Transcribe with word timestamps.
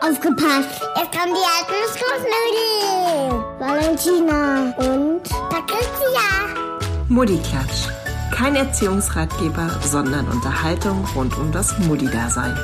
Aufgepasst! 0.00 0.80
Jetzt 0.96 1.12
kommen 1.12 1.34
die 1.34 1.46
alten 1.58 1.74
Schlussnudeln! 1.96 3.44
Valentina 3.58 4.74
und 4.78 5.22
Patricia! 5.48 6.28
Muddiklatsch. 7.08 7.88
Kein 8.32 8.54
Erziehungsratgeber, 8.56 9.70
sondern 9.82 10.28
Unterhaltung 10.28 11.04
rund 11.14 11.36
um 11.36 11.50
das 11.52 11.76
Muddi-Dasein. 11.78 12.56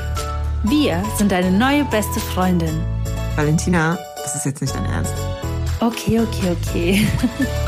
Wir 0.64 1.02
sind 1.16 1.32
deine 1.32 1.50
neue 1.50 1.84
beste 1.84 2.20
Freundin. 2.20 2.80
Valentina, 3.36 3.98
das 4.22 4.34
ist 4.36 4.44
jetzt 4.46 4.60
nicht 4.60 4.74
dein 4.74 4.86
Ernst. 4.86 5.14
Okay, 5.80 6.20
okay, 6.20 6.56
okay. 6.60 7.06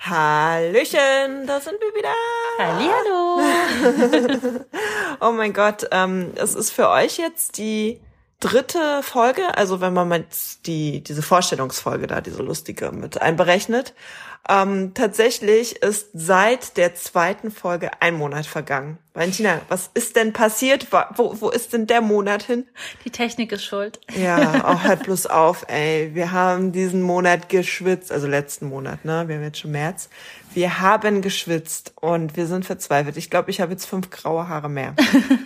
Hallöchen, 0.00 1.46
da 1.46 1.60
sind 1.60 1.78
wir 1.80 1.94
wieder. 1.94 2.14
Hallihallo. 2.58 3.40
oh 5.20 5.30
mein 5.30 5.52
Gott, 5.52 5.86
ähm, 5.92 6.32
es 6.34 6.56
ist 6.56 6.72
für 6.72 6.88
euch 6.88 7.16
jetzt 7.16 7.56
die 7.56 8.00
dritte 8.40 9.00
Folge, 9.02 9.56
also 9.56 9.80
wenn 9.80 9.92
man 9.92 10.08
mit 10.08 10.26
die, 10.66 11.02
diese 11.02 11.22
Vorstellungsfolge 11.22 12.08
da, 12.08 12.20
diese 12.20 12.42
lustige 12.42 12.90
mit 12.90 13.22
einberechnet. 13.22 13.94
Ähm, 14.48 14.94
tatsächlich 14.94 15.82
ist 15.82 16.08
seit 16.14 16.78
der 16.78 16.94
zweiten 16.94 17.50
Folge 17.50 17.90
ein 18.00 18.14
Monat 18.14 18.46
vergangen. 18.46 18.98
Valentina, 19.12 19.60
was 19.68 19.90
ist 19.92 20.16
denn 20.16 20.32
passiert? 20.32 20.86
Wo, 21.16 21.36
wo 21.40 21.50
ist 21.50 21.74
denn 21.74 21.86
der 21.86 22.00
Monat 22.00 22.44
hin? 22.44 22.66
Die 23.04 23.10
Technik 23.10 23.52
ist 23.52 23.64
schuld. 23.64 24.00
Ja, 24.16 24.64
auch 24.64 24.82
hört 24.84 25.02
bloß 25.02 25.26
auf, 25.26 25.66
ey. 25.68 26.14
Wir 26.14 26.32
haben 26.32 26.72
diesen 26.72 27.02
Monat 27.02 27.48
geschwitzt, 27.48 28.10
also 28.10 28.26
letzten 28.26 28.68
Monat, 28.68 29.04
ne? 29.04 29.28
Wir 29.28 29.36
haben 29.36 29.42
jetzt 29.42 29.58
schon 29.58 29.72
März. 29.72 30.08
Wir 30.58 30.80
haben 30.80 31.22
geschwitzt 31.22 31.92
und 32.00 32.36
wir 32.36 32.48
sind 32.48 32.66
verzweifelt. 32.66 33.16
Ich 33.16 33.30
glaube, 33.30 33.48
ich 33.48 33.60
habe 33.60 33.70
jetzt 33.70 33.84
fünf 33.84 34.10
graue 34.10 34.48
Haare 34.48 34.68
mehr. 34.68 34.96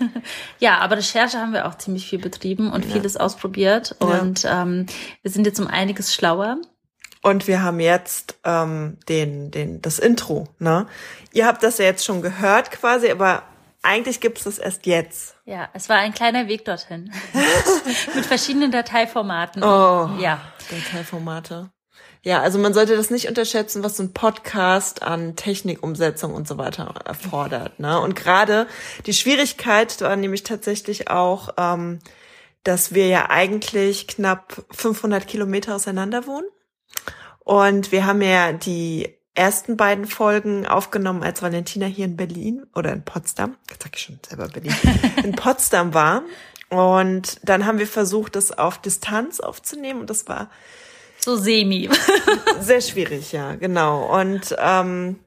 ja, 0.58 0.78
aber 0.78 0.96
Recherche 0.96 1.36
haben 1.36 1.52
wir 1.52 1.66
auch 1.66 1.74
ziemlich 1.74 2.08
viel 2.08 2.18
betrieben 2.18 2.72
und 2.72 2.86
ja. 2.86 2.92
vieles 2.92 3.18
ausprobiert. 3.18 3.94
Und 3.98 4.44
ja. 4.44 4.62
ähm, 4.62 4.86
wir 5.20 5.30
sind 5.30 5.46
jetzt 5.46 5.60
um 5.60 5.66
einiges 5.66 6.14
schlauer. 6.14 6.56
Und 7.20 7.46
wir 7.46 7.62
haben 7.62 7.78
jetzt 7.78 8.38
ähm, 8.44 8.96
den, 9.06 9.50
den, 9.50 9.82
das 9.82 9.98
Intro. 9.98 10.48
Ne? 10.58 10.86
Ihr 11.34 11.46
habt 11.46 11.62
das 11.62 11.76
ja 11.76 11.84
jetzt 11.84 12.06
schon 12.06 12.22
gehört 12.22 12.70
quasi, 12.70 13.10
aber 13.10 13.42
eigentlich 13.82 14.18
gibt's 14.22 14.44
das 14.44 14.58
erst 14.58 14.86
jetzt. 14.86 15.36
Ja, 15.44 15.68
es 15.74 15.90
war 15.90 15.98
ein 15.98 16.14
kleiner 16.14 16.48
Weg 16.48 16.64
dorthin. 16.64 17.12
Mit 18.14 18.24
verschiedenen 18.24 18.70
Dateiformaten. 18.70 19.62
Oh, 19.62 20.08
ja. 20.18 20.40
Dateiformate. 20.70 21.70
Ja, 22.24 22.40
also 22.40 22.58
man 22.60 22.72
sollte 22.72 22.96
das 22.96 23.10
nicht 23.10 23.28
unterschätzen, 23.28 23.82
was 23.82 23.96
so 23.96 24.04
ein 24.04 24.12
Podcast 24.12 25.02
an 25.02 25.34
Technikumsetzung 25.34 26.34
und 26.34 26.46
so 26.46 26.56
weiter 26.56 26.94
erfordert. 27.04 27.80
Ne? 27.80 27.98
Und 27.98 28.14
gerade 28.14 28.68
die 29.06 29.12
Schwierigkeit 29.12 30.00
war 30.00 30.14
nämlich 30.14 30.44
tatsächlich 30.44 31.10
auch, 31.10 31.50
ähm, 31.58 31.98
dass 32.62 32.94
wir 32.94 33.08
ja 33.08 33.30
eigentlich 33.30 34.06
knapp 34.06 34.64
500 34.70 35.26
Kilometer 35.26 35.74
auseinander 35.74 36.28
wohnen. 36.28 36.46
Und 37.40 37.90
wir 37.90 38.06
haben 38.06 38.22
ja 38.22 38.52
die 38.52 39.08
ersten 39.34 39.76
beiden 39.76 40.06
Folgen 40.06 40.64
aufgenommen, 40.64 41.24
als 41.24 41.42
Valentina 41.42 41.86
hier 41.86 42.04
in 42.04 42.16
Berlin 42.16 42.66
oder 42.72 42.92
in 42.92 43.04
Potsdam, 43.04 43.56
jetzt 43.68 43.82
sag 43.82 43.96
ich 43.96 44.02
schon 44.02 44.20
selber 44.24 44.46
Berlin, 44.46 44.76
in 45.24 45.32
Potsdam 45.32 45.92
war. 45.92 46.22
Und 46.68 47.40
dann 47.42 47.66
haben 47.66 47.80
wir 47.80 47.88
versucht, 47.88 48.36
das 48.36 48.56
auf 48.56 48.78
Distanz 48.78 49.40
aufzunehmen 49.40 50.00
und 50.00 50.08
das 50.08 50.28
war 50.28 50.50
so 51.24 51.36
semi. 51.36 51.88
sehr 52.60 52.80
schwierig, 52.80 53.32
ja, 53.32 53.54
genau. 53.54 54.18
Und 54.18 54.54
ähm, 54.58 55.20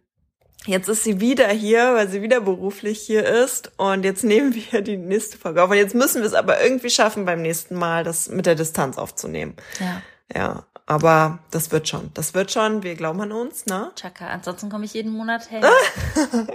jetzt 0.65 0.89
ist 0.89 1.03
sie 1.03 1.19
wieder 1.19 1.47
hier, 1.47 1.93
weil 1.95 2.09
sie 2.09 2.21
wieder 2.21 2.41
beruflich 2.41 2.99
hier 3.01 3.25
ist. 3.25 3.71
Und 3.77 4.03
jetzt 4.03 4.23
nehmen 4.23 4.53
wir 4.53 4.81
die 4.81 4.97
nächste 4.97 5.37
Folge 5.37 5.63
auf. 5.63 5.69
Und 5.69 5.77
jetzt 5.77 5.95
müssen 5.95 6.21
wir 6.21 6.27
es 6.27 6.33
aber 6.33 6.61
irgendwie 6.61 6.89
schaffen, 6.89 7.25
beim 7.25 7.41
nächsten 7.41 7.75
Mal 7.75 8.03
das 8.03 8.29
mit 8.29 8.45
der 8.45 8.55
Distanz 8.55 8.97
aufzunehmen. 8.97 9.55
Ja. 9.79 10.01
Ja, 10.33 10.65
aber 10.87 11.39
das 11.51 11.71
wird 11.71 11.87
schon. 11.87 12.11
Das 12.13 12.33
wird 12.33 12.51
schon. 12.51 12.83
Wir 12.83 12.95
glauben 12.95 13.21
an 13.21 13.31
uns, 13.31 13.65
ne? 13.65 13.91
Chaka, 13.95 14.27
ansonsten 14.27 14.69
komme 14.69 14.85
ich 14.85 14.93
jeden 14.93 15.11
Monat 15.11 15.49
her. 15.51 15.61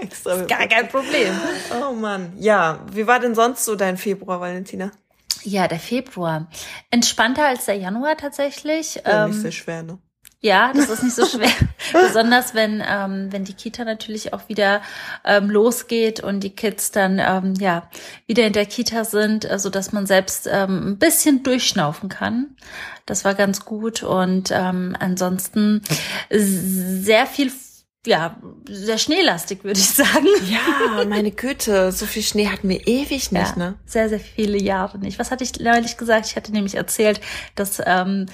Extra. 0.00 0.32
Ist 0.41 0.48
gar 0.48 0.66
kein 0.66 0.88
Problem. 0.88 1.32
Oh 1.81 1.92
Mann. 1.92 2.32
Ja, 2.36 2.81
wie 2.92 3.06
war 3.06 3.20
denn 3.20 3.34
sonst 3.34 3.65
so 3.65 3.76
dein 3.76 3.97
Februar, 3.97 4.41
Valentina? 4.41 4.91
Ja, 5.43 5.69
der 5.69 5.81
Februar. 5.81 6.49
Entspannter 6.91 7.47
als 7.47 7.67
der 7.67 7.77
Januar 7.77 8.17
tatsächlich. 8.17 8.97
Ja, 9.05 9.25
ähm, 9.25 9.31
nicht 9.31 9.43
sehr 9.43 9.53
schwer, 9.53 9.83
ne? 9.83 9.99
Ja, 10.43 10.73
das 10.75 10.89
ist 10.89 11.03
nicht 11.03 11.15
so 11.15 11.27
schwer. 11.27 11.53
Besonders 11.93 12.55
wenn, 12.55 12.83
ähm, 12.87 13.31
wenn 13.31 13.45
die 13.45 13.53
Kita 13.53 13.84
natürlich 13.84 14.33
auch 14.33 14.49
wieder 14.49 14.81
ähm, 15.23 15.51
losgeht 15.51 16.21
und 16.21 16.41
die 16.41 16.55
Kids 16.55 16.93
dann 16.93 17.19
ähm, 17.19 17.55
ja 17.59 17.91
wieder 18.27 18.47
in 18.47 18.55
der 18.55 18.65
Kita 18.65 19.05
sind, 19.05 19.45
so 19.45 19.51
also 19.51 19.69
dass 19.69 19.93
man 19.93 20.06
selbst 20.06 20.49
ähm, 20.51 20.93
ein 20.93 20.99
bisschen 20.99 21.43
durchschnaufen 21.43 22.09
kann. 22.09 22.57
Das 23.05 23.27
war 23.27 23.34
ganz 23.34 23.67
gut. 23.67 24.03
Und 24.03 24.51
ähm, 24.51 24.97
ansonsten 24.99 25.83
sehr 26.31 27.27
viel 27.27 27.53
ja, 28.06 28.41
sehr 28.69 28.99
schneelastig, 28.99 29.62
würde 29.65 29.78
ich 29.78 29.91
sagen. 29.91 30.27
Ja, 30.49 31.05
meine 31.05 31.31
Güte, 31.31 31.93
so 31.93 32.06
viel 32.06 32.22
Schnee 32.22 32.49
hatten 32.49 32.69
wir 32.69 32.87
ewig 32.87 33.33
nicht, 33.33 33.34
ja, 33.34 33.56
ne? 33.56 33.78
Sehr, 33.84 34.09
sehr 34.09 34.21
viele 34.21 34.59
Jahre 34.59 34.99
nicht. 34.99 35.19
Was 35.19 35.31
hatte 35.31 35.44
ich 35.44 35.59
neulich 35.61 35.97
gesagt? 35.97 36.27
Ich 36.27 36.37
hatte 36.37 36.53
nämlich 36.53 36.75
erzählt, 36.75 37.21
dass 37.55 37.83
ähm, 37.84 38.27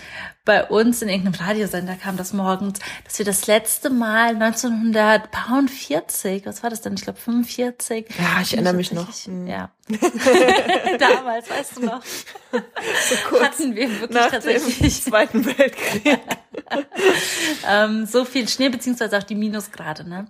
bei 0.47 0.65
uns 0.65 1.03
in 1.03 1.11
irgendeinem 1.11 1.47
Radiosender 1.47 1.97
kam 1.97 2.17
das 2.17 2.33
morgens, 2.33 2.79
dass 3.05 3.19
wir 3.19 3.27
das 3.27 3.49
letzte 3.49 3.91
Mal 3.91 4.41
1940, 4.41 6.47
was 6.47 6.63
war 6.63 6.71
das 6.71 6.81
denn? 6.81 6.95
Ich 6.95 7.03
glaube 7.03 7.19
45. 7.19 8.07
Ja, 8.17 8.41
ich 8.41 8.55
erinnere 8.55 8.75
mich 8.75 8.93
noch. 8.93 9.09
Mhm. 9.27 9.49
Ja. 9.49 9.71
Damals, 10.99 11.51
weißt 11.51 11.77
du 11.77 11.87
noch. 11.87 12.03
So 12.53 13.17
kurz 13.29 13.43
hatten 13.43 13.77
wir 13.77 13.91
wirklich 13.91 14.11
nach 14.11 14.31
tatsächlich 14.31 14.79
dem 14.79 14.91
Zweiten 14.91 15.45
Weltkrieg. 15.45 16.21
ähm, 17.69 18.07
so 18.07 18.25
viel 18.25 18.49
Schnee 18.49 18.69
beziehungsweise 18.69 19.19
auch 19.19 19.25
die 19.25 19.35
Minusgrade, 19.35 20.09
ne? 20.09 20.27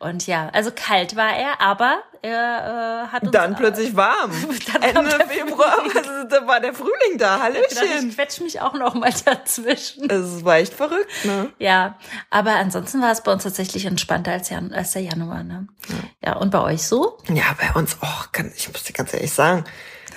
Und 0.00 0.26
ja, 0.26 0.50
also 0.52 0.72
kalt 0.74 1.14
war 1.16 1.34
er, 1.34 1.60
aber 1.60 2.02
er 2.22 3.06
äh, 3.08 3.12
hat 3.12 3.22
uns 3.22 3.32
dann 3.32 3.56
plötzlich 3.56 3.96
warm. 3.96 4.30
dann 4.72 4.82
Ende 4.82 5.26
Februar, 5.26 5.78
also, 5.94 6.24
da 6.28 6.46
war 6.46 6.60
der 6.60 6.74
Frühling 6.74 7.18
da. 7.18 7.38
Hallöchen. 7.42 8.08
Ich 8.10 8.16
quetsch 8.16 8.40
mich 8.40 8.60
auch 8.60 8.74
noch 8.74 8.94
mal 8.94 9.12
dazwischen. 9.24 10.10
Es 10.10 10.44
war 10.44 10.56
echt 10.56 10.74
verrückt, 10.74 11.10
ne? 11.24 11.50
Ja, 11.58 11.98
aber 12.30 12.52
ansonsten 12.52 13.00
war 13.00 13.12
es 13.12 13.22
bei 13.22 13.32
uns 13.32 13.42
tatsächlich 13.42 13.86
entspannter 13.86 14.32
als, 14.32 14.50
Jan 14.50 14.72
als 14.72 14.92
der 14.92 15.02
Januar, 15.02 15.42
ne? 15.42 15.66
Ja. 15.88 16.30
ja, 16.30 16.36
und 16.36 16.50
bei 16.50 16.60
euch 16.60 16.82
so? 16.82 17.18
Ja, 17.28 17.56
bei 17.58 17.78
uns, 17.78 17.96
kann, 18.32 18.52
ich 18.54 18.70
muss 18.70 18.84
dir 18.84 18.92
ganz 18.92 19.14
ehrlich 19.14 19.32
sagen, 19.32 19.64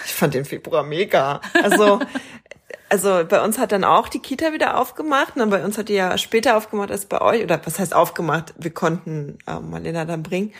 ich 0.06 0.14
fand 0.14 0.34
den 0.34 0.44
Februar 0.44 0.84
mega. 0.84 1.40
Also 1.64 2.00
also 2.94 3.26
bei 3.28 3.44
uns 3.44 3.58
hat 3.58 3.72
dann 3.72 3.84
auch 3.84 4.08
die 4.08 4.20
Kita 4.20 4.54
wieder 4.54 4.80
aufgemacht. 4.80 5.36
Und 5.36 5.50
bei 5.50 5.66
uns 5.66 5.80
hat 5.80 5.90
die 5.90 5.96
ja 5.96 6.16
später 6.20 6.56
aufgemacht 6.56 6.92
als 6.92 7.06
bei 7.06 7.22
euch. 7.22 7.44
Oder 7.44 7.60
was 7.66 7.80
heißt 7.80 7.96
aufgemacht? 7.96 8.54
Wir 8.60 8.72
konnten 8.72 9.40
äh, 9.48 9.60
Marlena 9.60 10.06
dann 10.06 10.22
bringen. 10.22 10.54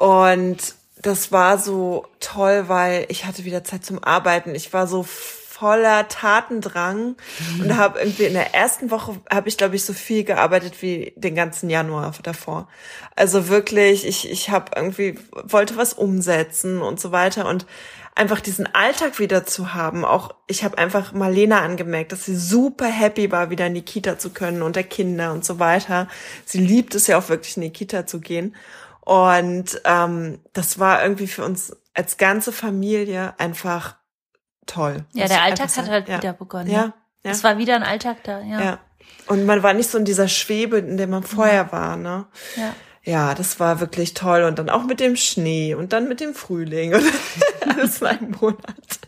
Und 0.00 0.56
das 1.02 1.30
war 1.30 1.58
so 1.58 2.06
toll, 2.20 2.64
weil 2.68 3.04
ich 3.10 3.26
hatte 3.26 3.44
wieder 3.44 3.64
Zeit 3.64 3.84
zum 3.84 4.02
Arbeiten. 4.02 4.54
Ich 4.54 4.72
war 4.72 4.86
so 4.86 5.02
voller 5.02 6.08
Tatendrang 6.08 7.16
mhm. 7.56 7.60
und 7.60 7.76
habe 7.76 7.98
irgendwie 7.98 8.24
in 8.24 8.32
der 8.32 8.54
ersten 8.54 8.90
Woche 8.90 9.20
habe 9.30 9.50
ich 9.50 9.58
glaube 9.58 9.76
ich 9.76 9.84
so 9.84 9.92
viel 9.92 10.24
gearbeitet 10.24 10.80
wie 10.80 11.12
den 11.16 11.34
ganzen 11.34 11.68
Januar 11.68 12.14
davor. 12.22 12.66
Also 13.14 13.48
wirklich, 13.48 14.06
ich 14.06 14.30
ich 14.30 14.48
habe 14.48 14.70
irgendwie 14.74 15.18
wollte 15.44 15.76
was 15.76 15.92
umsetzen 15.92 16.80
und 16.80 16.98
so 16.98 17.12
weiter 17.12 17.46
und 17.46 17.66
einfach 18.14 18.40
diesen 18.40 18.74
Alltag 18.74 19.18
wieder 19.18 19.44
zu 19.44 19.74
haben. 19.74 20.06
Auch 20.06 20.34
ich 20.46 20.64
habe 20.64 20.78
einfach 20.78 21.12
Marlena 21.12 21.60
angemerkt, 21.60 22.12
dass 22.12 22.24
sie 22.24 22.36
super 22.36 22.86
happy 22.86 23.30
war, 23.30 23.50
wieder 23.50 23.66
in 23.66 23.74
die 23.74 23.82
Kita 23.82 24.18
zu 24.18 24.30
können 24.30 24.62
unter 24.62 24.82
Kinder 24.82 25.32
und 25.32 25.44
so 25.44 25.58
weiter. 25.58 26.08
Sie 26.46 26.58
liebt 26.58 26.94
es 26.94 27.06
ja 27.06 27.18
auch 27.18 27.28
wirklich 27.28 27.58
in 27.58 27.62
die 27.62 27.70
Kita 27.70 28.06
zu 28.06 28.20
gehen. 28.20 28.56
Und 29.00 29.80
ähm, 29.84 30.40
das 30.52 30.78
war 30.78 31.02
irgendwie 31.02 31.26
für 31.26 31.44
uns 31.44 31.76
als 31.94 32.16
ganze 32.16 32.52
Familie 32.52 33.34
einfach 33.38 33.96
toll. 34.66 35.04
Ja, 35.12 35.26
der 35.26 35.42
Alltag 35.42 35.76
hat 35.76 35.88
halt 35.88 36.08
ja. 36.08 36.18
wieder 36.18 36.32
begonnen. 36.32 36.70
Ja, 36.70 36.94
ja. 37.24 37.30
Es 37.30 37.42
war 37.42 37.58
wieder 37.58 37.76
ein 37.76 37.82
Alltag 37.82 38.18
da, 38.24 38.40
ja. 38.40 38.60
ja. 38.60 38.78
Und 39.26 39.46
man 39.46 39.62
war 39.62 39.74
nicht 39.74 39.90
so 39.90 39.98
in 39.98 40.04
dieser 40.04 40.28
Schwebe, 40.28 40.78
in 40.78 40.96
der 40.96 41.06
man 41.06 41.22
vorher 41.22 41.64
mhm. 41.64 41.72
war, 41.72 41.96
ne? 41.96 42.26
Ja. 42.56 42.74
Ja, 43.02 43.34
das 43.34 43.58
war 43.58 43.80
wirklich 43.80 44.12
toll. 44.12 44.42
Und 44.42 44.58
dann 44.58 44.68
auch 44.68 44.84
mit 44.84 45.00
dem 45.00 45.16
Schnee 45.16 45.74
und 45.74 45.92
dann 45.94 46.06
mit 46.06 46.20
dem 46.20 46.34
Frühling. 46.34 46.92
das 47.80 48.00
war 48.00 48.10
ein 48.10 48.36
Monat. 48.40 49.00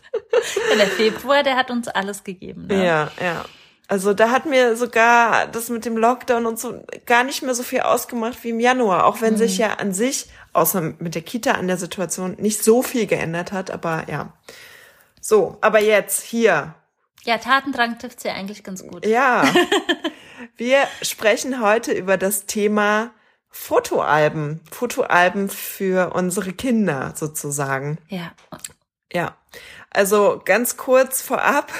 Ja, 0.71 0.77
der 0.77 0.87
Februar, 0.87 1.43
der 1.43 1.55
hat 1.55 1.69
uns 1.69 1.87
alles 1.87 2.23
gegeben. 2.23 2.67
Ne? 2.67 2.85
Ja, 2.85 3.11
ja. 3.21 3.45
Also 3.87 4.13
da 4.13 4.31
hat 4.31 4.45
mir 4.45 4.75
sogar 4.75 5.47
das 5.47 5.69
mit 5.69 5.85
dem 5.85 5.97
Lockdown 5.97 6.45
und 6.45 6.59
so 6.59 6.83
gar 7.05 7.23
nicht 7.23 7.43
mehr 7.43 7.53
so 7.53 7.63
viel 7.63 7.81
ausgemacht 7.81 8.43
wie 8.43 8.49
im 8.49 8.59
Januar, 8.59 9.05
auch 9.05 9.21
wenn 9.21 9.33
mhm. 9.33 9.37
sich 9.37 9.57
ja 9.57 9.73
an 9.73 9.93
sich, 9.93 10.27
außer 10.53 10.93
mit 10.99 11.15
der 11.15 11.21
Kita 11.21 11.51
an 11.51 11.67
der 11.67 11.77
Situation, 11.77 12.35
nicht 12.39 12.63
so 12.63 12.81
viel 12.81 13.07
geändert 13.07 13.51
hat, 13.51 13.71
aber 13.71 14.05
ja. 14.09 14.33
So, 15.19 15.57
aber 15.61 15.79
jetzt 15.79 16.23
hier. 16.23 16.75
Ja, 17.23 17.37
Tatendrang 17.37 17.99
trifft 17.99 18.23
ja 18.23 18.33
eigentlich 18.33 18.63
ganz 18.63 18.85
gut. 18.85 19.05
Ja. 19.05 19.43
Wir 20.57 20.87
sprechen 21.01 21.61
heute 21.61 21.93
über 21.93 22.17
das 22.17 22.45
Thema 22.45 23.11
Fotoalben, 23.49 24.61
Fotoalben 24.71 25.49
für 25.49 26.13
unsere 26.13 26.53
Kinder 26.53 27.13
sozusagen. 27.15 27.99
Ja. 28.07 28.31
Ja, 29.13 29.37
also 29.91 30.41
ganz 30.43 30.75
kurz 30.75 31.21
vorab. 31.21 31.71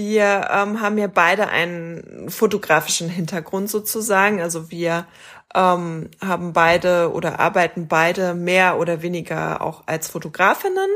Wir 0.00 0.48
ähm, 0.50 0.80
haben 0.80 0.96
ja 0.96 1.08
beide 1.08 1.48
einen 1.48 2.30
fotografischen 2.30 3.10
Hintergrund 3.10 3.68
sozusagen. 3.68 4.40
Also 4.40 4.70
wir 4.70 5.06
ähm, 5.54 6.10
haben 6.22 6.54
beide 6.54 7.12
oder 7.12 7.38
arbeiten 7.38 7.86
beide 7.86 8.32
mehr 8.32 8.78
oder 8.78 9.02
weniger 9.02 9.60
auch 9.60 9.82
als 9.84 10.08
Fotografinnen. 10.08 10.88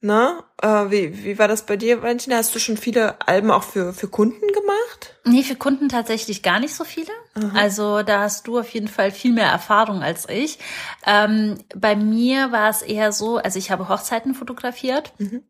Ne? 0.00 0.38
Äh, 0.62 0.90
wie, 0.90 1.24
wie 1.24 1.38
war 1.40 1.48
das 1.48 1.66
bei 1.66 1.76
dir, 1.76 2.00
Valentina? 2.02 2.36
Hast 2.36 2.54
du 2.54 2.60
schon 2.60 2.76
viele 2.76 3.20
Alben 3.26 3.50
auch 3.50 3.64
für, 3.64 3.92
für 3.92 4.06
Kunden 4.06 4.46
gemacht? 4.52 5.16
Nee, 5.24 5.42
für 5.42 5.56
Kunden 5.56 5.88
tatsächlich 5.88 6.44
gar 6.44 6.60
nicht 6.60 6.74
so 6.74 6.84
viele. 6.84 7.10
Mhm. 7.34 7.56
Also 7.56 8.04
da 8.04 8.20
hast 8.20 8.46
du 8.46 8.60
auf 8.60 8.68
jeden 8.68 8.88
Fall 8.88 9.10
viel 9.10 9.32
mehr 9.32 9.48
Erfahrung 9.48 10.04
als 10.04 10.28
ich. 10.28 10.60
Ähm, 11.04 11.58
bei 11.74 11.96
mir 11.96 12.52
war 12.52 12.70
es 12.70 12.82
eher 12.82 13.10
so, 13.10 13.38
also 13.38 13.58
ich 13.58 13.72
habe 13.72 13.88
Hochzeiten 13.88 14.34
fotografiert. 14.34 15.12
Mhm 15.18 15.42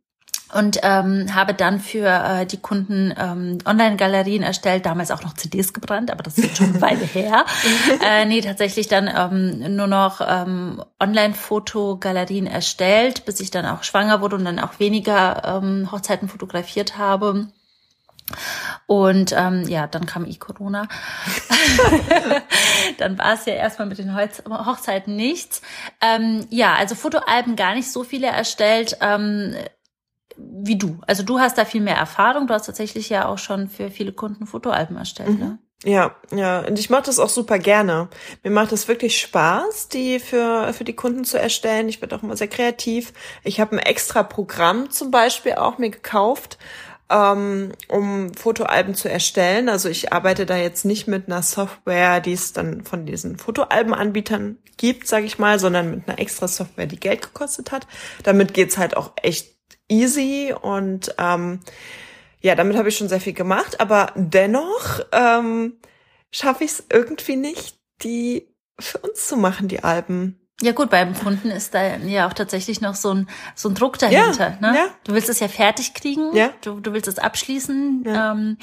und 0.53 0.79
ähm, 0.83 1.35
habe 1.35 1.55
dann 1.55 1.81
für 1.81 2.07
äh, 2.07 2.47
die 2.47 2.61
Kunden 2.61 3.15
ähm, 3.19 3.59
Online-Galerien 3.65 4.43
erstellt, 4.43 4.87
damals 4.87 5.11
auch 5.11 5.23
noch 5.23 5.35
CDs 5.35 5.73
gebrannt, 5.73 6.11
aber 6.11 6.23
das 6.23 6.39
ist 6.39 6.59
schon 6.59 6.71
eine 6.71 6.81
Weile 6.81 7.05
her. 7.05 7.47
äh, 8.07 8.25
nee, 8.27 8.41
tatsächlich 8.41 8.89
dann 8.89 9.11
ähm, 9.15 9.77
nur 9.77 9.87
noch 9.87 10.21
ähm, 10.27 10.83
Online-Fotogalerien 11.01 12.47
erstellt, 12.47 13.25
bis 13.25 13.41
ich 13.41 13.51
dann 13.51 13.67
auch 13.67 13.83
schwanger 13.83 14.21
wurde 14.21 14.37
und 14.37 14.45
dann 14.45 14.59
auch 14.59 14.79
weniger 14.79 15.61
ähm, 15.63 15.91
Hochzeiten 15.91 16.29
fotografiert 16.29 16.99
habe. 16.99 17.49
Und 18.87 19.35
ähm, 19.37 19.67
ja, 19.69 19.87
dann 19.87 20.07
kam 20.07 20.27
i-Corona. 20.27 20.87
dann 22.99 23.19
war 23.19 23.35
es 23.35 23.47
ja 23.47 23.55
erstmal 23.55 23.89
mit 23.89 23.99
den 23.99 24.15
Hochzeiten 24.15 25.17
nichts. 25.17 25.63
Ähm, 26.01 26.47
ja, 26.51 26.75
also 26.75 26.95
Fotoalben 26.95 27.57
gar 27.57 27.75
nicht 27.75 27.91
so 27.91 28.05
viele 28.05 28.29
erstellt. 28.29 28.97
Ähm, 29.01 29.55
wie 30.63 30.77
du. 30.77 30.99
Also 31.07 31.23
du 31.23 31.39
hast 31.39 31.59
da 31.59 31.65
viel 31.65 31.81
mehr 31.81 31.97
Erfahrung. 31.97 32.47
Du 32.47 32.55
hast 32.55 32.67
tatsächlich 32.67 33.09
ja 33.09 33.27
auch 33.27 33.39
schon 33.39 33.69
für 33.69 33.91
viele 33.91 34.13
Kunden 34.13 34.47
Fotoalben 34.47 34.97
erstellt, 34.97 35.31
mhm. 35.31 35.39
ne? 35.39 35.59
Ja, 35.85 36.15
ja, 36.31 36.61
und 36.61 36.79
ich 36.79 36.91
mache 36.91 37.03
das 37.07 37.19
auch 37.19 37.29
super 37.29 37.59
gerne. 37.59 38.09
Mir 38.45 38.51
macht 38.51 38.71
es 38.71 38.87
wirklich 38.87 39.21
Spaß, 39.21 39.89
die 39.89 40.21
für 40.21 40.73
für 40.73 40.85
die 40.85 40.93
Kunden 40.95 41.25
zu 41.25 41.41
erstellen. 41.41 41.89
Ich 41.89 42.01
werde 42.01 42.15
auch 42.15 42.23
immer 42.23 42.37
sehr 42.37 42.47
kreativ. 42.47 43.13
Ich 43.43 43.59
habe 43.59 43.73
ein 43.73 43.79
extra 43.81 44.23
Programm 44.23 44.91
zum 44.91 45.11
Beispiel 45.11 45.55
auch 45.55 45.79
mir 45.79 45.91
gekauft, 45.91 46.59
ähm, 47.11 47.73
um 47.89 48.33
Fotoalben 48.35 48.95
zu 48.95 49.11
erstellen. 49.11 49.69
Also 49.69 49.89
ich 49.89 50.13
arbeite 50.13 50.47
da 50.47 50.57
jetzt 50.57 50.85
nicht 50.85 51.09
mit 51.09 51.27
einer 51.27 51.43
Software, 51.43 52.21
die 52.21 52.33
es 52.33 52.53
dann 52.53 52.85
von 52.85 53.05
diesen 53.05 53.37
Fotoalbenanbietern 53.37 54.59
gibt, 54.77 55.09
sage 55.09 55.27
ich 55.27 55.39
mal, 55.39 55.59
sondern 55.59 55.91
mit 55.91 56.09
einer 56.09 56.19
extra 56.19 56.49
Software, 56.49 56.87
die 56.87 57.01
Geld 57.01 57.23
gekostet 57.23 57.73
hat. 57.73 57.87
Damit 58.23 58.55
geht's 58.55 58.79
halt 58.79 58.97
auch 58.97 59.13
echt 59.23 59.52
easy 59.93 60.55
und 60.61 61.15
ähm, 61.19 61.61
ja, 62.41 62.55
damit 62.55 62.77
habe 62.77 62.89
ich 62.89 62.97
schon 62.97 63.09
sehr 63.09 63.21
viel 63.21 63.35
gemacht, 63.35 63.81
aber 63.81 64.13
dennoch 64.17 65.01
ähm, 65.13 65.75
schaffe 66.33 66.65
ich 66.65 66.73
es 66.73 66.85
irgendwie 66.93 67.37
nicht, 67.37 67.79
die 68.03 68.49
für 68.81 68.99
uns 68.99 69.29
zu 69.29 69.37
machen, 69.37 69.69
die 69.69 69.85
Alben. 69.85 70.39
Ja 70.61 70.73
gut, 70.73 70.91
beim 70.91 71.15
Kunden 71.15 71.51
ist 71.51 71.75
da 71.75 71.97
ja 71.97 72.29
auch 72.29 72.33
tatsächlich 72.33 72.81
noch 72.81 72.95
so 72.95 73.13
ein, 73.15 73.29
so 73.55 73.69
ein 73.69 73.75
Druck 73.75 73.99
dahinter. 73.99 74.59
Ja, 74.61 74.71
ne? 74.71 74.77
Ja. 74.77 74.87
Du 75.05 75.13
willst 75.13 75.29
es 75.29 75.41
ja 75.41 75.49
fertig 75.49 75.95
kriegen, 75.95 76.35
ja. 76.35 76.51
du, 76.63 76.81
du 76.81 76.93
willst 76.93 77.09
es 77.09 77.19
abschließen. 77.19 78.05
Ja. 78.07 78.33
Ähm, 78.33 78.57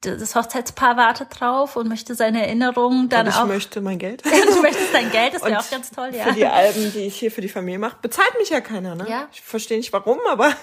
das 0.00 0.34
Hochzeitspaar 0.34 0.96
wartet 0.96 1.28
drauf 1.38 1.76
und 1.76 1.88
möchte 1.88 2.14
seine 2.14 2.46
Erinnerungen 2.46 3.10
dann 3.10 3.26
und 3.26 3.32
ich 3.32 3.38
auch. 3.38 3.44
Ich 3.44 3.48
möchte 3.48 3.80
mein 3.82 3.98
Geld. 3.98 4.24
du 4.24 4.62
möchtest 4.62 4.94
dein 4.94 5.10
Geld, 5.10 5.34
das 5.34 5.44
wäre 5.44 5.58
auch 5.58 5.70
ganz 5.70 5.90
toll, 5.90 6.10
ja. 6.14 6.24
Für 6.24 6.32
die 6.32 6.46
Alben, 6.46 6.90
die 6.92 7.00
ich 7.00 7.16
hier 7.16 7.30
für 7.30 7.42
die 7.42 7.48
Familie 7.50 7.78
mache, 7.78 7.96
bezahlt 8.00 8.32
mich 8.38 8.48
ja 8.48 8.62
keiner, 8.62 8.94
ne? 8.94 9.06
Ja. 9.08 9.28
Ich 9.32 9.42
verstehe 9.42 9.76
nicht 9.76 9.92
warum, 9.92 10.18
aber 10.30 10.54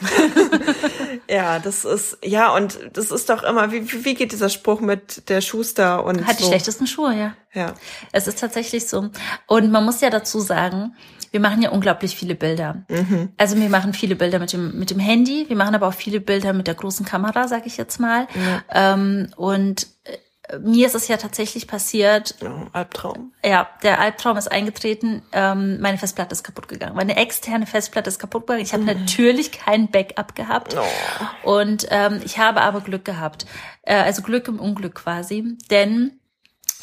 ja, 1.29 1.59
das 1.59 1.85
ist, 1.85 2.17
ja, 2.23 2.53
und 2.55 2.79
das 2.93 3.11
ist 3.11 3.29
doch 3.29 3.43
immer, 3.43 3.71
wie, 3.71 4.03
wie 4.05 4.15
geht 4.15 4.31
dieser 4.31 4.49
Spruch 4.49 4.79
mit 4.79 5.29
der 5.29 5.41
Schuster 5.41 6.03
und. 6.03 6.25
Hat 6.25 6.37
so. 6.37 6.43
die 6.43 6.49
schlechtesten 6.49 6.87
Schuhe, 6.87 7.15
ja. 7.15 7.33
Ja. 7.53 7.73
Es 8.11 8.27
ist 8.27 8.39
tatsächlich 8.39 8.87
so. 8.87 9.09
Und 9.45 9.71
man 9.71 9.83
muss 9.85 10.01
ja 10.01 10.09
dazu 10.09 10.39
sagen, 10.39 10.95
wir 11.31 11.39
machen 11.39 11.61
ja 11.61 11.69
unglaublich 11.71 12.15
viele 12.15 12.35
Bilder. 12.35 12.83
Mhm. 12.89 13.29
Also 13.37 13.57
wir 13.57 13.69
machen 13.69 13.93
viele 13.93 14.15
Bilder 14.15 14.39
mit 14.39 14.53
dem, 14.53 14.77
mit 14.77 14.89
dem 14.89 14.99
Handy, 14.99 15.45
wir 15.47 15.55
machen 15.55 15.75
aber 15.75 15.87
auch 15.87 15.93
viele 15.93 16.19
Bilder 16.19 16.53
mit 16.53 16.67
der 16.67 16.75
großen 16.75 17.05
Kamera, 17.05 17.47
sag 17.47 17.65
ich 17.65 17.77
jetzt 17.77 17.99
mal. 17.99 18.27
Ja. 18.35 18.93
Ähm, 18.93 19.27
und 19.35 19.87
äh, 20.03 20.17
mir 20.59 20.87
ist 20.87 20.95
es 20.95 21.07
ja 21.07 21.17
tatsächlich 21.17 21.67
passiert. 21.67 22.35
Ja, 22.41 22.67
Albtraum. 22.71 23.33
Ja, 23.43 23.67
der 23.83 23.99
Albtraum 23.99 24.37
ist 24.37 24.51
eingetreten. 24.51 25.21
Ähm, 25.33 25.79
meine 25.81 25.97
Festplatte 25.97 26.33
ist 26.33 26.43
kaputt 26.43 26.67
gegangen. 26.67 26.95
Meine 26.95 27.17
externe 27.17 27.65
Festplatte 27.65 28.09
ist 28.09 28.19
kaputt 28.19 28.47
gegangen. 28.47 28.61
Ich 28.61 28.73
habe 28.73 28.83
mhm. 28.83 28.99
natürlich 28.99 29.51
kein 29.51 29.89
Backup 29.89 30.35
gehabt. 30.35 30.75
Oh. 30.77 31.51
Und 31.51 31.87
ähm, 31.89 32.21
ich 32.23 32.37
habe 32.39 32.61
aber 32.61 32.81
Glück 32.81 33.03
gehabt. 33.03 33.45
Äh, 33.81 33.95
also 33.95 34.21
Glück 34.21 34.47
im 34.47 34.59
Unglück 34.59 34.95
quasi. 34.95 35.57
Denn 35.69 36.19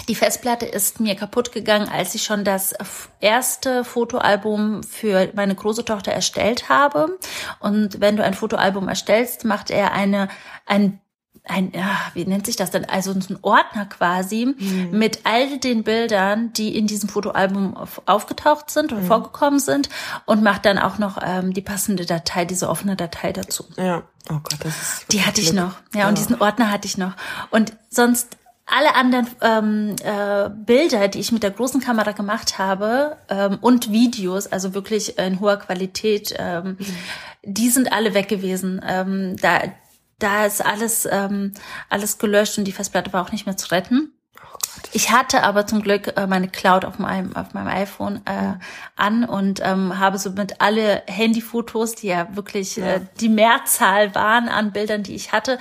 die 0.09 0.15
Festplatte 0.15 0.67
ist 0.67 1.01
mir 1.01 1.15
kaputt 1.15 1.53
gegangen, 1.53 1.89
als 1.89 2.15
ich 2.15 2.25
schon 2.25 2.45
das 2.45 2.75
erste 3.21 3.85
Fotoalbum 3.85 4.83
für 4.83 5.31
meine 5.35 5.55
große 5.55 5.85
Tochter 5.85 6.13
erstellt 6.13 6.69
habe. 6.69 7.19
Und 7.61 8.01
wenn 8.01 8.17
du 8.17 8.25
ein 8.25 8.35
Fotoalbum 8.35 8.89
erstellst, 8.89 9.45
macht 9.45 9.71
er 9.71 9.93
eine, 9.93 10.29
ein 10.67 11.01
ein, 11.47 11.73
ja, 11.75 12.01
wie 12.15 12.25
nennt 12.25 12.47
sich 12.47 12.57
das 12.57 12.71
denn? 12.71 12.87
Also 12.87 13.11
ein 13.11 13.39
Ordner 13.43 13.85
quasi 13.85 14.47
mhm. 14.47 14.91
mit 14.93 15.21
all 15.25 15.59
den 15.59 15.85
Bildern, 15.85 16.55
die 16.55 16.75
in 16.77 16.87
diesem 16.87 17.11
Fotoalbum 17.11 17.77
auf, 17.77 18.01
aufgetaucht 18.07 18.71
sind 18.71 18.93
und 18.93 19.03
mhm. 19.03 19.07
vorgekommen 19.07 19.61
sind 19.61 19.91
und 20.25 20.43
macht 20.43 20.65
dann 20.65 20.79
auch 20.79 20.97
noch 20.97 21.19
ähm, 21.23 21.53
die 21.53 21.61
passende 21.61 22.07
Datei, 22.07 22.47
diese 22.47 22.71
offene 22.71 22.97
Datei 22.97 23.33
dazu. 23.33 23.67
Ja, 23.77 24.05
oh 24.31 24.39
Gott, 24.43 24.57
das 24.61 24.81
ist. 24.81 25.13
Die 25.13 25.23
hatte 25.23 25.43
ich 25.43 25.53
noch. 25.53 25.75
Ja, 25.93 26.01
ja, 26.01 26.09
und 26.09 26.17
diesen 26.17 26.41
Ordner 26.41 26.71
hatte 26.71 26.87
ich 26.87 26.97
noch. 26.97 27.13
Und 27.51 27.77
sonst 27.91 28.39
alle 28.67 28.95
anderen 28.95 29.29
ähm, 29.43 29.97
äh, 30.03 30.49
Bilder, 30.49 31.09
die 31.09 31.21
ich 31.21 31.33
mit 31.33 31.43
der 31.43 31.51
großen 31.51 31.81
Kamera 31.81 32.13
gemacht 32.13 32.59
habe 32.59 33.19
ähm, 33.29 33.59
und 33.61 33.93
Videos, 33.93 34.47
also 34.47 34.75
wirklich 34.75 35.19
in 35.19 35.41
hoher 35.41 35.59
Qualität, 35.59 36.35
ähm, 36.39 36.79
mhm. 36.79 36.87
die 37.43 37.69
sind 37.69 37.93
alle 37.93 38.15
weg 38.15 38.29
gewesen. 38.29 38.81
Ähm, 38.87 39.37
da, 39.37 39.63
da 40.19 40.47
ist 40.47 40.65
alles, 40.65 41.07
ähm, 41.11 41.53
alles 41.91 42.19
gelöscht 42.19 42.57
und 42.57 42.65
die 42.65 42.73
Festplatte 42.73 43.13
war 43.13 43.23
auch 43.23 43.33
nicht 43.33 43.45
mehr 43.45 43.57
zu 43.57 43.71
retten. 43.71 44.13
Ich 44.93 45.11
hatte 45.11 45.43
aber 45.43 45.67
zum 45.67 45.83
Glück 45.83 46.17
äh, 46.17 46.27
meine 46.27 46.49
Cloud 46.49 46.85
auf 46.85 46.99
meinem, 46.99 47.35
auf 47.35 47.55
meinem 47.55 47.69
iPhone 47.69 48.21
äh, 48.27 48.55
an 48.97 49.25
und 49.25 49.61
ähm, 49.65 49.99
habe 49.99 50.19
somit 50.19 50.61
alle 50.61 51.03
Handyfotos, 51.07 51.95
die 51.95 52.09
ja 52.09 52.29
wirklich 52.37 52.77
ja. 52.77 52.95
Äh, 52.95 53.01
die 53.21 53.29
Mehrzahl 53.29 54.15
waren 54.15 54.49
an 54.49 54.73
Bildern, 54.73 55.03
die 55.03 55.15
ich 55.15 55.33
hatte, 55.33 55.59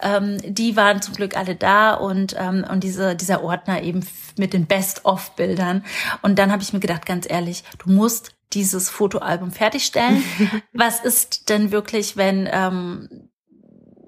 ähm, 0.00 0.38
die 0.44 0.76
waren 0.76 1.02
zum 1.02 1.14
Glück 1.14 1.36
alle 1.36 1.54
da 1.54 1.94
und, 1.94 2.34
ähm, 2.38 2.64
und 2.68 2.82
diese, 2.82 3.14
dieser 3.14 3.44
Ordner 3.44 3.82
eben 3.82 4.06
mit 4.36 4.52
den 4.52 4.66
Best-of-Bildern. 4.66 5.84
Und 6.22 6.38
dann 6.38 6.50
habe 6.50 6.62
ich 6.62 6.72
mir 6.72 6.80
gedacht, 6.80 7.06
ganz 7.06 7.28
ehrlich, 7.28 7.64
du 7.84 7.90
musst 7.90 8.34
dieses 8.52 8.90
Fotoalbum 8.90 9.50
fertigstellen. 9.50 10.24
Was 10.72 11.00
ist 11.00 11.48
denn 11.48 11.70
wirklich, 11.72 12.16
wenn 12.16 12.48
ähm, 12.50 13.30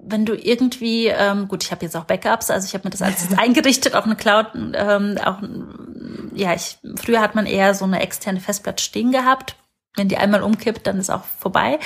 wenn 0.07 0.25
du 0.25 0.35
irgendwie, 0.35 1.07
ähm, 1.07 1.47
gut, 1.47 1.63
ich 1.63 1.71
habe 1.71 1.83
jetzt 1.83 1.95
auch 1.95 2.05
Backups, 2.05 2.49
also 2.49 2.65
ich 2.67 2.73
habe 2.73 2.85
mir 2.85 2.91
das 2.91 3.01
alles 3.01 3.23
jetzt 3.23 3.39
eingerichtet 3.39 3.95
auf 3.95 4.05
eine 4.05 4.15
Cloud. 4.15 4.47
Ähm, 4.55 5.17
auch, 5.23 5.39
ja, 6.33 6.53
ich, 6.53 6.77
früher 6.95 7.21
hat 7.21 7.35
man 7.35 7.45
eher 7.45 7.73
so 7.73 7.85
eine 7.85 8.01
externe 8.01 8.39
Festplatte 8.39 8.83
stehen 8.83 9.11
gehabt. 9.11 9.55
Wenn 9.95 10.09
die 10.09 10.17
einmal 10.17 10.43
umkippt, 10.43 10.87
dann 10.87 10.99
ist 10.99 11.09
auch 11.09 11.23
vorbei. 11.23 11.79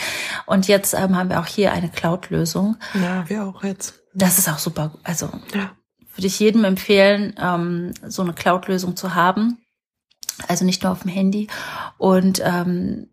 Und 0.47 0.67
jetzt 0.67 0.93
ähm, 0.93 1.15
haben 1.15 1.29
wir 1.29 1.39
auch 1.39 1.45
hier 1.45 1.71
eine 1.71 1.89
Cloud-Lösung. 1.89 2.77
Ja, 2.95 3.29
wir 3.29 3.45
auch 3.45 3.63
jetzt. 3.63 3.99
Das 4.13 4.39
ist 4.39 4.49
auch 4.49 4.57
super. 4.57 4.91
Also 5.03 5.29
ja. 5.53 5.71
würde 6.15 6.27
ich 6.27 6.39
jedem 6.39 6.63
empfehlen, 6.63 7.35
ähm, 7.39 7.93
so 8.07 8.23
eine 8.23 8.33
Cloud-Lösung 8.33 8.95
zu 8.95 9.13
haben. 9.13 9.59
Also 10.47 10.65
nicht 10.65 10.83
nur 10.83 10.91
auf 10.91 11.01
dem 11.01 11.11
Handy. 11.11 11.47
Und 11.97 12.41
ähm, 12.43 13.09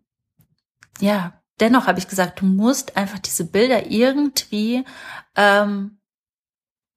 ja, 0.99 1.36
dennoch 1.59 1.87
habe 1.87 1.99
ich 1.99 2.07
gesagt, 2.07 2.41
du 2.41 2.45
musst 2.45 2.97
einfach 2.97 3.19
diese 3.19 3.45
Bilder 3.45 3.87
irgendwie 3.89 4.85
ähm, 5.35 5.99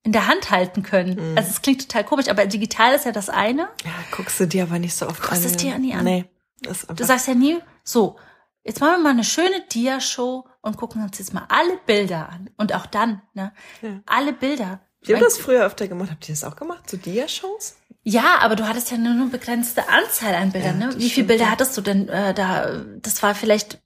in 0.03 0.13
der 0.13 0.27
Hand 0.27 0.51
halten 0.51 0.83
können. 0.83 1.33
Mhm. 1.33 1.37
Also 1.37 1.51
es 1.51 1.63
klingt 1.63 1.83
total 1.83 2.05
komisch, 2.05 2.29
aber 2.29 2.47
digital 2.47 2.95
ist 2.95 3.05
ja 3.05 3.13
das 3.13 3.29
eine. 3.29 3.69
Ja, 3.85 3.93
guckst 4.13 4.41
du 4.41 4.47
dir 4.47 4.65
aber 4.65 4.79
nicht 4.79 4.95
so 4.95 5.07
oft 5.07 5.21
guckst 5.21 5.33
an. 5.33 5.43
Guckst 5.43 5.57
es 5.57 5.63
dir 5.63 5.79
nie 5.79 5.95
an. 5.95 6.05
Nee. 6.05 6.25
du 6.63 7.05
sagst 7.05 7.29
ja 7.29 7.35
nie, 7.35 7.59
so, 7.85 8.17
jetzt 8.65 8.81
machen 8.81 8.97
wir 8.97 8.99
mal 8.99 9.11
eine 9.11 9.25
schöne 9.25 9.63
Dia-Show 9.73 10.47
und 10.63 10.77
gucken 10.77 11.03
uns 11.03 11.19
jetzt 11.19 11.35
mal 11.35 11.47
alle 11.49 11.79
Bilder 11.87 12.29
an. 12.31 12.51
Und 12.57 12.75
auch 12.75 12.87
dann, 12.87 13.23
ne? 13.35 13.53
Ja. 13.83 14.01
Alle 14.07 14.33
Bilder. 14.33 14.81
Wir 15.03 15.17
haben 15.17 15.25
das 15.25 15.39
früher 15.39 15.65
öfter 15.65 15.89
gemacht. 15.89 16.11
Habt 16.11 16.29
ihr 16.29 16.35
das 16.35 16.45
auch 16.45 16.57
gemacht? 16.57 16.89
So 16.89 16.97
Dia-Shows? 16.97 17.77
Ja, 18.03 18.39
aber 18.41 18.57
du 18.57 18.67
hattest 18.67 18.91
ja 18.91 18.97
nur 18.97 19.13
eine 19.13 19.27
begrenzte 19.27 19.89
Anzahl 19.89 20.35
an 20.35 20.53
Bildern, 20.53 20.81
ja, 20.81 20.87
ne? 20.89 20.99
Wie 20.99 21.11
viele 21.11 21.27
Bilder 21.27 21.51
hattest 21.51 21.77
du 21.77 21.83
denn 21.83 22.09
äh, 22.09 22.33
da? 22.33 22.83
Das 23.03 23.23
war 23.23 23.35
vielleicht 23.35 23.79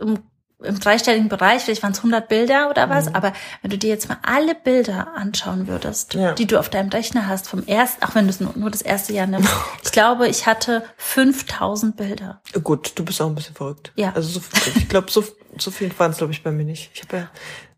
im 0.00 0.18
im 0.60 0.80
dreistelligen 0.80 1.28
Bereich, 1.28 1.62
vielleicht 1.62 1.84
waren 1.84 1.92
es 1.92 1.98
100 1.98 2.28
Bilder 2.28 2.68
oder 2.68 2.90
was, 2.90 3.14
aber 3.14 3.32
wenn 3.62 3.70
du 3.70 3.78
dir 3.78 3.90
jetzt 3.90 4.08
mal 4.08 4.18
alle 4.22 4.56
Bilder 4.56 5.14
anschauen 5.14 5.68
würdest, 5.68 6.14
Ja. 6.14 6.32
die 6.32 6.46
du 6.46 6.58
auf 6.58 6.68
deinem 6.68 6.88
Rechner 6.88 7.28
hast, 7.28 7.48
vom 7.48 7.64
ersten, 7.66 8.04
auch 8.04 8.16
wenn 8.16 8.24
du 8.24 8.30
es 8.30 8.40
nur, 8.40 8.52
nur 8.56 8.68
das 8.70 8.82
erste 8.82 9.12
Jahr 9.12 9.28
nimmst, 9.28 9.48
ich 9.84 9.92
glaube, 9.92 10.26
ich 10.26 10.46
hatte 10.46 10.82
5000 10.96 11.96
Bilder. 11.96 12.42
Gut, 12.64 12.92
du 12.96 13.04
bist 13.04 13.20
auch 13.22 13.28
ein 13.28 13.36
bisschen 13.36 13.54
verrückt. 13.54 13.92
Ja. 13.94 14.12
Also 14.16 14.40
so, 14.40 14.40
ich 14.74 14.88
glaube, 14.88 15.12
so, 15.12 15.22
so 15.58 15.70
viel 15.70 15.96
waren 15.96 16.10
es, 16.10 16.18
glaube 16.18 16.32
ich, 16.32 16.42
bei 16.42 16.50
mir 16.50 16.64
nicht. 16.64 16.90
Ich 16.92 17.02
habe 17.02 17.16
ja. 17.18 17.30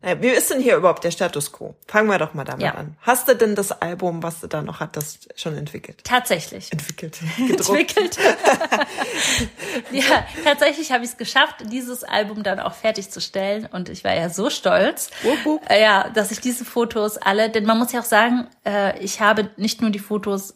Naja, 0.03 0.23
wie 0.23 0.29
ist 0.29 0.51
denn 0.51 0.61
hier 0.61 0.77
überhaupt 0.77 1.05
der 1.05 1.11
Status 1.11 1.53
quo? 1.53 1.75
Fangen 1.87 2.09
wir 2.09 2.19
doch 2.19 2.33
mal 2.33 2.45
damit 2.45 2.63
Ja. 2.65 2.75
an. 2.75 2.97
Hast 3.03 3.29
du 3.29 3.35
denn 3.37 3.55
das 3.55 3.71
Album, 3.71 4.23
was 4.23 4.41
du 4.41 4.47
da 4.47 4.63
noch 4.63 4.81
hattest, 4.81 5.29
schon 5.39 5.57
entwickelt? 5.59 6.03
Tatsächlich. 6.05 6.73
Entwickelt. 6.73 7.19
Entwickelt. 7.39 8.17
ja, 9.91 10.25
tatsächlich 10.45 10.93
habe 10.93 11.05
ich 11.05 11.11
es 11.11 11.17
geschafft, 11.17 11.57
dieses 11.71 12.05
Album 12.05 12.43
dann 12.43 12.61
auch 12.61 12.75
fertigzustellen 12.75 13.67
und 13.67 13.89
ich 13.89 14.05
war 14.05 14.15
ja 14.15 14.29
so 14.31 14.51
stolz, 14.51 15.11
Wupp, 15.23 15.45
wupp. 15.45 15.71
äh, 15.71 15.83
ja, 15.83 16.09
dass 16.11 16.31
ich 16.31 16.41
diese 16.41 16.65
Fotos 16.65 17.19
alle, 17.19 17.51
denn 17.51 17.65
man 17.65 17.79
muss 17.79 17.93
ja 17.93 18.01
auch 18.01 18.05
sagen, 18.05 18.47
äh, 18.67 18.99
ich 19.01 19.21
habe 19.21 19.51
nicht 19.57 19.81
nur 19.81 19.91
die 19.91 19.99
Fotos 19.99 20.55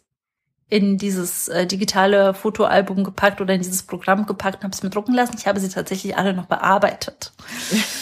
in 0.68 0.98
dieses 0.98 1.48
äh, 1.48 1.66
digitale 1.66 2.34
Fotoalbum 2.34 3.04
gepackt 3.04 3.40
oder 3.40 3.54
in 3.54 3.62
dieses 3.62 3.82
Programm 3.82 4.26
gepackt 4.26 4.56
und 4.56 4.64
habe 4.64 4.74
es 4.74 4.82
mir 4.82 4.90
drucken 4.90 5.14
lassen. 5.14 5.36
Ich 5.38 5.46
habe 5.46 5.60
sie 5.60 5.68
tatsächlich 5.68 6.16
alle 6.16 6.34
noch 6.34 6.46
bearbeitet. 6.46 7.32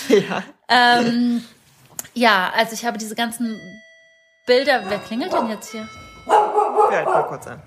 Ja. 0.09 0.43
Ähm, 0.69 1.43
ja, 2.13 2.53
also 2.55 2.75
ich 2.75 2.85
habe 2.85 2.99
diese 2.99 3.15
ganzen 3.15 3.59
Bilder. 4.47 4.83
Wer 4.89 4.99
klingelt 4.99 5.33
denn 5.33 5.49
jetzt 5.49 5.71
hier? 5.71 5.89
Wir 6.27 6.97
halten 6.97 7.11
mal 7.11 7.23
kurz 7.23 7.47
an. 7.47 7.63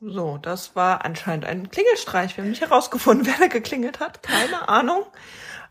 So, 0.00 0.38
das 0.38 0.74
war 0.74 1.04
anscheinend 1.04 1.44
ein 1.44 1.70
Klingelstreich. 1.70 2.36
Wir 2.36 2.42
haben 2.42 2.50
nicht 2.50 2.62
herausgefunden, 2.62 3.26
wer 3.38 3.38
da 3.38 3.46
geklingelt 3.46 4.00
hat. 4.00 4.22
Keine 4.22 4.68
Ahnung. 4.68 5.04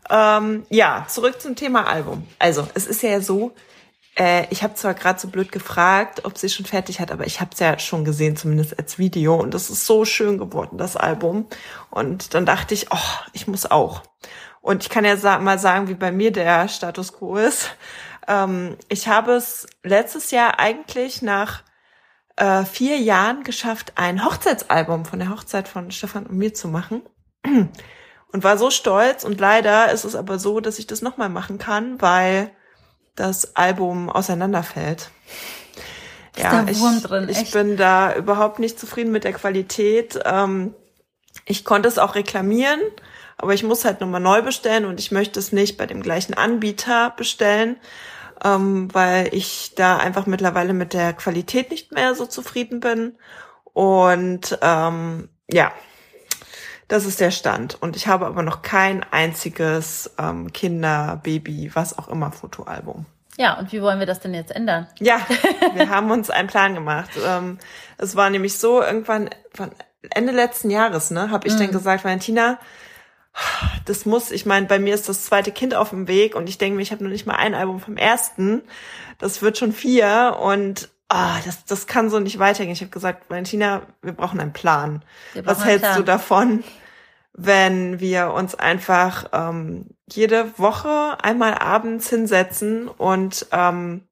Ähm, 0.08 0.64
ja, 0.70 1.04
zurück 1.08 1.40
zum 1.40 1.56
Thema 1.56 1.86
Album. 1.86 2.26
Also, 2.38 2.66
es 2.74 2.86
ist 2.86 3.02
ja 3.02 3.20
so, 3.20 3.52
äh, 4.20 4.46
ich 4.50 4.62
habe 4.62 4.74
zwar 4.74 4.92
gerade 4.92 5.18
so 5.18 5.28
blöd 5.28 5.50
gefragt, 5.50 6.26
ob 6.26 6.36
sie 6.36 6.50
schon 6.50 6.66
fertig 6.66 7.00
hat, 7.00 7.10
aber 7.10 7.26
ich 7.26 7.40
habe 7.40 7.52
es 7.54 7.58
ja 7.58 7.78
schon 7.78 8.04
gesehen, 8.04 8.36
zumindest 8.36 8.78
als 8.78 8.98
Video. 8.98 9.34
Und 9.34 9.54
das 9.54 9.70
ist 9.70 9.86
so 9.86 10.04
schön 10.04 10.36
geworden, 10.36 10.76
das 10.76 10.94
Album. 10.94 11.46
Und 11.90 12.34
dann 12.34 12.44
dachte 12.44 12.74
ich, 12.74 12.88
oh, 12.92 13.24
ich 13.32 13.46
muss 13.46 13.70
auch. 13.70 14.02
Und 14.60 14.82
ich 14.82 14.90
kann 14.90 15.06
ja 15.06 15.16
sa 15.16 15.38
mal 15.38 15.58
sagen, 15.58 15.88
wie 15.88 15.94
bei 15.94 16.12
mir 16.12 16.32
der 16.32 16.68
Status 16.68 17.14
quo 17.14 17.36
ist. 17.36 17.70
Ähm, 18.28 18.76
ich 18.90 19.08
habe 19.08 19.32
es 19.32 19.66
letztes 19.82 20.30
Jahr 20.32 20.60
eigentlich 20.60 21.22
nach 21.22 21.62
äh, 22.36 22.64
vier 22.66 22.98
Jahren 22.98 23.42
geschafft, 23.42 23.94
ein 23.94 24.22
Hochzeitsalbum 24.22 25.06
von 25.06 25.18
der 25.18 25.30
Hochzeit 25.30 25.66
von 25.66 25.90
Stefan 25.90 26.26
und 26.26 26.36
mir 26.36 26.52
zu 26.52 26.68
machen. 26.68 27.02
Und 28.32 28.44
war 28.44 28.58
so 28.58 28.70
stolz. 28.70 29.24
Und 29.24 29.40
leider 29.40 29.90
ist 29.90 30.04
es 30.04 30.14
aber 30.14 30.38
so, 30.38 30.60
dass 30.60 30.78
ich 30.78 30.86
das 30.86 31.00
nochmal 31.00 31.30
machen 31.30 31.56
kann, 31.56 32.02
weil 32.02 32.50
das 33.16 33.56
Album 33.56 34.10
auseinanderfällt. 34.10 35.10
Ja, 36.36 36.62
der 36.62 36.78
Wurm 36.78 36.96
ich, 36.96 37.02
drin, 37.02 37.28
ich 37.28 37.38
echt? 37.38 37.52
bin 37.52 37.76
da 37.76 38.14
überhaupt 38.14 38.58
nicht 38.58 38.78
zufrieden 38.78 39.12
mit 39.12 39.24
der 39.24 39.32
Qualität. 39.32 40.18
Ähm, 40.24 40.74
ich 41.44 41.64
konnte 41.64 41.88
es 41.88 41.98
auch 41.98 42.14
reklamieren, 42.14 42.80
aber 43.36 43.54
ich 43.54 43.62
muss 43.62 43.84
halt 43.84 44.00
nochmal 44.00 44.20
neu 44.20 44.42
bestellen 44.42 44.84
und 44.84 45.00
ich 45.00 45.10
möchte 45.10 45.38
es 45.38 45.52
nicht 45.52 45.76
bei 45.76 45.86
dem 45.86 46.02
gleichen 46.02 46.34
Anbieter 46.34 47.12
bestellen, 47.16 47.76
ähm, 48.44 48.92
weil 48.94 49.34
ich 49.34 49.72
da 49.76 49.96
einfach 49.96 50.26
mittlerweile 50.26 50.72
mit 50.72 50.92
der 50.92 51.12
Qualität 51.12 51.70
nicht 51.70 51.92
mehr 51.92 52.14
so 52.14 52.26
zufrieden 52.26 52.80
bin. 52.80 53.16
Und 53.72 54.58
ähm, 54.62 55.28
ja, 55.50 55.72
das 56.90 57.06
ist 57.06 57.20
der 57.20 57.30
Stand. 57.30 57.80
Und 57.80 57.94
ich 57.94 58.08
habe 58.08 58.26
aber 58.26 58.42
noch 58.42 58.62
kein 58.62 59.06
einziges 59.12 60.10
ähm, 60.18 60.52
Kinder, 60.52 61.20
Baby, 61.22 61.70
was 61.72 61.96
auch 61.96 62.08
immer 62.08 62.32
Fotoalbum. 62.32 63.06
Ja, 63.38 63.58
und 63.58 63.72
wie 63.72 63.80
wollen 63.80 64.00
wir 64.00 64.06
das 64.06 64.18
denn 64.18 64.34
jetzt 64.34 64.50
ändern? 64.50 64.88
Ja, 64.98 65.20
wir 65.74 65.88
haben 65.88 66.10
uns 66.10 66.30
einen 66.30 66.48
Plan 66.48 66.74
gemacht. 66.74 67.10
Ähm, 67.24 67.58
es 67.96 68.16
war 68.16 68.28
nämlich 68.28 68.58
so, 68.58 68.82
irgendwann 68.82 69.30
von 69.54 69.70
Ende 70.10 70.32
letzten 70.32 70.68
Jahres, 70.68 71.12
ne, 71.12 71.30
habe 71.30 71.46
ich 71.46 71.56
dann 71.56 71.70
gesagt, 71.70 72.04
Valentina, 72.04 72.58
das 73.84 74.04
muss, 74.04 74.32
ich 74.32 74.44
meine, 74.44 74.66
bei 74.66 74.80
mir 74.80 74.92
ist 74.92 75.08
das 75.08 75.24
zweite 75.24 75.52
Kind 75.52 75.76
auf 75.76 75.90
dem 75.90 76.08
Weg 76.08 76.34
und 76.34 76.48
ich 76.48 76.58
denke 76.58 76.76
mir, 76.76 76.82
ich 76.82 76.90
habe 76.90 77.04
noch 77.04 77.10
nicht 77.10 77.26
mal 77.26 77.36
ein 77.36 77.54
Album 77.54 77.78
vom 77.78 77.96
ersten. 77.96 78.62
Das 79.18 79.42
wird 79.42 79.58
schon 79.58 79.72
vier 79.72 80.38
und 80.42 80.88
ah, 81.08 81.36
das, 81.44 81.64
das 81.66 81.86
kann 81.86 82.10
so 82.10 82.18
nicht 82.18 82.40
weitergehen. 82.40 82.72
Ich 82.72 82.80
habe 82.80 82.90
gesagt, 82.90 83.30
Valentina, 83.30 83.82
wir 84.02 84.12
brauchen 84.12 84.40
einen 84.40 84.52
Plan. 84.52 85.04
Brauchen 85.34 85.46
Was 85.46 85.58
einen 85.58 85.68
hältst 85.68 85.90
du 85.90 86.02
Plan. 86.02 86.06
davon, 86.06 86.64
wenn 87.32 88.00
wir 88.00 88.32
uns 88.32 88.54
einfach 88.54 89.28
ähm, 89.32 89.86
jede 90.10 90.58
Woche 90.58 91.16
einmal 91.22 91.54
abends 91.54 92.08
hinsetzen 92.10 92.88
und 92.88 93.46
ähm, 93.52 94.08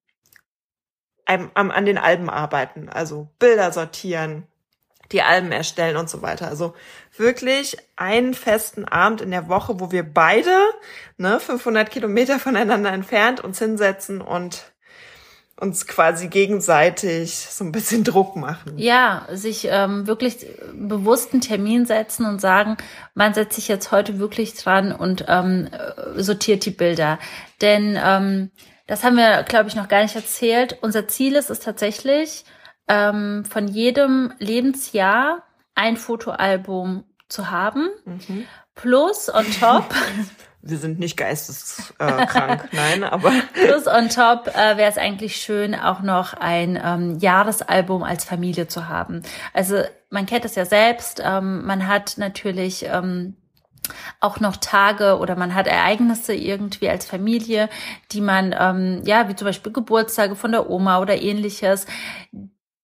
am, 1.27 1.71
an 1.71 1.85
den 1.85 1.99
Alben 1.99 2.31
arbeiten? 2.31 2.89
Also 2.89 3.29
Bilder 3.39 3.73
sortieren, 3.73 4.47
die 5.13 5.23
Alben 5.23 5.53
erstellen 5.53 5.97
und 5.97 6.09
so 6.09 6.23
weiter. 6.23 6.49
Also 6.49 6.75
wirklich 7.17 7.77
einen 7.97 8.35
festen 8.35 8.85
Abend 8.85 9.21
in 9.21 9.31
der 9.31 9.49
Woche, 9.49 9.81
wo 9.81 9.91
wir 9.91 10.03
beide, 10.03 10.57
ne, 11.17 11.41
500 11.41 11.91
Kilometer 11.91 12.39
voneinander 12.39 12.93
entfernt, 12.93 13.41
uns 13.41 13.59
hinsetzen 13.59 14.21
und 14.21 14.73
uns 15.61 15.87
quasi 15.87 16.29
gegenseitig 16.29 17.35
so 17.35 17.65
ein 17.65 17.73
bisschen 17.73 18.05
Druck 18.05 18.37
machen. 18.37 18.75
Ja, 18.77 19.27
sich 19.33 19.69
ähm, 19.71 20.07
wirklich 20.07 20.47
bewussten 20.73 21.41
Termin 21.41 21.85
setzen 21.85 22.27
und 22.27 22.41
sagen, 22.41 22.77
man 23.15 23.35
setzt 23.35 23.57
sich 23.57 23.67
jetzt 23.69 23.91
heute 23.91 24.19
wirklich 24.19 24.55
dran 24.55 24.93
und 24.93 25.25
ähm, 25.29 25.69
äh, 25.73 26.23
sortiert 26.23 26.65
die 26.65 26.71
Bilder. 26.71 27.19
Denn 27.61 27.99
ähm, 28.03 28.51
das 28.87 29.03
haben 29.03 29.17
wir, 29.17 29.43
glaube 29.43 29.69
ich, 29.69 29.75
noch 29.75 29.89
gar 29.89 30.03
nicht 30.03 30.17
erzählt. 30.17 30.79
Unser 30.81 31.09
Ziel 31.09 31.35
ist 31.35 31.51
es 31.51 31.61
tatsächlich, 31.61 32.45
ähm, 32.87 33.45
von 33.45 33.69
jedem 33.69 34.33
Lebensjahr 34.39 35.43
ein 35.75 35.97
Fotoalbum 35.97 37.05
zu 37.29 37.51
haben. 37.51 37.89
Plus 38.75 39.33
on 39.33 39.45
top, 39.61 39.93
Wir 40.61 40.79
sind 40.79 40.99
nicht 40.99 41.17
geisteskrank, 41.17 42.29
krank, 42.29 42.69
nein, 42.73 43.05
aber 43.05 43.33
plus 43.55 43.87
on 43.87 44.09
top 44.09 44.49
äh, 44.49 44.77
wäre 44.77 44.91
es 44.91 44.99
eigentlich 44.99 45.37
schön, 45.37 45.75
auch 45.75 46.01
noch 46.01 46.35
ein 46.35 46.81
ähm, 46.83 47.19
Jahresalbum 47.21 48.03
als 48.03 48.25
Familie 48.25 48.67
zu 48.67 48.89
haben. 48.89 49.23
Also 49.55 49.83
man 50.11 50.27
kennt 50.27 50.45
es 50.45 50.57
ja 50.57 50.65
selbst, 50.65 51.23
ähm, 51.25 51.65
man 51.65 51.87
hat 51.87 52.19
natürlich 52.19 52.87
ähm, 52.87 53.37
auch 54.21 54.41
noch 54.41 54.57
Tage 54.57 55.19
oder 55.19 55.37
man 55.37 55.55
hat 55.55 55.67
Ereignisse 55.67 56.35
irgendwie 56.35 56.89
als 56.89 57.07
Familie, 57.07 57.69
die 58.13 58.21
man, 58.21 58.55
ähm, 58.59 59.03
ja, 59.05 59.29
wie 59.29 59.37
zum 59.37 59.47
Beispiel 59.47 59.73
Geburtstage 59.73 60.37
von 60.37 60.53
der 60.53 60.69
Oma 60.69 61.01
oder 61.01 61.21
ähnliches. 61.21 61.87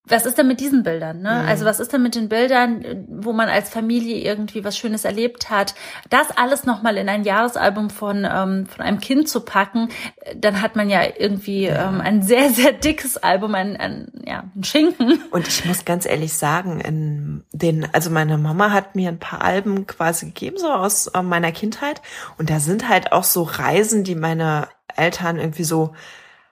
Was 0.07 0.27
ist 0.27 0.37
denn 0.39 0.49
mit 0.49 0.61
diesen 0.61 0.83
Bildern? 0.83 1.23
Ne? 1.23 1.45
Also 1.49 1.65
was 1.65 1.81
ist 1.81 1.93
denn 1.93 2.03
mit 2.03 2.15
den 2.15 2.29
Bildern, 2.29 3.07
wo 3.09 3.33
man 3.33 3.49
als 3.49 3.71
Familie 3.71 4.17
irgendwie 4.19 4.65
was 4.65 4.77
Schönes 4.77 5.05
erlebt 5.05 5.51
hat? 5.51 5.75
Das 6.11 6.31
alles 6.37 6.65
nochmal 6.65 6.97
in 6.97 7.09
ein 7.09 7.25
Jahresalbum 7.25 7.91
von, 7.91 8.27
ähm, 8.31 8.67
von 8.67 8.85
einem 8.85 9.01
Kind 9.01 9.29
zu 9.29 9.41
packen, 9.41 9.89
dann 10.37 10.61
hat 10.61 10.77
man 10.77 10.91
ja 10.91 11.03
irgendwie 11.19 11.65
Ähm, 11.67 12.01
ein 12.01 12.23
sehr, 12.23 12.51
sehr 12.51 12.73
dickes 12.73 13.17
Album, 13.17 13.55
ein, 13.55 13.77
ein, 13.77 14.09
ja, 14.27 14.45
ein 14.55 14.65
Schinken. 14.65 15.21
Und 15.31 15.49
ich 15.49 15.65
muss 15.65 15.85
ganz 15.85 16.07
ehrlich 16.07 16.33
sagen, 16.35 16.81
in 16.81 17.45
den, 17.53 17.87
also 17.93 18.11
meine 18.11 18.39
Mama 18.39 18.71
hat 18.71 18.95
mir 18.97 19.09
ein 19.09 19.19
paar 19.19 19.43
Alben 19.43 19.87
quasi 19.87 20.27
gegeben, 20.27 20.57
so 20.59 20.71
aus 20.71 21.09
äh, 21.09 21.23
meiner 21.23 21.53
Kindheit. 21.53 22.03
Und 22.39 22.51
da 22.51 22.61
sind 22.61 22.89
halt 22.89 23.13
auch 23.13 23.25
so 23.25 23.43
Reisen, 23.43 24.05
die 24.05 24.15
meine 24.15 24.69
Eltern 24.97 25.39
irgendwie 25.39 25.65
so 25.65 25.93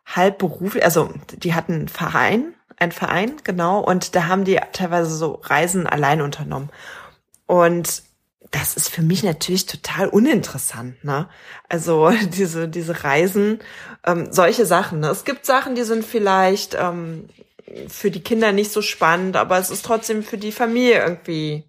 halb 0.04 0.38
beruflich, 0.38 0.85
also 0.85 1.11
die 1.37 1.54
hatten 1.54 1.73
einen 1.73 1.88
Verein, 1.88 2.54
ein 2.83 2.93
Verein, 2.93 3.37
genau, 3.45 3.81
und 3.81 4.15
da 4.15 4.27
haben 4.27 4.45
die 4.45 4.59
teilweise 4.73 5.15
so 5.15 5.41
Reisen 5.43 5.87
allein 5.87 6.21
unternommen. 6.21 6.71
Und 7.47 8.03
das 8.51 8.75
ist 8.77 8.89
für 8.89 9.03
mich 9.03 9.23
natürlich 9.23 9.67
total 9.67 10.09
uninteressant, 10.09 11.03
ne? 11.05 11.29
Also 11.69 12.11
diese 12.37 12.69
diese 12.69 13.05
Reisen, 13.05 13.61
ähm, 14.05 14.29
solche 14.31 14.67
Sachen. 14.67 15.01
Ne? 15.01 15.09
Es 15.09 15.25
gibt 15.25 15.47
Sachen, 15.47 15.75
die 15.75 15.85
sind 15.85 16.05
vielleicht 16.05 16.77
ähm, 16.79 17.29
für 17.89 18.11
die 18.11 18.23
Kinder 18.23 18.53
nicht 18.53 18.73
so 18.73 18.83
spannend, 18.83 19.37
aber 19.37 19.59
es 19.59 19.71
ist 19.71 19.85
trotzdem 19.85 20.23
für 20.23 20.39
die 20.39 20.53
Familie 20.53 21.03
irgendwie 21.03 21.65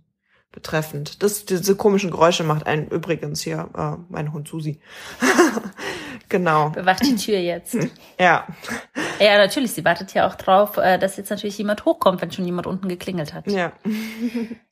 betreffend. 0.51 1.23
Das, 1.23 1.45
diese 1.45 1.75
komischen 1.75 2.11
Geräusche 2.11 2.43
macht 2.43 2.67
einen 2.67 2.87
übrigens 2.87 3.41
hier 3.41 3.69
äh, 3.75 3.97
mein 4.09 4.33
Hund 4.33 4.47
Susi. 4.47 4.79
genau. 6.29 6.69
Bewacht 6.69 7.03
die 7.03 7.15
Tür 7.15 7.39
jetzt. 7.39 7.77
Ja. 8.19 8.47
Ja, 9.19 9.37
natürlich, 9.37 9.71
sie 9.71 9.85
wartet 9.85 10.13
ja 10.13 10.27
auch 10.27 10.35
drauf, 10.35 10.77
äh, 10.77 10.97
dass 10.97 11.17
jetzt 11.17 11.29
natürlich 11.29 11.57
jemand 11.57 11.85
hochkommt, 11.85 12.21
wenn 12.21 12.31
schon 12.31 12.45
jemand 12.45 12.67
unten 12.67 12.87
geklingelt 12.89 13.33
hat. 13.33 13.47
Ja. 13.47 13.71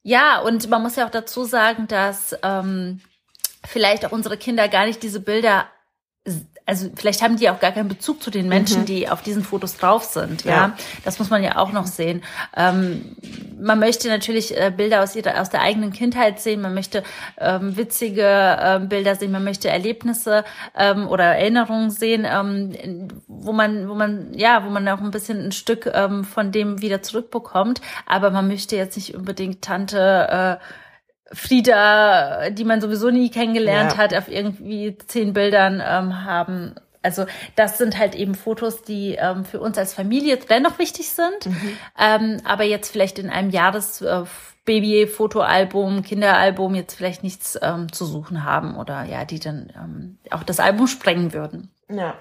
Ja, 0.03 0.39
und 0.39 0.69
man 0.69 0.81
muss 0.81 0.95
ja 0.95 1.05
auch 1.05 1.11
dazu 1.11 1.43
sagen, 1.43 1.87
dass 1.87 2.35
ähm, 2.43 3.01
vielleicht 3.65 4.05
auch 4.05 4.11
unsere 4.11 4.37
Kinder 4.37 4.67
gar 4.67 4.85
nicht 4.85 5.03
diese 5.03 5.19
Bilder 5.19 5.65
also 6.71 6.89
vielleicht 6.95 7.21
haben 7.21 7.35
die 7.35 7.49
auch 7.49 7.59
gar 7.59 7.73
keinen 7.73 7.89
Bezug 7.89 8.23
zu 8.23 8.31
den 8.31 8.47
Menschen, 8.47 8.83
mhm. 8.83 8.85
die 8.85 9.09
auf 9.09 9.21
diesen 9.21 9.43
Fotos 9.43 9.75
drauf 9.75 10.05
sind. 10.05 10.45
Ja, 10.45 10.51
ja. 10.51 10.77
das 11.03 11.19
muss 11.19 11.29
man 11.29 11.43
ja 11.43 11.57
auch 11.57 11.73
noch 11.73 11.85
sehen. 11.85 12.23
Ähm, 12.55 13.17
man 13.59 13.77
möchte 13.77 14.07
natürlich 14.07 14.57
äh, 14.57 14.71
Bilder 14.73 15.03
aus 15.03 15.17
ihrer 15.17 15.41
aus 15.41 15.49
der 15.49 15.63
eigenen 15.63 15.91
Kindheit 15.91 16.39
sehen. 16.39 16.61
Man 16.61 16.73
möchte 16.73 17.03
ähm, 17.37 17.75
witzige 17.75 18.23
äh, 18.23 18.79
Bilder 18.79 19.15
sehen. 19.15 19.33
Man 19.33 19.43
möchte 19.43 19.67
Erlebnisse 19.67 20.45
ähm, 20.73 21.09
oder 21.09 21.25
Erinnerungen 21.25 21.91
sehen, 21.91 22.25
ähm, 22.25 23.09
wo 23.27 23.51
man 23.51 23.89
wo 23.89 23.93
man 23.93 24.33
ja 24.33 24.63
wo 24.65 24.69
man 24.69 24.87
auch 24.87 25.01
ein 25.01 25.11
bisschen 25.11 25.47
ein 25.47 25.51
Stück 25.51 25.91
ähm, 25.93 26.23
von 26.23 26.53
dem 26.53 26.81
wieder 26.81 27.01
zurückbekommt. 27.01 27.81
Aber 28.05 28.31
man 28.31 28.47
möchte 28.47 28.77
jetzt 28.77 28.95
nicht 28.95 29.13
unbedingt 29.13 29.61
Tante 29.61 30.59
äh, 30.61 30.63
Frieda, 31.33 32.49
die 32.49 32.63
man 32.63 32.81
sowieso 32.81 33.09
nie 33.09 33.29
kennengelernt 33.29 33.93
ja. 33.93 33.97
hat, 33.97 34.13
auf 34.13 34.27
irgendwie 34.27 34.97
zehn 35.07 35.33
Bildern 35.33 35.81
ähm, 35.85 36.25
haben. 36.25 36.75
Also 37.03 37.25
das 37.55 37.77
sind 37.77 37.97
halt 37.97 38.15
eben 38.15 38.35
Fotos, 38.35 38.83
die 38.83 39.15
ähm, 39.19 39.43
für 39.45 39.59
uns 39.59 39.77
als 39.77 39.93
Familie 39.93 40.37
dennoch 40.37 40.77
wichtig 40.77 41.09
sind, 41.09 41.45
mhm. 41.45 41.77
ähm, 41.97 42.41
aber 42.43 42.63
jetzt 42.63 42.91
vielleicht 42.91 43.17
in 43.17 43.29
einem 43.29 43.49
Jahres 43.49 44.01
äh, 44.01 44.23
Baby-Fotoalbum, 44.65 46.03
Kinderalbum 46.03 46.75
jetzt 46.75 46.93
vielleicht 46.93 47.23
nichts 47.23 47.57
ähm, 47.61 47.91
zu 47.91 48.05
suchen 48.05 48.43
haben 48.43 48.77
oder 48.77 49.03
ja, 49.03 49.25
die 49.25 49.39
dann 49.39 49.71
ähm, 49.75 50.17
auch 50.29 50.43
das 50.43 50.59
Album 50.59 50.87
sprengen 50.87 51.33
würden. 51.33 51.71
Ja. 51.89 52.13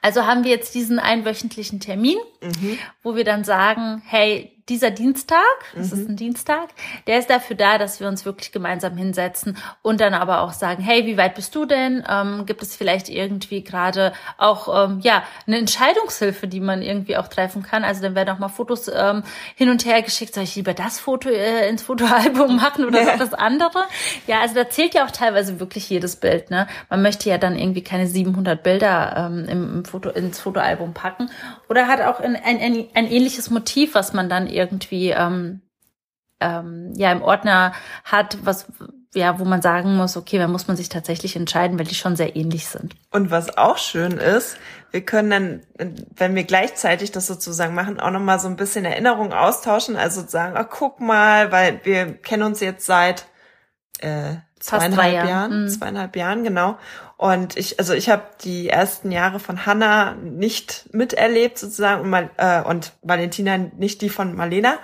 Also 0.00 0.26
haben 0.26 0.44
wir 0.44 0.50
jetzt 0.50 0.74
diesen 0.74 0.98
einwöchentlichen 0.98 1.80
Termin, 1.80 2.16
mhm. 2.42 2.78
wo 3.02 3.16
wir 3.16 3.24
dann 3.24 3.44
sagen, 3.44 4.02
hey, 4.04 4.52
dieser 4.68 4.90
Dienstag, 4.90 5.42
das 5.74 5.92
mhm. 5.92 5.98
ist 5.98 6.08
ein 6.08 6.16
Dienstag, 6.16 6.68
der 7.06 7.18
ist 7.18 7.28
dafür 7.28 7.56
da, 7.56 7.78
dass 7.78 7.98
wir 7.98 8.06
uns 8.06 8.24
wirklich 8.24 8.52
gemeinsam 8.52 8.96
hinsetzen 8.96 9.56
und 9.82 10.00
dann 10.00 10.14
aber 10.14 10.40
auch 10.42 10.52
sagen, 10.52 10.82
hey, 10.82 11.04
wie 11.04 11.16
weit 11.16 11.34
bist 11.34 11.54
du 11.54 11.66
denn? 11.66 12.04
Ähm, 12.08 12.46
gibt 12.46 12.62
es 12.62 12.76
vielleicht 12.76 13.08
irgendwie 13.08 13.64
gerade 13.64 14.12
auch 14.38 14.88
ähm, 14.88 15.00
ja 15.00 15.24
eine 15.46 15.58
Entscheidungshilfe, 15.58 16.46
die 16.46 16.60
man 16.60 16.80
irgendwie 16.80 17.16
auch 17.16 17.26
treffen 17.26 17.62
kann? 17.62 17.82
Also 17.82 18.02
dann 18.02 18.14
werden 18.14 18.30
auch 18.30 18.38
mal 18.38 18.48
Fotos 18.48 18.88
ähm, 18.88 19.24
hin 19.56 19.68
und 19.68 19.84
her 19.84 20.00
geschickt. 20.00 20.34
Soll 20.34 20.44
ich 20.44 20.54
lieber 20.54 20.74
das 20.74 21.00
Foto 21.00 21.28
äh, 21.28 21.68
ins 21.68 21.82
Fotoalbum 21.82 22.54
machen 22.56 22.84
oder 22.84 23.02
ja. 23.02 23.16
das 23.16 23.34
andere? 23.34 23.84
Ja, 24.28 24.40
also 24.40 24.54
da 24.54 24.70
zählt 24.70 24.94
ja 24.94 25.04
auch 25.04 25.10
teilweise 25.10 25.58
wirklich 25.58 25.90
jedes 25.90 26.16
Bild. 26.16 26.50
Ne? 26.50 26.68
Man 26.88 27.02
möchte 27.02 27.28
ja 27.28 27.36
dann 27.36 27.58
irgendwie 27.58 27.82
keine 27.82 28.06
700 28.06 28.62
Bilder 28.62 29.14
ähm, 29.16 29.44
im, 29.48 29.74
im 29.74 29.84
Foto 29.84 30.08
ins 30.10 30.38
Fotoalbum 30.38 30.94
packen 30.94 31.30
oder 31.68 31.88
hat 31.88 32.00
auch 32.00 32.20
ein, 32.36 32.58
ein, 32.58 32.86
ein 32.94 33.06
ähnliches 33.06 33.50
Motiv, 33.50 33.94
was 33.94 34.12
man 34.12 34.28
dann 34.28 34.46
irgendwie 34.46 35.10
ähm, 35.10 35.60
ähm, 36.40 36.92
ja 36.96 37.12
im 37.12 37.22
Ordner 37.22 37.72
hat, 38.04 38.38
was 38.44 38.66
ja, 39.14 39.38
wo 39.38 39.44
man 39.44 39.60
sagen 39.60 39.96
muss, 39.96 40.16
okay, 40.16 40.38
da 40.38 40.48
muss 40.48 40.68
man 40.68 40.76
sich 40.76 40.88
tatsächlich 40.88 41.36
entscheiden, 41.36 41.78
weil 41.78 41.86
die 41.86 41.94
schon 41.94 42.16
sehr 42.16 42.34
ähnlich 42.34 42.66
sind. 42.66 42.96
Und 43.10 43.30
was 43.30 43.58
auch 43.58 43.76
schön 43.76 44.12
ist, 44.12 44.56
wir 44.90 45.04
können 45.04 45.30
dann, 45.76 45.96
wenn 46.16 46.34
wir 46.34 46.44
gleichzeitig 46.44 47.12
das 47.12 47.26
sozusagen 47.26 47.74
machen, 47.74 48.00
auch 48.00 48.10
nochmal 48.10 48.38
so 48.38 48.48
ein 48.48 48.56
bisschen 48.56 48.86
Erinnerungen 48.86 49.34
austauschen. 49.34 49.96
Also 49.96 50.26
sagen, 50.26 50.56
oh, 50.58 50.66
guck 50.68 51.00
mal, 51.00 51.52
weil 51.52 51.80
wir 51.84 52.14
kennen 52.14 52.42
uns 52.42 52.60
jetzt 52.60 52.86
seit 52.86 53.26
äh, 53.98 54.36
zweieinhalb 54.62 55.12
Jahren, 55.12 55.28
Jahren 55.28 55.62
mhm. 55.64 55.68
zweieinhalb 55.68 56.16
Jahren, 56.16 56.44
genau. 56.44 56.78
Und 57.16 57.56
ich, 57.56 57.78
also 57.78 57.92
ich 57.94 58.08
habe 58.08 58.22
die 58.42 58.68
ersten 58.68 59.12
Jahre 59.12 59.38
von 59.38 59.66
Hanna 59.66 60.14
nicht 60.14 60.88
miterlebt 60.92 61.58
sozusagen 61.58 62.02
und, 62.02 62.10
mal, 62.10 62.30
äh, 62.36 62.62
und 62.62 62.92
Valentina 63.02 63.58
nicht 63.58 64.00
die 64.02 64.08
von 64.08 64.34
Marlena. 64.34 64.78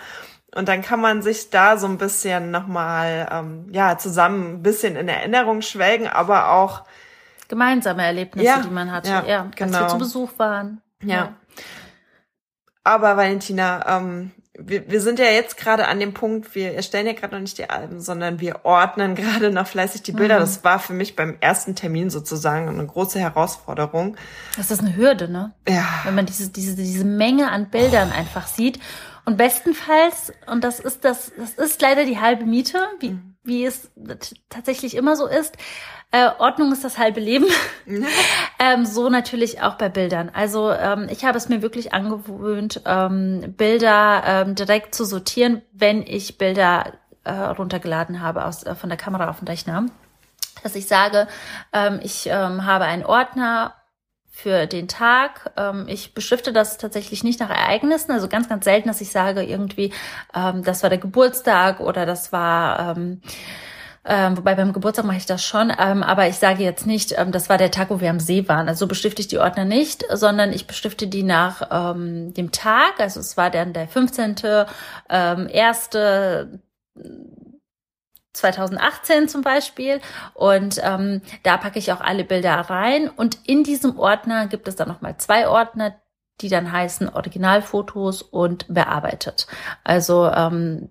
Und 0.55 0.69
dann 0.69 0.83
kann 0.83 1.01
man 1.01 1.23
sich 1.23 1.51
da 1.51 1.77
so 1.77 1.87
ein 1.87 1.99
bisschen 1.99 2.51
nochmal, 2.51 3.29
ähm, 3.31 3.67
ja, 3.71 3.99
zusammen 3.99 4.55
ein 4.55 4.63
bisschen 4.63 4.97
in 4.97 5.09
Erinnerung 5.09 5.63
schwelgen, 5.63 6.09
aber 6.09 6.53
auch 6.53 6.85
gemeinsame 7.49 8.05
Erlebnisse, 8.05 8.47
ja, 8.47 8.61
die 8.61 8.71
man 8.71 8.91
hatte, 8.91 9.11
ja, 9.11 9.25
ja 9.27 9.51
genau. 9.55 9.79
als 9.79 9.87
wir 9.87 9.89
zu 9.89 9.99
Besuch 9.99 10.31
waren. 10.39 10.81
Ja. 11.03 11.17
ja. 11.17 11.35
Aber 12.85 13.17
Valentina, 13.17 13.99
ähm, 13.99 14.31
wir, 14.59 14.91
wir 14.91 15.01
sind 15.01 15.19
ja 15.19 15.27
jetzt 15.27 15.57
gerade 15.57 15.87
an 15.87 16.01
dem 16.01 16.15
Punkt, 16.15 16.55
wir 16.55 16.75
erstellen 16.75 17.07
ja 17.07 17.13
gerade 17.13 17.35
noch 17.35 17.41
nicht 17.41 17.59
die 17.59 17.71
Alben, 17.71 18.01
sondern 18.01 18.41
wir 18.41 18.65
ordnen 18.65 19.15
gerade 19.15 19.51
noch 19.51 19.67
fleißig 19.67 20.03
die 20.03 20.13
Bilder. 20.13 20.37
Mhm. 20.37 20.41
Das 20.41 20.65
war 20.65 20.79
für 20.79 20.93
mich 20.93 21.17
beim 21.17 21.37
ersten 21.41 21.75
Termin 21.75 22.11
sozusagen 22.11 22.69
eine 22.69 22.87
große 22.87 23.21
Herausforderung. 23.21 24.17
Das 24.57 24.71
ist 24.71 24.81
eine 24.81 24.97
Hürde, 24.97 25.29
ne? 25.29 25.53
Ja. 25.69 25.87
Wenn 26.05 26.15
man 26.15 26.27
diese, 26.27 26.51
diese, 26.51 26.75
diese 26.75 27.05
Menge 27.05 27.51
an 27.51 27.71
Bildern 27.71 28.11
oh. 28.13 28.19
einfach 28.19 28.47
sieht. 28.49 28.81
Und 29.29 29.37
bestenfalls, 29.37 30.33
und 30.47 30.65
das 30.65 30.81
ist 30.81 31.05
das, 31.05 31.31
das 31.37 31.53
ist 31.53 31.83
leider 31.83 32.07
die 32.07 32.19
halbe 32.19 32.47
Miete, 32.47 32.79
wie, 32.99 33.11
mhm. 33.11 33.37
wie 33.43 33.67
es 33.67 33.91
tatsächlich 34.49 34.97
immer 34.97 35.17
so 35.17 35.27
ist, 35.27 35.55
äh, 36.13 36.31
Ordnung 36.39 36.73
ist 36.73 36.83
das 36.83 36.97
halbe 36.97 37.21
Leben. 37.21 37.45
ähm, 38.59 38.87
so 38.87 39.11
natürlich 39.11 39.61
auch 39.61 39.75
bei 39.75 39.91
Bildern. 39.91 40.31
Also 40.33 40.73
ähm, 40.73 41.09
ich 41.11 41.27
habe 41.27 41.37
es 41.37 41.51
mir 41.51 41.61
wirklich 41.61 41.93
angewöhnt, 41.93 42.81
ähm, 42.87 43.53
Bilder 43.55 44.23
ähm, 44.25 44.55
direkt 44.55 44.95
zu 44.95 45.05
sortieren, 45.05 45.61
wenn 45.73 46.01
ich 46.07 46.39
Bilder 46.39 46.95
äh, 47.25 47.33
runtergeladen 47.33 48.23
habe 48.23 48.47
aus, 48.47 48.63
äh, 48.63 48.75
von 48.75 48.89
der 48.89 48.97
Kamera 48.97 49.29
auf 49.29 49.41
den 49.41 49.49
Rechner. 49.49 49.85
Dass 50.63 50.75
ich 50.75 50.87
sage, 50.87 51.29
ähm, 51.75 52.01
ich 52.03 52.29
ähm, 52.29 52.65
habe 52.65 52.87
einen 52.87 53.05
Ordner 53.05 53.75
für 54.39 54.69
den 54.69 54.87
Tag. 54.87 55.51
Ähm, 55.57 55.87
ich 55.89 56.15
beschrifte 56.15 56.53
das 56.53 56.79
tatsächlich 56.79 57.25
nicht 57.25 57.41
nach 57.41 57.51
Ereignissen, 57.51 58.13
also 58.13 58.29
ganz, 58.29 58.49
ganz 58.49 58.65
selten, 58.65 58.87
dass 58.87 59.01
ich 59.01 59.11
sage 59.11 59.43
irgendwie, 59.43 59.93
ähm, 60.33 60.63
das 60.63 60.85
war 60.85 60.91
der 60.91 61.01
Geburtstag 61.01 61.81
oder 61.81 62.07
das 62.07 62.33
war 62.33 62.97
ähm, 62.97 63.21
ähm, 64.05 64.39
wobei 64.39 64.55
beim 64.55 64.73
Geburtstag 64.73 65.05
mache 65.05 65.17
ich 65.17 65.27
das 65.27 65.45
schon, 65.45 65.73
ähm, 65.77 66.05
aber 66.05 66.29
ich 66.29 66.37
sage 66.37 66.63
jetzt 66.63 66.87
nicht, 66.87 67.19
ähm, 67.19 67.33
das 67.33 67.49
war 67.49 67.59
der 67.59 67.73
Tag, 67.73 67.91
wo 67.91 68.01
wir 68.01 68.11
am 68.11 68.21
See 68.21 68.49
waren. 68.49 68.69
Also 68.69 68.85
so 68.85 68.87
bestifte 68.87 69.21
ich 69.21 69.29
die 69.29 69.39
Ordner 69.39 69.65
nicht, 69.65 70.05
sondern 70.13 70.53
ich 70.53 70.69
bestifte 70.69 71.09
die 71.09 71.25
nach 71.25 71.97
ähm, 71.97 72.33
dem 72.33 72.53
Tag. 72.53 73.01
Also 73.01 73.19
es 73.19 73.37
war 73.37 73.51
dann 73.51 73.73
der 73.73 73.89
15. 73.89 74.37
Ähm, 75.11 75.49
erste 75.51 76.61
2018 78.39 79.29
zum 79.29 79.43
Beispiel. 79.43 80.01
Und 80.35 80.81
ähm, 80.83 81.23
da 81.43 81.57
packe 81.57 81.79
ich 81.79 81.93
auch 81.93 82.01
alle 82.01 82.25
Bilder 82.25 82.55
rein. 82.55 83.09
Und 83.09 83.39
in 83.47 83.65
diesem 83.65 83.99
Ordner 83.99 84.47
gibt 84.47 84.69
es 84.69 84.77
dann 84.77 84.89
nochmal 84.89 85.17
zwei 85.19 85.49
Ordner, 85.49 85.95
die 86.41 86.49
dann 86.49 86.71
heißen 86.73 87.09
Originalfotos 87.09 88.23
und 88.23 88.67
bearbeitet. 88.73 89.47
Also 89.85 90.27
ähm, 90.27 90.91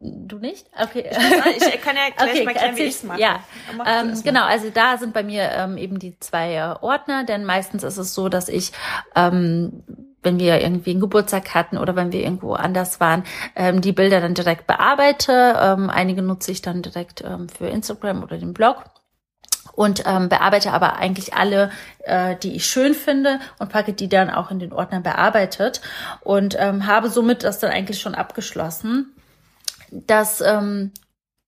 Du 0.00 0.38
nicht? 0.38 0.66
Okay. 0.80 1.10
Ich, 1.56 1.74
ich 1.74 1.80
kann 1.80 1.96
ja 1.96 2.10
gleich 2.16 2.30
okay, 2.30 2.44
mal 2.44 2.50
erklären, 2.52 2.76
wie 2.76 2.82
ich 2.82 2.94
es 2.94 3.02
mache. 3.02 3.20
Ja, 3.20 3.42
ähm, 3.86 4.20
genau. 4.22 4.44
Also 4.44 4.70
da 4.70 4.98
sind 4.98 5.14
bei 5.14 5.22
mir 5.22 5.50
ähm, 5.50 5.76
eben 5.76 5.98
die 5.98 6.18
zwei 6.20 6.54
äh, 6.54 6.74
Ordner, 6.80 7.24
denn 7.24 7.44
meistens 7.44 7.82
ist 7.82 7.96
es 7.96 8.14
so, 8.14 8.28
dass 8.28 8.48
ich 8.48 8.72
ähm, 9.16 10.11
wenn 10.22 10.38
wir 10.38 10.60
irgendwie 10.60 10.90
einen 10.90 11.00
Geburtstag 11.00 11.54
hatten 11.54 11.78
oder 11.78 11.96
wenn 11.96 12.12
wir 12.12 12.22
irgendwo 12.22 12.54
anders 12.54 13.00
waren, 13.00 13.24
ähm, 13.56 13.80
die 13.80 13.92
Bilder 13.92 14.20
dann 14.20 14.34
direkt 14.34 14.66
bearbeite. 14.66 15.56
Ähm, 15.60 15.90
einige 15.90 16.22
nutze 16.22 16.52
ich 16.52 16.62
dann 16.62 16.82
direkt 16.82 17.22
ähm, 17.24 17.48
für 17.48 17.66
Instagram 17.66 18.22
oder 18.22 18.38
den 18.38 18.54
Blog 18.54 18.84
und 19.74 20.02
ähm, 20.06 20.28
bearbeite 20.28 20.72
aber 20.72 20.96
eigentlich 20.96 21.34
alle, 21.34 21.70
äh, 22.00 22.36
die 22.36 22.56
ich 22.56 22.66
schön 22.66 22.94
finde 22.94 23.40
und 23.58 23.70
packe 23.70 23.92
die 23.92 24.08
dann 24.08 24.30
auch 24.30 24.50
in 24.50 24.58
den 24.58 24.72
Ordner 24.72 25.00
bearbeitet 25.00 25.80
und 26.20 26.56
ähm, 26.58 26.86
habe 26.86 27.08
somit 27.08 27.44
das 27.44 27.58
dann 27.58 27.70
eigentlich 27.70 28.00
schon 28.00 28.14
abgeschlossen 28.14 29.14
das 29.92 30.40
ähm, 30.40 30.90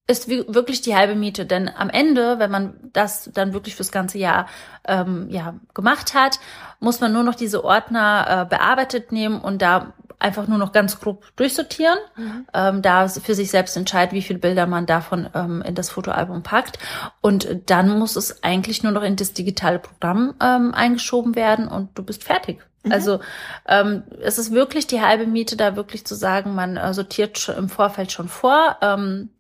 ist 0.06 0.28
wirklich 0.28 0.82
die 0.82 0.94
halbe 0.94 1.14
Miete. 1.14 1.46
Denn 1.46 1.68
am 1.68 1.88
Ende, 1.88 2.38
wenn 2.38 2.50
man 2.50 2.74
das 2.92 3.30
dann 3.32 3.54
wirklich 3.54 3.74
fürs 3.74 3.90
ganze 3.90 4.18
Jahr 4.18 4.46
ähm, 4.86 5.28
ja, 5.30 5.54
gemacht 5.72 6.14
hat, 6.14 6.40
muss 6.78 7.00
man 7.00 7.12
nur 7.12 7.22
noch 7.22 7.34
diese 7.34 7.64
Ordner 7.64 8.26
äh, 8.28 8.48
bearbeitet 8.48 9.12
nehmen 9.12 9.40
und 9.40 9.62
da 9.62 9.94
einfach 10.18 10.46
nur 10.46 10.58
noch 10.58 10.72
ganz 10.72 11.00
grob 11.00 11.24
durchsortieren, 11.36 11.98
mhm. 12.16 12.46
ähm, 12.54 12.82
da 12.82 13.08
für 13.08 13.34
sich 13.34 13.50
selbst 13.50 13.76
entscheiden, 13.76 14.14
wie 14.14 14.22
viele 14.22 14.38
Bilder 14.38 14.66
man 14.66 14.86
davon 14.86 15.28
ähm, 15.34 15.62
in 15.62 15.74
das 15.74 15.90
Fotoalbum 15.90 16.42
packt. 16.42 16.78
Und 17.20 17.48
dann 17.66 17.98
muss 17.98 18.16
es 18.16 18.42
eigentlich 18.42 18.82
nur 18.82 18.92
noch 18.92 19.02
in 19.02 19.16
das 19.16 19.32
digitale 19.32 19.78
Programm 19.78 20.34
ähm, 20.40 20.72
eingeschoben 20.74 21.34
werden 21.34 21.68
und 21.68 21.90
du 21.98 22.02
bist 22.02 22.24
fertig. 22.24 22.60
Mhm. 22.84 22.92
Also 22.92 23.20
ähm, 23.66 24.04
es 24.20 24.38
ist 24.38 24.52
wirklich 24.52 24.86
die 24.86 25.02
halbe 25.02 25.26
Miete, 25.26 25.56
da 25.56 25.76
wirklich 25.76 26.06
zu 26.06 26.14
sagen, 26.14 26.54
man 26.54 26.76
äh, 26.76 26.94
sortiert 26.94 27.48
im 27.56 27.68
Vorfeld 27.68 28.12
schon 28.12 28.28
vor. 28.28 28.76
Ähm, 28.80 29.30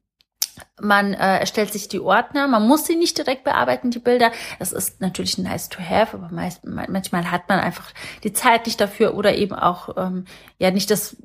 man 0.80 1.14
äh, 1.14 1.38
erstellt 1.38 1.72
sich 1.72 1.88
die 1.88 2.00
Ordner, 2.00 2.46
man 2.46 2.66
muss 2.66 2.86
sie 2.86 2.96
nicht 2.96 3.18
direkt 3.18 3.44
bearbeiten, 3.44 3.90
die 3.90 3.98
Bilder. 3.98 4.30
Das 4.58 4.72
ist 4.72 5.00
natürlich 5.00 5.38
nice 5.38 5.68
to 5.68 5.80
have, 5.80 6.16
aber 6.16 6.28
meist, 6.30 6.64
manchmal 6.64 7.30
hat 7.30 7.48
man 7.48 7.58
einfach 7.58 7.90
die 8.22 8.32
Zeit 8.32 8.66
nicht 8.66 8.80
dafür 8.80 9.14
oder 9.14 9.34
eben 9.34 9.54
auch 9.54 9.96
ähm, 9.96 10.24
ja 10.58 10.70
nicht 10.70 10.90
das 10.90 11.16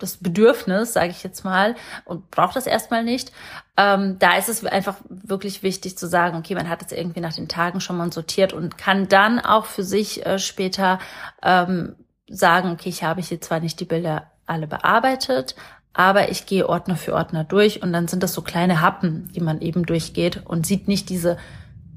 das 0.00 0.16
Bedürfnis, 0.16 0.94
sage 0.94 1.10
ich 1.10 1.22
jetzt 1.22 1.44
mal, 1.44 1.76
und 2.04 2.30
braucht 2.30 2.56
das 2.56 2.66
erstmal 2.66 3.04
nicht. 3.04 3.32
Ähm, 3.76 4.18
da 4.18 4.36
ist 4.36 4.48
es 4.48 4.64
einfach 4.64 4.96
wirklich 5.08 5.62
wichtig 5.62 5.96
zu 5.98 6.06
sagen, 6.08 6.38
okay, 6.38 6.54
man 6.54 6.68
hat 6.68 6.82
es 6.82 6.92
irgendwie 6.92 7.20
nach 7.20 7.34
den 7.34 7.48
Tagen 7.48 7.80
schon 7.80 7.96
mal 7.96 8.12
sortiert 8.12 8.52
und 8.52 8.78
kann 8.78 9.08
dann 9.08 9.38
auch 9.40 9.66
für 9.66 9.84
sich 9.84 10.24
äh, 10.24 10.38
später 10.38 10.98
ähm, 11.42 11.96
sagen, 12.28 12.70
okay, 12.72 12.88
ich 12.88 13.04
habe 13.04 13.20
hier 13.20 13.40
zwar 13.40 13.60
nicht 13.60 13.78
die 13.80 13.84
Bilder 13.84 14.30
alle 14.46 14.66
bearbeitet, 14.66 15.54
aber 15.92 16.30
ich 16.30 16.46
gehe 16.46 16.68
Ordner 16.68 16.96
für 16.96 17.14
Ordner 17.14 17.44
durch 17.44 17.82
und 17.82 17.92
dann 17.92 18.08
sind 18.08 18.22
das 18.22 18.32
so 18.32 18.42
kleine 18.42 18.80
Happen, 18.80 19.30
die 19.34 19.40
man 19.40 19.60
eben 19.60 19.84
durchgeht 19.84 20.42
und 20.44 20.66
sieht 20.66 20.88
nicht 20.88 21.08
diese 21.08 21.36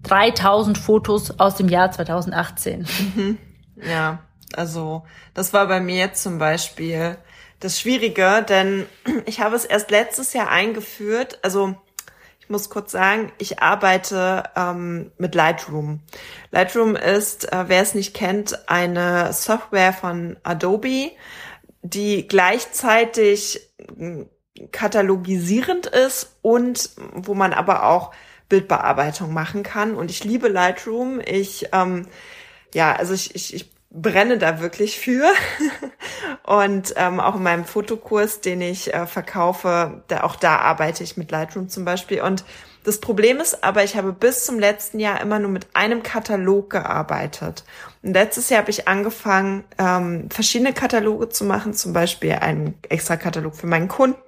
3000 0.03 0.77
Fotos 0.77 1.39
aus 1.39 1.55
dem 1.55 1.69
Jahr 1.69 1.91
2018. 1.91 2.87
Ja, 3.75 4.19
also 4.55 5.03
das 5.33 5.53
war 5.53 5.67
bei 5.67 5.79
mir 5.79 6.13
zum 6.13 6.37
Beispiel 6.37 7.17
das 7.59 7.79
Schwierige, 7.79 8.45
denn 8.47 8.85
ich 9.25 9.39
habe 9.39 9.55
es 9.55 9.65
erst 9.65 9.91
letztes 9.91 10.33
Jahr 10.33 10.49
eingeführt. 10.49 11.39
Also 11.41 11.75
ich 12.39 12.49
muss 12.49 12.69
kurz 12.69 12.91
sagen, 12.91 13.31
ich 13.37 13.61
arbeite 13.61 14.43
ähm, 14.55 15.11
mit 15.17 15.33
Lightroom. 15.33 16.01
Lightroom 16.51 16.95
ist, 16.95 17.51
äh, 17.51 17.65
wer 17.67 17.81
es 17.81 17.95
nicht 17.95 18.13
kennt, 18.13 18.69
eine 18.69 19.31
Software 19.31 19.93
von 19.93 20.37
Adobe, 20.43 21.11
die 21.81 22.27
gleichzeitig 22.27 23.72
katalogisierend 24.71 25.87
ist 25.87 26.37
und 26.41 26.91
wo 27.13 27.33
man 27.33 27.53
aber 27.53 27.85
auch 27.85 28.11
Bildbearbeitung 28.49 29.33
machen 29.33 29.63
kann. 29.63 29.95
Und 29.95 30.11
ich 30.11 30.23
liebe 30.23 30.47
Lightroom. 30.47 31.19
Ich 31.25 31.69
ähm, 31.71 32.07
ja, 32.73 32.95
also 32.95 33.13
ich, 33.13 33.35
ich, 33.35 33.53
ich 33.53 33.71
brenne 33.89 34.37
da 34.37 34.59
wirklich 34.59 34.99
für. 34.99 35.31
und 36.43 36.93
ähm, 36.97 37.19
auch 37.19 37.35
in 37.35 37.43
meinem 37.43 37.65
Fotokurs, 37.65 38.41
den 38.41 38.61
ich 38.61 38.93
äh, 38.93 39.05
verkaufe, 39.05 40.03
da, 40.07 40.23
auch 40.23 40.35
da 40.35 40.57
arbeite 40.57 41.03
ich 41.03 41.17
mit 41.17 41.31
Lightroom 41.31 41.69
zum 41.69 41.85
Beispiel. 41.85 42.21
Und 42.21 42.43
das 42.83 42.99
Problem 42.99 43.39
ist 43.39 43.63
aber, 43.63 43.83
ich 43.83 43.95
habe 43.95 44.11
bis 44.13 44.45
zum 44.45 44.59
letzten 44.59 44.99
Jahr 44.99 45.21
immer 45.21 45.39
nur 45.39 45.49
mit 45.49 45.67
einem 45.73 46.03
Katalog 46.03 46.69
gearbeitet. 46.69 47.63
Und 48.01 48.13
letztes 48.13 48.49
Jahr 48.49 48.61
habe 48.61 48.71
ich 48.71 48.87
angefangen, 48.87 49.63
ähm, 49.77 50.29
verschiedene 50.29 50.73
Kataloge 50.73 51.29
zu 51.29 51.45
machen, 51.45 51.73
zum 51.73 51.93
Beispiel 51.93 52.33
einen 52.33 52.77
extra 52.89 53.15
Katalog 53.15 53.55
für 53.55 53.67
meinen 53.67 53.87
Kunden, 53.87 54.19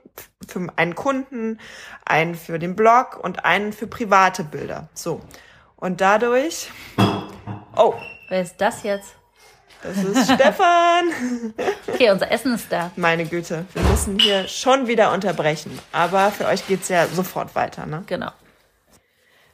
für 0.47 0.67
einen 0.77 0.95
Kunden, 0.95 1.59
einen 2.05 2.35
für 2.35 2.57
den 2.57 2.75
Blog 2.75 3.19
und 3.21 3.43
einen 3.43 3.73
für 3.73 3.87
private 3.87 4.43
Bilder. 4.43 4.87
So. 4.93 5.21
Und 5.75 5.99
dadurch, 5.99 6.71
oh. 7.75 7.93
Wer 8.29 8.41
ist 8.41 8.55
das 8.57 8.83
jetzt? 8.83 9.15
Das 9.83 9.97
ist 9.97 10.31
Stefan. 10.33 11.11
Okay, 11.87 12.11
unser 12.11 12.29
Essen 12.29 12.53
ist 12.55 12.69
da. 12.69 12.91
Meine 12.97 13.25
Güte, 13.25 13.65
wir 13.73 13.81
müssen 13.83 14.19
hier 14.19 14.49
schon 14.49 14.87
wieder 14.87 15.13
unterbrechen. 15.13 15.79
Aber 15.93 16.29
für 16.31 16.45
euch 16.45 16.67
geht's 16.67 16.89
ja 16.89 17.07
sofort 17.07 17.55
weiter, 17.55 17.85
ne? 17.85 18.03
Genau. 18.07 18.31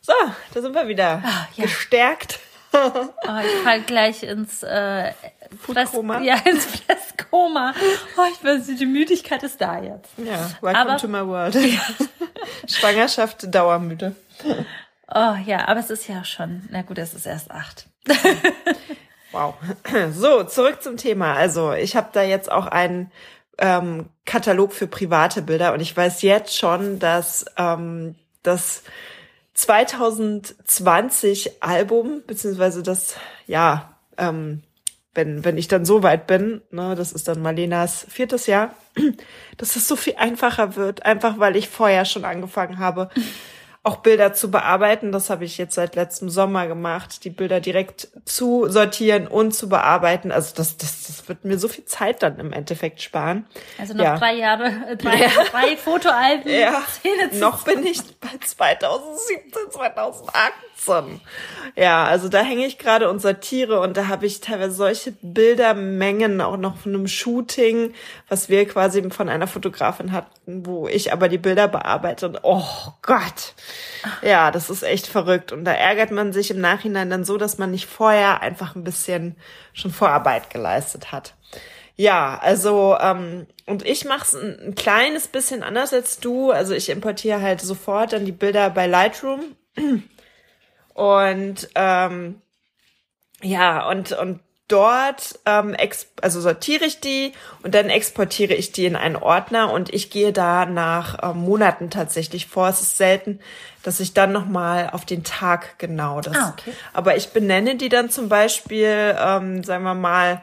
So, 0.01 0.13
da 0.53 0.61
sind 0.61 0.73
wir 0.73 0.87
wieder 0.87 1.21
Ah, 1.23 1.47
ja. 1.55 1.63
gestärkt. 1.63 2.39
Oh, 2.73 3.39
ich 3.45 3.63
fall 3.65 3.81
gleich 3.81 4.23
ins 4.23 4.63
äh, 4.63 5.11
Foodkoma? 5.59 6.21
ja, 6.21 6.35
ins 6.45 6.65
Fresskoma. 6.65 7.73
Oh, 8.15 8.21
ich 8.31 8.41
weiß, 8.41 8.65
die 8.77 8.85
Müdigkeit 8.85 9.43
ist 9.43 9.59
da 9.59 9.81
jetzt. 9.81 10.09
Ja, 10.15 10.49
welcome 10.61 10.77
Aber- 10.93 10.95
to 10.97 11.09
my 11.09 11.19
world. 11.27 11.53
Schwangerschaft 12.69 13.53
dauermüde. 13.53 14.15
Oh 15.13 15.35
ja, 15.45 15.67
aber 15.67 15.81
es 15.81 15.89
ist 15.89 16.07
ja 16.07 16.23
schon, 16.23 16.65
na 16.71 16.81
gut, 16.83 16.97
es 16.97 17.13
ist 17.13 17.25
erst 17.25 17.51
acht. 17.51 17.87
Wow. 19.33 19.55
So, 20.13 20.43
zurück 20.43 20.81
zum 20.81 20.95
Thema. 20.97 21.33
Also, 21.33 21.71
ich 21.73 21.95
habe 21.97 22.09
da 22.13 22.21
jetzt 22.21 22.49
auch 22.51 22.67
einen 22.67 23.11
ähm, 23.59 24.09
Katalog 24.25 24.71
für 24.73 24.87
private 24.87 25.41
Bilder 25.41 25.73
und 25.73 25.79
ich 25.81 25.95
weiß 25.95 26.21
jetzt 26.21 26.57
schon, 26.57 26.99
dass 26.99 27.45
ähm, 27.57 28.15
das 28.43 28.83
2020 29.61 31.63
Album, 31.63 32.23
beziehungsweise 32.25 32.83
das, 32.83 33.15
ja, 33.45 33.95
ähm, 34.17 34.63
wenn, 35.13 35.43
wenn 35.43 35.57
ich 35.57 35.67
dann 35.67 35.85
so 35.85 36.03
weit 36.03 36.25
bin, 36.25 36.61
ne, 36.71 36.95
das 36.95 37.11
ist 37.11 37.27
dann 37.27 37.41
Marlenas 37.41 38.05
viertes 38.09 38.47
Jahr, 38.47 38.73
dass 39.57 39.75
es 39.75 39.87
so 39.87 39.95
viel 39.95 40.15
einfacher 40.15 40.75
wird, 40.75 41.05
einfach 41.05 41.37
weil 41.37 41.55
ich 41.55 41.69
vorher 41.69 42.05
schon 42.05 42.25
angefangen 42.25 42.79
habe, 42.79 43.09
auch 43.83 43.97
Bilder 43.97 44.33
zu 44.33 44.51
bearbeiten. 44.51 45.11
Das 45.11 45.31
habe 45.31 45.43
ich 45.43 45.57
jetzt 45.57 45.73
seit 45.73 45.95
letztem 45.95 46.29
Sommer 46.29 46.67
gemacht, 46.67 47.23
die 47.23 47.31
Bilder 47.31 47.59
direkt 47.59 48.09
zu 48.25 48.67
sortieren 48.69 49.25
und 49.27 49.53
zu 49.53 49.69
bearbeiten. 49.69 50.31
Also 50.31 50.53
das, 50.55 50.77
das, 50.77 51.07
das 51.07 51.27
wird 51.27 51.45
mir 51.45 51.57
so 51.57 51.67
viel 51.67 51.85
Zeit 51.85 52.21
dann 52.21 52.39
im 52.39 52.53
Endeffekt 52.53 53.01
sparen. 53.01 53.47
Also 53.79 53.95
noch 53.95 54.03
Ja. 54.03 54.17
drei 54.19 54.35
Jahre, 54.35 54.65
äh, 54.87 54.97
drei, 54.97 55.17
drei 55.51 55.77
Fotoalben, 55.77 56.51
Ja, 56.51 56.83
noch 57.39 57.63
bin 57.63 57.83
ich 57.83 58.01
bei 58.19 58.29
2017, 58.45 59.71
2018. 59.71 61.19
Ja, 61.75 62.03
also 62.05 62.29
da 62.29 62.41
hänge 62.41 62.65
ich 62.65 62.77
gerade 62.77 63.09
und 63.09 63.19
sortiere 63.19 63.79
und 63.79 63.97
da 63.97 64.07
habe 64.07 64.25
ich 64.27 64.41
teilweise 64.41 64.73
solche 64.75 65.11
Bildermengen 65.21 66.41
auch 66.41 66.57
noch 66.57 66.77
von 66.77 66.93
einem 66.93 67.07
Shooting, 67.07 67.93
was 68.27 68.49
wir 68.49 68.67
quasi 68.67 69.07
von 69.11 69.29
einer 69.29 69.47
Fotografin 69.47 70.11
hatten, 70.11 70.65
wo 70.65 70.87
ich 70.87 71.13
aber 71.13 71.29
die 71.29 71.37
Bilder 71.37 71.67
bearbeite 71.67 72.27
und 72.27 72.39
oh 72.43 72.63
Gott. 73.01 73.53
Ja, 74.21 74.51
das 74.51 74.69
ist 74.69 74.83
echt 74.83 75.07
verrückt 75.07 75.51
und 75.51 75.65
da 75.65 75.73
ärgert 75.73 76.11
man 76.11 76.33
sich 76.33 76.51
im 76.51 76.59
Nachhinein 76.59 77.09
dann 77.09 77.23
so, 77.23 77.37
dass 77.37 77.57
man 77.57 77.71
nicht 77.71 77.85
vorher 77.85 78.41
einfach 78.41 78.75
ein 78.75 78.83
bisschen 78.83 79.35
schon 79.73 79.91
Vorarbeit 79.91 80.49
geleistet 80.49 81.11
hat. 81.11 81.35
Ja, 81.95 82.39
also 82.41 82.97
ähm, 82.99 83.47
und 83.67 83.85
ich 83.85 84.05
mache 84.05 84.23
es 84.23 84.33
ein, 84.33 84.59
ein 84.67 84.75
kleines 84.75 85.27
bisschen 85.27 85.61
anders 85.61 85.93
als 85.93 86.19
du. 86.19 86.51
Also 86.51 86.73
ich 86.73 86.89
importiere 86.89 87.41
halt 87.41 87.61
sofort 87.61 88.13
dann 88.13 88.25
die 88.25 88.31
Bilder 88.31 88.69
bei 88.69 88.87
Lightroom 88.87 89.55
und 90.93 91.69
ähm, 91.75 92.41
ja 93.43 93.87
und 93.89 94.13
und 94.13 94.39
dort 94.71 95.39
ähm, 95.45 95.75
also 96.21 96.41
sortiere 96.41 96.85
ich 96.85 96.99
die 96.99 97.33
und 97.63 97.75
dann 97.75 97.89
exportiere 97.89 98.53
ich 98.53 98.71
die 98.71 98.85
in 98.85 98.95
einen 98.95 99.15
Ordner 99.15 99.71
und 99.71 99.93
ich 99.93 100.09
gehe 100.09 100.31
da 100.31 100.65
nach 100.65 101.17
ähm, 101.21 101.41
Monaten 101.41 101.89
tatsächlich 101.89 102.47
vor. 102.47 102.69
Es 102.69 102.81
ist 102.81 102.97
selten, 102.97 103.39
dass 103.83 103.99
ich 103.99 104.13
dann 104.13 104.31
noch 104.31 104.45
mal 104.45 104.89
auf 104.91 105.05
den 105.05 105.23
Tag 105.23 105.77
genau 105.79 106.21
das. 106.21 106.37
Ah, 106.37 106.55
okay. 106.57 106.73
Aber 106.93 107.15
ich 107.17 107.29
benenne 107.29 107.75
die 107.75 107.89
dann 107.89 108.09
zum 108.09 108.29
Beispiel, 108.29 109.15
ähm, 109.19 109.63
sagen 109.63 109.83
wir 109.83 109.95
mal 109.95 110.41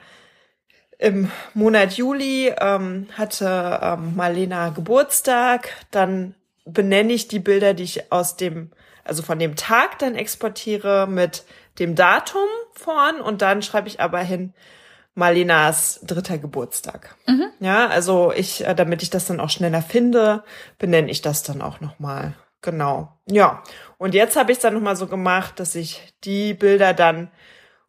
im 0.99 1.31
Monat 1.55 1.93
Juli 1.93 2.53
ähm, 2.61 3.07
hatte 3.17 3.79
ähm, 3.83 4.17
Marlena 4.17 4.71
Geburtstag, 4.71 5.71
dann 5.93 6.35
benenne 6.65 7.13
ich 7.13 7.29
die 7.29 7.39
Bilder, 7.39 7.73
die 7.73 7.85
ich 7.85 8.13
aus 8.13 8.37
dem, 8.37 8.73
also 9.05 9.23
von 9.23 9.39
dem 9.39 9.55
Tag 9.55 9.99
dann 10.01 10.17
exportiere 10.17 11.07
mit 11.07 11.45
dem 11.79 11.95
Datum 11.95 12.49
vorn 12.73 13.21
und 13.21 13.43
dann 13.43 13.63
schreibe 13.63 13.89
ich 13.89 14.01
aber 14.01 14.19
hin 14.21 14.55
Marlenas 15.15 16.01
dritter 16.05 16.39
Geburtstag. 16.39 17.17
Ja, 17.61 17.89
also 17.89 18.33
ich, 18.33 18.65
äh, 18.65 18.75
damit 18.75 19.03
ich 19.03 19.11
das 19.11 19.27
dann 19.27 19.41
auch 19.41 19.51
schneller 19.51 19.83
finde, 19.83 20.45
benenne 20.79 21.11
ich 21.11 21.23
das 21.23 21.43
dann 21.43 21.61
auch 21.61 21.81
nochmal. 21.81 22.35
Genau. 22.63 23.13
Ja. 23.27 23.63
Und 23.99 24.15
jetzt 24.15 24.37
habe 24.37 24.53
ich 24.53 24.59
es 24.59 24.63
dann 24.63 24.75
nochmal 24.75 24.97
so 24.97 25.07
gemacht, 25.07 25.59
dass 25.61 25.75
ich 25.75 26.13
die 26.25 26.55
Bilder 26.55 26.95
dann 26.95 27.31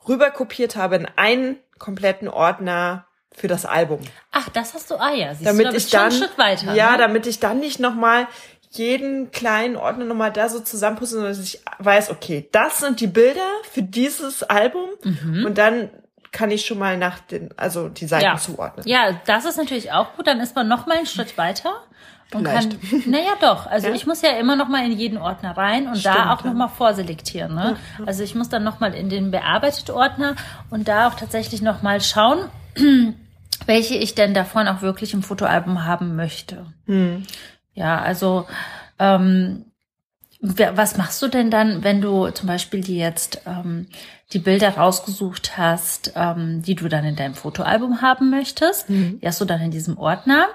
rüber 0.08 0.32
kopiert 0.32 0.76
habe 0.76 0.96
in 0.96 1.08
einen 1.18 1.58
kompletten 1.78 2.28
Ordner 2.28 3.06
für 3.32 3.48
das 3.48 3.66
Album. 3.66 4.00
Ach, 4.32 4.50
das 4.50 4.74
hast 4.74 4.90
du, 4.92 4.96
ah 4.96 5.14
ja, 5.14 5.34
siehst 5.34 5.46
Damit 5.46 5.60
du, 5.60 5.64
da 5.66 5.70
ich 5.70 5.76
bist 5.76 5.92
schon 5.92 6.00
dann, 6.00 6.12
einen 6.12 6.20
Schritt 6.20 6.38
weiter. 6.38 6.74
ja, 6.74 6.92
ne? 6.94 6.98
damit 6.98 7.28
ich 7.28 7.40
dann 7.40 7.60
nicht 7.60 7.80
nochmal 7.80 8.28
jeden 8.72 9.32
kleinen 9.32 9.76
Ordner 9.76 10.06
nochmal 10.06 10.32
da 10.32 10.48
so 10.50 10.60
zusammenpusse, 10.60 11.14
sondern 11.16 11.32
dass 11.32 11.40
ich 11.44 11.60
weiß, 11.80 12.12
okay, 12.12 12.48
das 12.52 12.80
sind 12.80 13.00
die 13.00 13.08
Bilder 13.08 13.42
für 13.72 13.82
dieses 13.84 14.44
Album 14.44 14.90
Mhm. 15.04 15.46
und 15.46 15.58
dann 15.58 15.90
kann 16.32 16.52
ich 16.52 16.66
schon 16.68 16.78
mal 16.78 16.96
nach 16.98 17.20
den, 17.20 17.50
also 17.58 17.90
die 17.90 18.06
Seiten 18.06 18.26
ja. 18.26 18.38
zuordnen. 18.38 18.88
Ja, 18.88 19.20
das 19.26 19.46
ist 19.46 19.58
natürlich 19.58 19.92
auch 19.92 20.14
gut. 20.16 20.28
Dann 20.28 20.40
ist 20.40 20.56
man 20.56 20.68
noch 20.68 20.86
mal 20.86 20.98
einen 20.98 21.08
Schritt 21.08 21.40
weiter 21.40 21.72
und 22.32 22.48
Vielleicht. 22.48 22.80
kann. 22.92 23.04
Naja, 23.08 23.32
doch. 23.42 23.66
Also 23.66 23.88
Ja. 23.88 23.96
ich 23.96 24.06
muss 24.06 24.22
ja 24.22 24.38
immer 24.38 24.56
noch 24.56 24.68
mal 24.68 24.86
in 24.86 24.92
jeden 24.92 25.18
Ordner 25.18 25.58
rein 25.58 25.88
und 25.88 26.06
da 26.06 26.14
Stimmt, 26.14 26.28
auch 26.28 26.44
ja. 26.44 26.48
noch 26.52 26.54
mal 26.54 26.68
vorselektieren. 26.68 27.56
Ne? 27.56 27.78
Also 28.06 28.22
ich 28.22 28.36
muss 28.36 28.48
dann 28.50 28.64
noch 28.64 28.80
mal 28.80 28.94
in 28.94 29.10
den 29.10 29.32
bearbeitet 29.32 29.90
Ordner 29.90 30.36
und 30.70 30.88
da 30.88 31.08
auch 31.08 31.16
tatsächlich 31.16 31.64
noch 31.64 31.82
mal 31.82 32.00
schauen, 32.02 32.46
welche 33.66 33.96
ich 33.96 34.14
denn 34.14 34.36
davon 34.36 34.68
auch 34.68 34.84
wirklich 34.84 35.14
im 35.16 35.24
Fotoalbum 35.24 35.86
haben 35.86 36.16
möchte. 36.16 36.68
Hm. 36.86 37.26
Ja, 37.74 38.00
also 38.00 38.46
ähm, 39.00 39.66
was 40.42 40.96
machst 40.98 41.22
du 41.22 41.28
denn 41.28 41.52
dann, 41.52 41.84
wenn 41.84 42.00
du 42.02 42.30
zum 42.30 42.48
Beispiel 42.48 42.82
die 42.82 42.98
jetzt 42.98 43.42
ähm, 43.46 43.88
die 44.32 44.40
Bilder 44.40 44.70
rausgesucht 44.78 45.58
hast, 45.58 46.14
ähm, 46.16 46.62
die 46.62 46.76
du 46.76 46.88
dann 46.88 47.04
in 47.04 47.16
deinem 47.16 47.34
Fotoalbum 47.34 48.02
haben 48.02 48.30
möchtest? 48.30 48.88
Die 49.22 49.28
hast 49.28 49.42
du 49.42 49.46
dann 49.46 49.62
in 49.62 49.72
diesem 49.72 49.98
Ordner. 49.98 50.48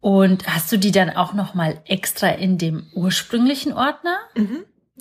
Und 0.00 0.48
hast 0.52 0.72
du 0.72 0.78
die 0.78 0.90
dann 0.90 1.10
auch 1.10 1.32
noch 1.34 1.54
mal 1.54 1.80
extra 1.86 2.28
in 2.28 2.58
dem 2.58 2.86
ursprünglichen 2.94 3.72
Ordner? 3.72 4.18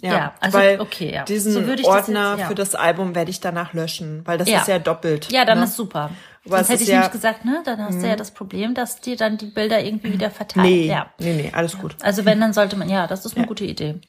Ja, 0.04 0.14
Ja, 0.14 0.34
also, 0.40 0.58
weil 0.58 0.80
okay, 0.82 1.14
ja. 1.14 1.24
diesen 1.26 1.54
So 1.54 1.66
würde 1.68 1.82
ich 1.82 1.88
das 1.88 1.96
Ordner 1.96 2.32
jetzt- 2.32 2.40
ja. 2.42 2.48
für 2.48 2.56
das 2.56 2.74
Album 2.76 3.14
werde 3.14 3.30
ich 3.30 3.40
danach 3.40 3.74
löschen, 3.74 4.22
weil 4.26 4.38
das 4.40 4.50
Ja. 4.50 4.60
ist 4.62 4.68
ja 4.68 4.80
doppelt. 4.80 5.32
Ja, 5.32 5.46
dann 5.46 5.60
ne? 5.60 5.66
ist 5.66 5.76
super. 5.76 6.10
Aber 6.46 6.58
Sonst 6.58 6.70
hätte 6.70 6.84
ich 6.84 6.90
Mhm. 6.90 6.96
nämlich 6.96 7.12
gesagt, 7.12 7.46
ne, 7.46 7.62
dann 7.64 7.80
hast 7.86 8.02
du 8.02 8.08
ja 8.08 8.16
das 8.16 8.32
Problem, 8.32 8.74
dass 8.74 9.00
dir 9.00 9.16
dann 9.16 9.38
die 9.38 9.46
Bilder 9.46 9.84
irgendwie 9.84 10.12
wieder 10.12 10.32
verteilt. 10.32 10.66
Nee, 10.66 10.88
Ja. 10.88 11.12
nee, 11.20 11.34
nee, 11.34 11.52
alles 11.54 11.78
gut. 11.78 11.96
Also 12.02 12.26
wenn, 12.26 12.42
dann 12.42 12.52
sollte 12.54 12.76
man, 12.78 12.90
ja, 12.90 13.06
das 13.06 13.26
ist 13.26 13.38
eine 13.38 13.46
gute 13.46 13.64
Idee. 13.64 14.00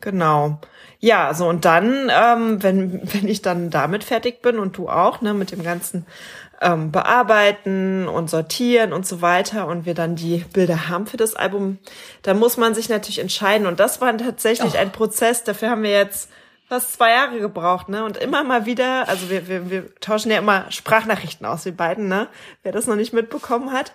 Genau. 0.00 0.58
Ja, 0.98 1.32
so 1.34 1.46
und 1.48 1.64
dann, 1.64 2.10
ähm, 2.10 2.62
wenn, 2.62 3.00
wenn 3.14 3.28
ich 3.28 3.42
dann 3.42 3.70
damit 3.70 4.02
fertig 4.04 4.42
bin 4.42 4.58
und 4.58 4.76
du 4.76 4.88
auch, 4.88 5.20
ne, 5.20 5.34
mit 5.34 5.52
dem 5.52 5.62
ganzen 5.62 6.04
ähm, 6.60 6.92
bearbeiten 6.92 8.06
und 8.08 8.28
sortieren 8.28 8.92
und 8.92 9.06
so 9.06 9.22
weiter 9.22 9.66
und 9.66 9.86
wir 9.86 9.94
dann 9.94 10.16
die 10.16 10.44
Bilder 10.52 10.88
haben 10.88 11.06
für 11.06 11.16
das 11.16 11.34
Album, 11.34 11.78
da 12.22 12.34
muss 12.34 12.56
man 12.56 12.74
sich 12.74 12.88
natürlich 12.88 13.18
entscheiden. 13.18 13.66
Und 13.66 13.80
das 13.80 14.00
war 14.00 14.16
tatsächlich 14.16 14.74
Oh. 14.74 14.78
ein 14.78 14.92
Prozess. 14.92 15.42
Dafür 15.44 15.70
haben 15.70 15.82
wir 15.82 15.90
jetzt 15.90 16.30
fast 16.68 16.92
zwei 16.92 17.10
Jahre 17.12 17.40
gebraucht, 17.40 17.88
ne? 17.88 18.04
Und 18.04 18.16
immer 18.16 18.44
mal 18.44 18.64
wieder, 18.66 19.08
also 19.08 19.28
wir, 19.30 19.48
wir, 19.48 19.70
wir 19.70 19.94
tauschen 19.96 20.30
ja 20.30 20.38
immer 20.38 20.70
Sprachnachrichten 20.70 21.44
aus, 21.46 21.64
wir 21.64 21.76
beiden, 21.76 22.08
ne? 22.08 22.28
Wer 22.62 22.72
das 22.72 22.86
noch 22.86 22.96
nicht 22.96 23.12
mitbekommen 23.12 23.72
hat. 23.72 23.94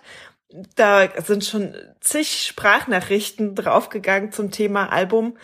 Da 0.76 1.08
sind 1.24 1.44
schon 1.44 1.74
zig 2.00 2.46
Sprachnachrichten 2.46 3.54
draufgegangen 3.54 4.30
zum 4.32 4.50
Thema 4.50 4.92
Album. 4.92 5.36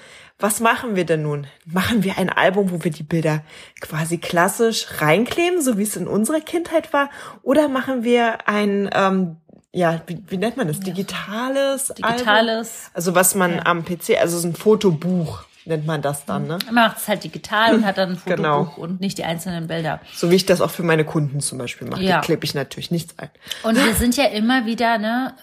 Was 0.42 0.58
machen 0.58 0.96
wir 0.96 1.06
denn 1.06 1.22
nun? 1.22 1.46
Machen 1.64 2.02
wir 2.02 2.18
ein 2.18 2.28
Album, 2.28 2.72
wo 2.72 2.82
wir 2.82 2.90
die 2.90 3.04
Bilder 3.04 3.42
quasi 3.80 4.18
klassisch 4.18 4.86
reinkleben, 5.00 5.62
so 5.62 5.78
wie 5.78 5.84
es 5.84 5.94
in 5.96 6.08
unserer 6.08 6.40
Kindheit 6.40 6.92
war? 6.92 7.10
Oder 7.42 7.68
machen 7.68 8.02
wir 8.02 8.48
ein, 8.48 8.90
ähm, 8.92 9.36
ja, 9.72 10.02
wie, 10.06 10.20
wie 10.26 10.36
nennt 10.38 10.56
man 10.56 10.66
das? 10.66 10.80
Digitales, 10.80 11.90
Album? 11.92 12.10
Digitales. 12.16 12.90
Also 12.92 13.14
was 13.14 13.34
man 13.36 13.60
am 13.60 13.84
PC, 13.84 14.18
also 14.20 14.38
so 14.38 14.48
ein 14.48 14.54
Fotobuch 14.56 15.44
nennt 15.64 15.86
man 15.86 16.02
das 16.02 16.24
dann, 16.24 16.48
ne? 16.48 16.58
Man 16.66 16.74
macht 16.74 16.98
es 16.98 17.06
halt 17.06 17.22
digital 17.22 17.74
und 17.76 17.86
hat 17.86 17.96
dann 17.96 18.10
ein 18.10 18.16
Fotobuch 18.18 18.36
Genau. 18.36 18.74
und 18.78 19.00
nicht 19.00 19.18
die 19.18 19.24
einzelnen 19.24 19.68
Bilder. 19.68 20.00
So 20.12 20.28
wie 20.32 20.34
ich 20.34 20.44
das 20.44 20.60
auch 20.60 20.70
für 20.72 20.82
meine 20.82 21.04
Kunden 21.04 21.38
zum 21.38 21.58
Beispiel 21.58 21.86
mache. 21.88 22.02
Ja. 22.02 22.16
Da 22.16 22.20
klebe 22.20 22.44
ich 22.44 22.54
natürlich 22.54 22.90
nichts 22.90 23.16
ein. 23.16 23.30
Und 23.62 23.76
wir 23.76 23.94
sind 23.94 24.16
ja 24.16 24.24
immer 24.24 24.66
wieder, 24.66 24.98
ne, 24.98 25.34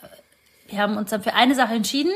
wir 0.70 0.80
haben 0.80 0.98
uns 0.98 1.10
dann 1.10 1.22
für 1.24 1.34
eine 1.34 1.56
Sache 1.56 1.74
entschieden, 1.74 2.12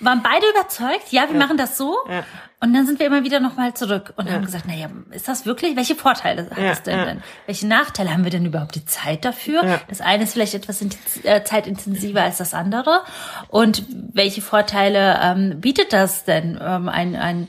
waren 0.00 0.22
beide 0.22 0.46
überzeugt, 0.50 1.10
ja, 1.10 1.28
wir 1.30 1.38
machen 1.38 1.56
das 1.56 1.76
so. 1.76 1.96
Mhm. 2.06 2.12
Ja. 2.12 2.24
Und 2.60 2.72
dann 2.74 2.86
sind 2.86 3.00
wir 3.00 3.06
immer 3.06 3.24
wieder 3.24 3.40
nochmal 3.40 3.74
zurück 3.74 4.12
und 4.16 4.30
haben 4.30 4.44
gesagt, 4.44 4.68
naja, 4.68 4.88
ist 5.10 5.26
das 5.26 5.46
wirklich? 5.46 5.74
Welche 5.74 5.96
Vorteile 5.96 6.48
hat 6.48 6.58
Ja, 6.58 6.70
es 6.70 6.82
denn 6.84 6.96
ja. 6.96 7.04
denn? 7.06 7.22
Welche 7.46 7.66
Nachteile 7.66 8.12
haben 8.12 8.22
wir 8.22 8.30
denn 8.30 8.46
überhaupt 8.46 8.76
die 8.76 8.84
Zeit 8.84 9.24
dafür? 9.24 9.64
Ja. 9.64 9.80
Das 9.88 10.00
eine 10.00 10.22
ist 10.22 10.34
vielleicht 10.34 10.54
etwas 10.54 10.80
äh, 11.24 11.42
zeitintensiver 11.42 12.22
als 12.22 12.38
das 12.38 12.54
andere. 12.54 13.00
Und 13.48 13.82
welche 14.12 14.42
Vorteile 14.42 15.18
ähm, 15.22 15.60
bietet 15.60 15.92
das 15.92 16.24
denn, 16.24 16.56
ähm, 16.62 16.88
ein, 16.88 17.16
ein, 17.16 17.48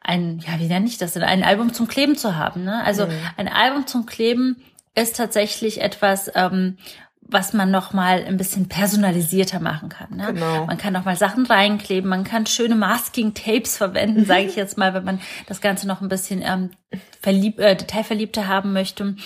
ein, 0.00 0.38
ja, 0.46 0.60
wie 0.60 0.68
nenne 0.68 0.86
ich 0.86 0.96
das 0.96 1.14
denn, 1.14 1.24
ein 1.24 1.42
Album 1.42 1.72
zum 1.72 1.88
Kleben 1.88 2.16
zu 2.16 2.36
haben? 2.36 2.62
Ne? 2.62 2.84
Also 2.84 3.06
Mhm. 3.06 3.12
ein 3.38 3.48
Album 3.48 3.88
zum 3.88 4.06
Kleben 4.06 4.62
ist 4.94 5.16
tatsächlich 5.16 5.80
etwas, 5.80 6.30
ähm, 6.36 6.78
was 7.32 7.52
man 7.52 7.70
noch 7.70 7.92
mal 7.92 8.24
ein 8.24 8.36
bisschen 8.36 8.68
personalisierter 8.68 9.60
machen 9.60 9.88
kann. 9.88 10.16
Ne? 10.16 10.32
Genau. 10.34 10.66
Man 10.66 10.78
kann 10.78 10.92
noch 10.92 11.04
mal 11.04 11.16
Sachen 11.16 11.46
reinkleben, 11.46 12.08
man 12.08 12.24
kann 12.24 12.46
schöne 12.46 12.74
Masking-Tapes 12.74 13.76
verwenden, 13.76 14.24
sage 14.24 14.44
ich 14.44 14.56
jetzt 14.56 14.78
mal, 14.78 14.94
wenn 14.94 15.04
man 15.04 15.20
das 15.46 15.60
Ganze 15.60 15.86
noch 15.86 16.00
ein 16.00 16.08
bisschen 16.08 16.42
ähm, 16.44 16.70
verlieb 17.20 17.58
äh, 17.58 17.74
detailverliebter 17.74 18.48
haben 18.48 18.72
möchte. 18.72 19.16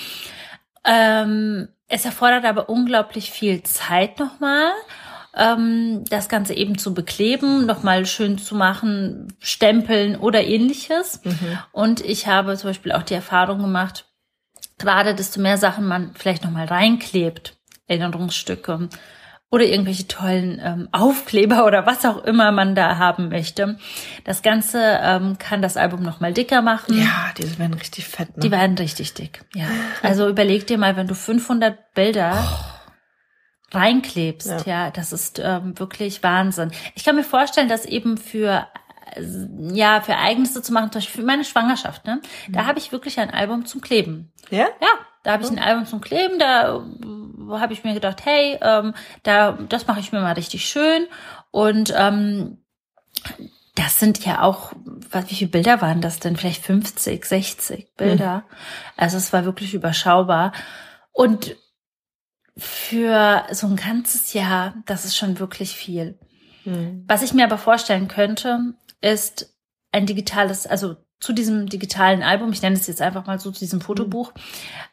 Ähm, 0.84 1.68
es 1.88 2.04
erfordert 2.04 2.44
aber 2.44 2.68
unglaublich 2.68 3.30
viel 3.30 3.62
Zeit 3.62 4.18
nochmal, 4.18 4.72
ähm, 5.36 6.04
das 6.08 6.28
Ganze 6.28 6.54
eben 6.54 6.78
zu 6.78 6.94
bekleben, 6.94 7.66
nochmal 7.66 8.06
schön 8.06 8.38
zu 8.38 8.54
machen, 8.54 9.36
stempeln 9.38 10.16
oder 10.16 10.44
ähnliches. 10.44 11.20
Und 11.72 12.00
ich 12.00 12.26
habe 12.26 12.56
zum 12.56 12.70
Beispiel 12.70 12.92
auch 12.92 13.02
die 13.02 13.14
Erfahrung 13.14 13.58
gemacht, 13.60 14.06
gerade 14.78 15.14
desto 15.14 15.40
mehr 15.40 15.58
Sachen 15.58 15.86
man 15.86 16.12
vielleicht 16.14 16.44
nochmal 16.44 16.66
reinklebt, 16.66 17.56
Erinnerungsstücke 17.86 18.88
oder 19.50 19.64
irgendwelche 19.64 20.08
tollen 20.08 20.60
ähm, 20.62 20.88
Aufkleber 20.92 21.66
oder 21.66 21.86
was 21.86 22.04
auch 22.04 22.24
immer 22.24 22.50
man 22.50 22.74
da 22.74 22.98
haben 22.98 23.28
möchte. 23.28 23.78
Das 24.24 24.42
Ganze 24.42 24.80
ähm, 25.00 25.38
kann 25.38 25.62
das 25.62 25.76
Album 25.76 26.02
nochmal 26.02 26.32
dicker 26.32 26.62
machen. 26.62 26.98
Ja, 26.98 27.32
die 27.38 27.58
werden 27.58 27.74
richtig 27.74 28.06
fett, 28.08 28.36
ne? 28.36 28.42
Die 28.42 28.50
werden 28.50 28.76
richtig 28.76 29.14
dick. 29.14 29.44
Ja. 29.54 29.66
Also 30.02 30.28
überleg 30.28 30.66
dir 30.66 30.78
mal, 30.78 30.96
wenn 30.96 31.06
du 31.06 31.14
500 31.14 31.94
Bilder 31.94 32.44
reinklebst, 33.72 34.66
ja. 34.66 34.90
das 34.90 35.12
ist 35.12 35.40
ähm, 35.42 35.78
wirklich 35.78 36.22
Wahnsinn. 36.22 36.72
Ich 36.94 37.04
kann 37.04 37.16
mir 37.16 37.24
vorstellen, 37.24 37.68
dass 37.68 37.84
eben 37.84 38.16
für 38.16 38.66
ja 39.70 40.00
für 40.00 40.12
Ereignisse 40.12 40.62
zu 40.62 40.72
machen, 40.72 40.90
zum 40.90 41.00
Beispiel 41.00 41.20
für 41.20 41.26
meine 41.26 41.44
Schwangerschaft, 41.44 42.04
ne, 42.04 42.20
da 42.48 42.66
habe 42.66 42.78
ich 42.78 42.90
wirklich 42.90 43.18
ein 43.20 43.30
Album 43.30 43.64
zum 43.64 43.80
Kleben. 43.80 44.32
ja? 44.50 44.66
Ja, 44.80 44.88
da 45.26 45.32
habe 45.32 45.42
ich 45.42 45.50
ein 45.50 45.58
Album 45.58 45.86
zum 45.86 46.00
Kleben, 46.00 46.38
da 46.38 46.76
äh, 46.76 47.58
habe 47.58 47.72
ich 47.72 47.82
mir 47.82 47.94
gedacht, 47.94 48.24
hey, 48.24 48.56
ähm, 48.62 48.94
da 49.24 49.58
das 49.68 49.88
mache 49.88 49.98
ich 49.98 50.12
mir 50.12 50.20
mal 50.20 50.34
richtig 50.34 50.68
schön 50.68 51.08
und 51.50 51.92
ähm, 51.96 52.58
das 53.74 53.98
sind 53.98 54.24
ja 54.24 54.42
auch, 54.42 54.72
was, 55.10 55.28
wie 55.28 55.34
viele 55.34 55.50
Bilder 55.50 55.82
waren 55.82 56.00
das 56.00 56.20
denn? 56.20 56.36
Vielleicht 56.36 56.64
50, 56.64 57.24
60 57.24 57.94
Bilder. 57.96 58.44
Also 58.96 59.16
es 59.16 59.32
war 59.32 59.44
wirklich 59.44 59.74
überschaubar. 59.74 60.52
Und 61.10 61.56
für 62.56 63.44
so 63.50 63.66
ein 63.66 63.76
ganzes 63.76 64.32
Jahr, 64.32 64.74
das 64.86 65.04
ist 65.04 65.16
schon 65.16 65.40
wirklich 65.40 65.76
viel. 65.76 66.18
Hm. 66.62 67.04
Was 67.08 67.22
ich 67.22 67.34
mir 67.34 67.44
aber 67.44 67.58
vorstellen 67.58 68.06
könnte, 68.06 68.74
ist 69.00 69.54
ein 69.90 70.06
digitales, 70.06 70.68
also 70.68 70.96
zu 71.18 71.32
diesem 71.32 71.66
digitalen 71.68 72.22
Album, 72.22 72.52
ich 72.52 72.60
nenne 72.60 72.76
es 72.76 72.86
jetzt 72.86 73.00
einfach 73.00 73.26
mal 73.26 73.40
so, 73.40 73.50
zu 73.50 73.60
diesem 73.60 73.80
Fotobuch, 73.80 74.32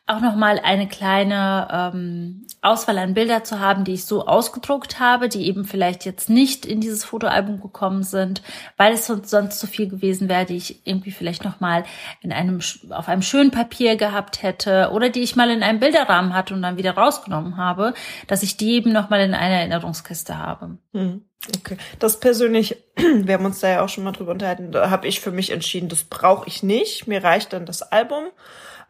auch 0.08 0.22
nochmal 0.22 0.60
eine 0.64 0.88
kleine 0.88 1.68
ähm, 1.72 2.46
Auswahl 2.62 2.98
an 2.98 3.14
Bilder 3.14 3.44
zu 3.44 3.60
haben, 3.60 3.84
die 3.84 3.94
ich 3.94 4.06
so 4.06 4.26
ausgedruckt 4.26 5.00
habe, 5.00 5.28
die 5.28 5.48
eben 5.48 5.66
vielleicht 5.66 6.06
jetzt 6.06 6.30
nicht 6.30 6.66
in 6.66 6.80
dieses 6.80 7.04
Fotoalbum 7.04 7.62
gekommen 7.62 8.04
sind, 8.04 8.42
weil 8.78 8.94
es 8.94 9.08
sonst, 9.08 9.30
sonst 9.30 9.60
zu 9.60 9.68
viel 9.68 9.90
gewesen 9.90 10.30
wäre, 10.30 10.46
die 10.46 10.56
ich 10.56 10.88
irgendwie 10.88 11.12
vielleicht 11.12 11.44
nochmal 11.44 11.84
in 12.22 12.32
einem, 12.32 12.60
auf 12.90 13.10
einem 13.10 13.22
schönen 13.22 13.52
Papier 13.52 13.98
gehabt 13.98 14.44
hätte 14.44 14.92
oder 14.94 15.10
die 15.10 15.22
ich 15.22 15.36
mal 15.36 15.50
in 15.50 15.64
einem 15.64 15.80
Bilderrahmen 15.80 16.34
hatte 16.34 16.54
und 16.54 16.62
dann 16.62 16.78
wieder 16.78 16.96
rausgenommen 16.96 17.58
habe, 17.58 17.94
dass 18.28 18.44
ich 18.44 18.56
die 18.56 18.74
eben 18.74 18.94
nochmal 18.94 19.22
in 19.22 19.34
einer 19.34 19.56
Erinnerungskiste 19.56 20.38
habe. 20.38 20.78
Hm, 20.94 21.26
Okay. 21.60 21.78
Das 22.00 22.20
persönlich, 22.20 22.78
wir 22.96 23.34
haben 23.34 23.46
uns 23.46 23.60
da 23.60 23.70
ja 23.70 23.82
auch 23.84 23.90
schon 23.90 24.04
mal 24.04 24.12
drüber 24.12 24.32
unterhalten, 24.32 24.72
da 24.72 24.90
habe 24.90 25.08
ich 25.08 25.20
für 25.20 25.32
mich 25.32 25.52
entschieden, 25.52 25.90
das 25.90 26.04
brauche 26.04 26.48
ich 26.48 26.64
nicht. 26.64 27.08
Mir 27.08 27.24
reicht 27.24 27.54
dann 27.54 27.66
das 27.66 27.82
Album. 27.82 28.26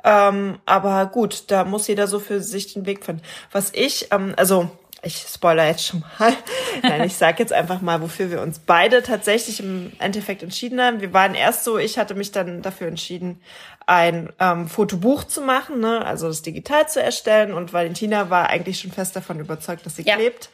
Ähm, 0.04 0.60
aber 0.66 1.06
gut, 1.08 1.46
da 1.50 1.64
muss 1.64 1.88
jeder 1.88 2.08
so 2.08 2.20
für 2.20 2.42
sich 2.42 2.74
den 2.74 2.86
Weg 2.86 3.06
finden. 3.06 3.24
Was 3.52 3.72
ich, 3.74 4.10
ähm, 4.12 4.34
also 4.38 4.70
ich 5.02 5.26
spoiler 5.28 5.66
jetzt 5.68 5.86
schon 5.86 6.04
mal. 6.20 6.34
Nein, 6.84 7.04
ich 7.04 7.16
sag 7.16 7.40
jetzt 7.40 7.54
einfach 7.54 7.82
mal, 7.82 8.02
wofür 8.02 8.30
wir 8.30 8.42
uns 8.42 8.60
beide 8.60 9.02
tatsächlich 9.04 9.60
im 9.60 9.92
Endeffekt 10.00 10.44
entschieden 10.44 10.80
haben. 10.82 11.02
Wir 11.02 11.14
waren 11.14 11.36
erst 11.36 11.64
so, 11.64 11.78
ich 11.78 11.98
hatte 11.98 12.16
mich 12.16 12.32
dann 12.32 12.62
dafür 12.62 12.88
entschieden, 12.88 13.42
ein 13.86 14.32
ähm, 14.40 14.68
Fotobuch 14.68 15.26
zu 15.26 15.42
machen, 15.42 15.80
ne? 15.80 16.06
also 16.06 16.28
das 16.28 16.42
digital 16.42 16.88
zu 16.88 17.02
erstellen. 17.02 17.54
Und 17.54 17.74
Valentina 17.74 18.30
war 18.30 18.50
eigentlich 18.50 18.80
schon 18.80 18.92
fest 18.92 19.16
davon 19.16 19.40
überzeugt, 19.40 19.86
dass 19.86 19.98
sie 19.98 20.04
Ja. 20.04 20.16
klebt. 20.16 20.50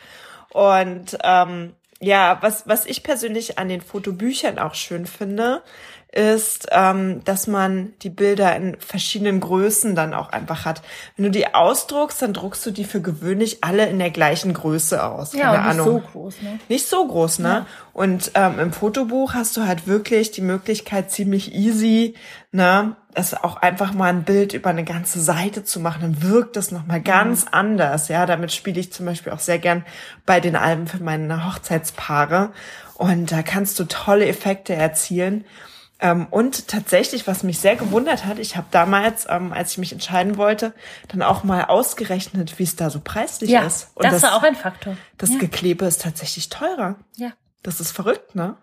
Und 0.52 1.18
ähm, 1.24 1.74
ja, 2.00 2.38
was, 2.42 2.68
was 2.68 2.86
ich 2.86 3.04
persönlich 3.04 3.60
an 3.60 3.70
den 3.70 3.82
Fotobüchern 3.82 4.58
auch 4.58 4.74
schön 4.74 5.06
finde, 5.06 5.62
ist, 6.12 6.68
ähm, 6.72 7.24
dass 7.24 7.46
man 7.46 7.94
die 8.02 8.10
Bilder 8.10 8.56
in 8.56 8.80
verschiedenen 8.80 9.40
Größen 9.40 9.96
dann 9.96 10.16
auch 10.16 10.30
einfach 10.30 10.66
hat. 10.66 10.82
Wenn 11.16 11.26
du 11.26 11.32
die 11.32 11.54
ausdruckst, 11.54 12.22
dann 12.22 12.34
druckst 12.34 12.66
du 12.66 12.72
die 12.72 12.86
für 12.86 13.02
gewöhnlich 13.02 13.64
alle 13.64 13.88
in 13.88 14.00
der 14.00 14.10
gleichen 14.10 14.54
Größe 14.54 15.04
aus. 15.04 15.34
Keine 15.34 15.60
Ahnung. 15.62 15.86
groß, 16.00 16.42
ne? 16.42 16.60
Nicht 16.68 16.88
so 16.88 17.06
groß, 17.06 17.40
ne? 17.40 17.68
Und 17.94 18.32
ähm, 18.34 18.60
im 18.60 18.74
Fotobuch 18.74 19.34
hast 19.34 19.56
du 19.58 19.68
halt 19.68 19.86
wirklich 19.86 20.32
die 20.32 20.42
Möglichkeit, 20.42 21.12
ziemlich 21.12 21.54
easy, 21.54 22.16
ne, 22.52 22.96
das 23.14 23.34
auch 23.34 23.58
einfach 23.58 23.94
mal 23.94 24.08
ein 24.10 24.24
Bild 24.24 24.54
über 24.54 24.70
eine 24.70 24.84
ganze 24.84 25.20
Seite 25.20 25.64
zu 25.64 25.80
machen. 25.80 26.02
Dann 26.02 26.22
wirkt 26.22 26.56
das 26.56 26.72
nochmal 26.72 27.02
ganz 27.02 27.46
anders, 27.52 28.08
ja. 28.08 28.26
Damit 28.26 28.52
spiele 28.52 28.80
ich 28.80 28.94
zum 28.94 29.06
Beispiel 29.06 29.34
auch 29.34 29.40
sehr 29.40 29.60
gern 29.60 29.84
bei 30.26 30.40
den 30.40 30.56
Alben 30.56 30.88
für 30.88 31.04
meine 31.04 31.48
Hochzeitspaare. 31.48 32.52
Und 32.96 33.32
da 33.32 33.42
kannst 33.42 33.80
du 33.80 33.86
tolle 33.86 34.28
Effekte 34.28 34.74
erzielen. 34.76 35.46
Ähm, 36.02 36.28
und 36.30 36.68
tatsächlich, 36.68 37.28
was 37.28 37.44
mich 37.44 37.60
sehr 37.60 37.76
gewundert 37.76 38.26
hat, 38.26 38.40
ich 38.40 38.56
habe 38.56 38.68
damals, 38.72 39.26
ähm, 39.30 39.52
als 39.52 39.72
ich 39.72 39.78
mich 39.80 39.92
entscheiden 39.92 40.38
wollte, 40.38 40.74
dann 41.10 41.22
auch 41.22 41.44
mal 41.44 41.66
ausgerechnet, 41.66 42.58
wie 42.58 42.64
es 42.64 42.76
da 42.76 42.90
so 42.90 43.02
preislich 43.04 43.50
Ja, 43.50 43.64
ist. 43.64 43.90
Und 43.96 44.06
das, 44.06 44.24
war 44.24 44.36
auch 44.36 44.44
ein 44.44 44.56
Faktor. 44.56 44.96
das 45.18 45.32
ja. 45.32 45.40
Geklebe 45.40 45.86
ist 45.86 46.02
tatsächlich 46.02 46.50
teurer. 46.50 46.96
ja. 47.16 47.32
Das 47.62 47.82
ist 47.82 47.92
verrückt, 47.92 48.36
ne? 48.36 48.56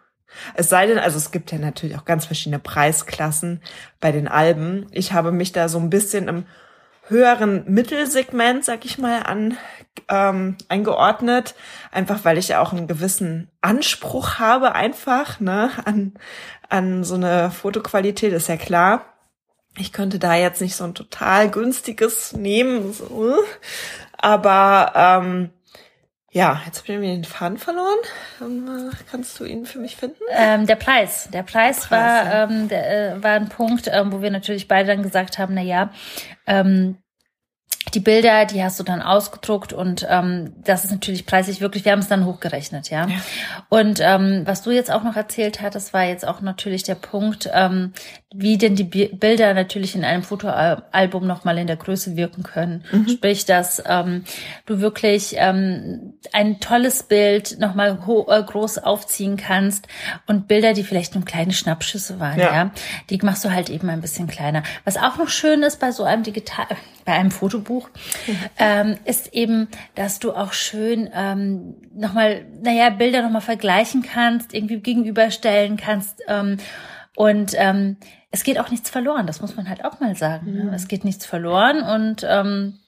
Es 0.55 0.69
sei 0.69 0.87
denn, 0.87 0.99
also 0.99 1.17
es 1.17 1.31
gibt 1.31 1.53
ja 1.53 1.59
natürlich 1.59 1.97
auch 1.97 2.05
ganz 2.05 2.27
verschiedene 2.27 2.59
Preisklassen 2.59 3.63
bei 4.01 4.13
den 4.13 4.29
Alben. 4.29 4.87
Ich 4.91 5.13
habe 5.13 5.33
mich 5.33 5.53
da 5.53 5.69
so 5.69 5.79
ein 5.79 5.91
bisschen 5.91 6.29
im 6.29 6.47
höheren 7.09 7.65
Mittelsegment, 7.67 8.65
sag 8.65 8.85
ich 8.85 8.99
mal, 8.99 9.23
an, 9.23 9.57
ähm, 10.09 10.57
eingeordnet. 10.69 11.55
Einfach 11.93 12.25
weil 12.25 12.39
ich 12.39 12.49
ja 12.49 12.61
auch 12.61 12.73
einen 12.73 12.89
gewissen 12.89 13.51
Anspruch 13.61 14.39
habe, 14.39 14.75
einfach, 14.75 15.41
ne, 15.41 15.71
an, 15.85 16.15
an 16.69 17.05
so 17.05 17.15
eine 17.15 17.51
Fotoqualität, 17.51 18.33
ist 18.33 18.49
ja 18.49 18.57
klar. 18.57 19.05
Ich 19.79 19.93
könnte 19.93 20.19
da 20.19 20.35
jetzt 20.35 20.61
nicht 20.61 20.75
so 20.75 20.85
ein 20.85 20.95
total 20.95 21.51
günstiges 21.51 22.33
nehmen, 22.33 22.93
so. 22.93 23.37
aber 24.17 24.93
ähm, 24.95 25.51
ja, 26.37 26.61
jetzt 26.67 26.83
habe 26.83 26.93
ich 26.93 26.99
mir 26.99 27.15
den 27.15 27.25
Faden 27.25 27.57
verloren. 27.57 27.97
Ähm, 28.43 28.91
Kannst 29.11 29.41
du 29.41 29.45
ihn 29.45 29.65
für 29.65 29.79
mich 29.79 29.97
finden? 29.97 30.23
Ähm, 30.31 30.67
der 30.67 30.77
Preis. 30.77 31.31
Der 31.33 31.43
Preis, 31.43 31.81
Preis, 31.81 31.91
war, 31.91 32.25
ja. 32.27 32.45
ähm, 32.45 32.69
der, 32.69 33.15
äh, 33.15 33.23
war 33.23 33.31
ein 33.31 33.49
Punkt, 33.49 33.89
ähm, 33.91 34.13
wo 34.13 34.21
wir 34.21 34.31
natürlich 34.31 34.69
beide 34.69 34.89
dann 34.89 35.03
gesagt 35.03 35.39
haben, 35.39 35.55
na 35.55 35.63
ja, 35.63 35.91
ähm, 36.47 36.99
die 37.97 38.01
Bilder, 38.01 38.45
die 38.45 38.63
hast 38.63 38.79
du 38.79 38.85
dann 38.85 39.01
ausgedruckt 39.01 39.73
und 39.73 40.07
ähm, 40.11 40.53
das 40.63 40.85
ist 40.85 40.91
natürlich 40.91 41.25
preislich 41.25 41.63
wirklich, 41.63 41.87
wir 41.87 41.93
haben 41.93 42.01
es 42.01 42.09
dann 42.09 42.27
hochgerechnet, 42.27 42.91
ja. 42.91 43.07
ja. 43.07 43.17
Und 43.71 44.01
ähm, 44.03 44.43
was 44.45 44.61
du 44.61 44.71
jetzt 44.71 44.91
auch 44.91 45.03
noch 45.03 45.17
erzählt 45.17 45.63
hattest, 45.63 45.95
war 45.95 46.05
jetzt 46.05 46.29
auch 46.29 46.43
natürlich 46.43 46.83
der 46.83 46.97
Punkt, 46.97 47.49
ähm, 47.55 47.95
wie 48.35 48.59
denn 48.59 48.77
die 48.77 48.85
Bilder 48.85 49.55
natürlich 49.55 49.95
in 49.95 50.05
einem 50.05 50.23
Fotoalbum 50.23 51.27
nochmal 51.27 51.57
in 51.57 51.67
der 51.67 51.77
Größe 51.77 52.17
wirken 52.17 52.43
können. 52.43 52.85
Mhm. 52.93 53.09
Sprich, 53.09 53.47
dass 53.47 53.83
ähm, 53.87 54.25
du 54.67 54.81
wirklich 54.81 55.37
ähm, 55.39 56.19
ein 56.35 56.61
tolles 56.61 57.05
Bild 57.05 57.59
nochmal 57.59 57.99
äh, 58.29 58.43
groß 58.43 58.77
aufziehen 58.77 59.39
kannst 59.39 59.89
und 60.27 60.49
Bilder, 60.49 60.75
die 60.75 60.85
vielleicht 60.85 61.15
nur 61.15 61.25
kleine 61.25 61.55
Schnappschüsse 61.55 62.21
waren, 62.21 62.39
ja. 62.39 62.53
ja, 62.53 62.71
die 63.09 63.17
machst 63.23 63.43
du 63.43 63.53
halt 63.53 63.71
eben 63.71 63.89
ein 63.89 64.03
bisschen 64.03 64.27
kleiner. 64.27 64.65
Was 64.85 64.99
auch 64.99 65.17
noch 65.17 65.31
schön 65.31 65.63
ist 65.63 65.81
bei 65.81 65.93
so 65.93 66.05
einem 66.05 66.23
digital, 66.23 66.67
bei 67.07 67.13
einem 67.13 67.31
Fotobuch, 67.31 67.89
mhm. 68.27 68.39
ähm, 68.59 68.97
ist 69.07 69.33
eben, 69.33 69.69
dass 69.95 70.19
du 70.19 70.33
auch 70.33 70.53
schön 70.53 71.09
ähm, 71.15 71.77
nochmal, 71.95 72.45
naja, 72.63 72.91
Bilder 72.91 73.23
nochmal 73.23 73.41
vergleichen 73.41 74.03
kannst, 74.03 74.53
irgendwie 74.53 74.81
gegenüberstellen 74.81 75.79
kannst. 75.79 76.23
Ähm, 76.29 76.59
und 77.15 77.53
ähm, 77.57 77.97
es 78.31 78.45
geht 78.45 78.59
auch 78.59 78.71
nichts 78.71 78.91
verloren, 78.91 79.27
das 79.27 79.41
muss 79.41 79.57
man 79.57 79.69
halt 79.69 79.85
auch 79.85 80.01
mal 80.01 80.15
sagen. 80.17 80.53
Ne? 80.53 80.65
Mhm. 80.65 80.75
Es 80.75 80.89
geht 80.89 81.05
nichts 81.05 81.25
verloren 81.25 81.83
und 81.83 82.27
ähm, 82.29 82.81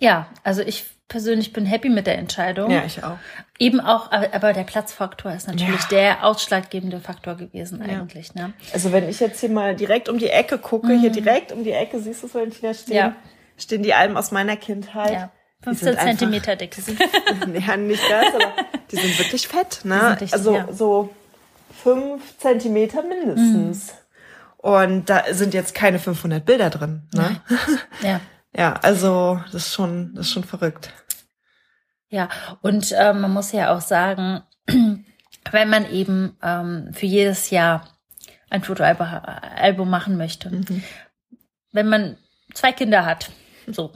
ja, 0.00 0.26
also 0.42 0.62
ich 0.62 0.84
persönlich 1.12 1.52
bin 1.52 1.66
happy 1.66 1.90
mit 1.90 2.06
der 2.06 2.18
Entscheidung. 2.18 2.70
Ja, 2.70 2.84
ich 2.84 3.04
auch. 3.04 3.18
Eben 3.58 3.80
auch, 3.80 4.10
aber 4.10 4.52
der 4.52 4.64
Platzfaktor 4.64 5.32
ist 5.32 5.46
natürlich 5.46 5.82
ja. 5.82 5.88
der 5.90 6.24
ausschlaggebende 6.24 7.00
Faktor 7.00 7.36
gewesen 7.36 7.84
ja. 7.86 8.00
eigentlich. 8.00 8.34
Ne? 8.34 8.54
Also 8.72 8.92
wenn 8.92 9.08
ich 9.08 9.20
jetzt 9.20 9.38
hier 9.40 9.50
mal 9.50 9.76
direkt 9.76 10.08
um 10.08 10.18
die 10.18 10.30
Ecke 10.30 10.58
gucke, 10.58 10.88
mhm. 10.88 11.00
hier 11.00 11.10
direkt 11.10 11.52
um 11.52 11.62
die 11.62 11.72
Ecke, 11.72 12.00
siehst 12.00 12.22
du 12.22 12.26
es, 12.26 12.34
Valentina, 12.34 12.72
stehen, 12.72 12.96
ja. 12.96 13.14
stehen 13.58 13.82
die 13.82 13.92
Alben 13.92 14.16
aus 14.16 14.32
meiner 14.32 14.56
Kindheit. 14.56 15.12
Ja. 15.12 15.30
15 15.62 15.96
Zentimeter 15.96 16.56
dick. 16.56 16.74
Sind, 16.74 16.98
ja, 17.68 17.76
nicht 17.76 18.02
das, 18.10 18.34
aber 18.34 18.52
die 18.90 18.96
sind 18.96 19.18
wirklich 19.18 19.46
fett. 19.46 19.80
Ne? 19.84 20.12
Richtig, 20.12 20.32
also 20.32 20.64
so 20.72 21.10
fünf 21.82 22.38
Zentimeter 22.38 23.02
mindestens. 23.02 23.92
Mhm. 23.92 23.98
Und 24.56 25.10
da 25.10 25.24
sind 25.30 25.54
jetzt 25.54 25.74
keine 25.74 25.98
500 25.98 26.44
Bilder 26.44 26.70
drin. 26.70 27.02
Ne? 27.12 27.40
Ja. 28.02 28.20
ja, 28.56 28.74
also 28.82 29.40
das 29.52 29.66
ist 29.66 29.74
schon, 29.74 30.14
das 30.14 30.26
ist 30.26 30.32
schon 30.32 30.44
verrückt. 30.44 30.92
Ja, 32.12 32.28
und 32.60 32.92
äh, 32.92 33.14
man 33.14 33.32
muss 33.32 33.52
ja 33.52 33.74
auch 33.74 33.80
sagen, 33.80 34.42
wenn 35.50 35.70
man 35.70 35.90
eben 35.90 36.36
ähm, 36.42 36.90
für 36.92 37.06
jedes 37.06 37.48
Jahr 37.48 37.88
ein 38.50 38.62
Fotoalbum 38.62 39.88
machen 39.88 40.18
möchte, 40.18 40.50
mhm. 40.50 40.82
wenn 41.72 41.88
man 41.88 42.18
zwei 42.52 42.70
Kinder 42.72 43.06
hat, 43.06 43.30
so, 43.66 43.92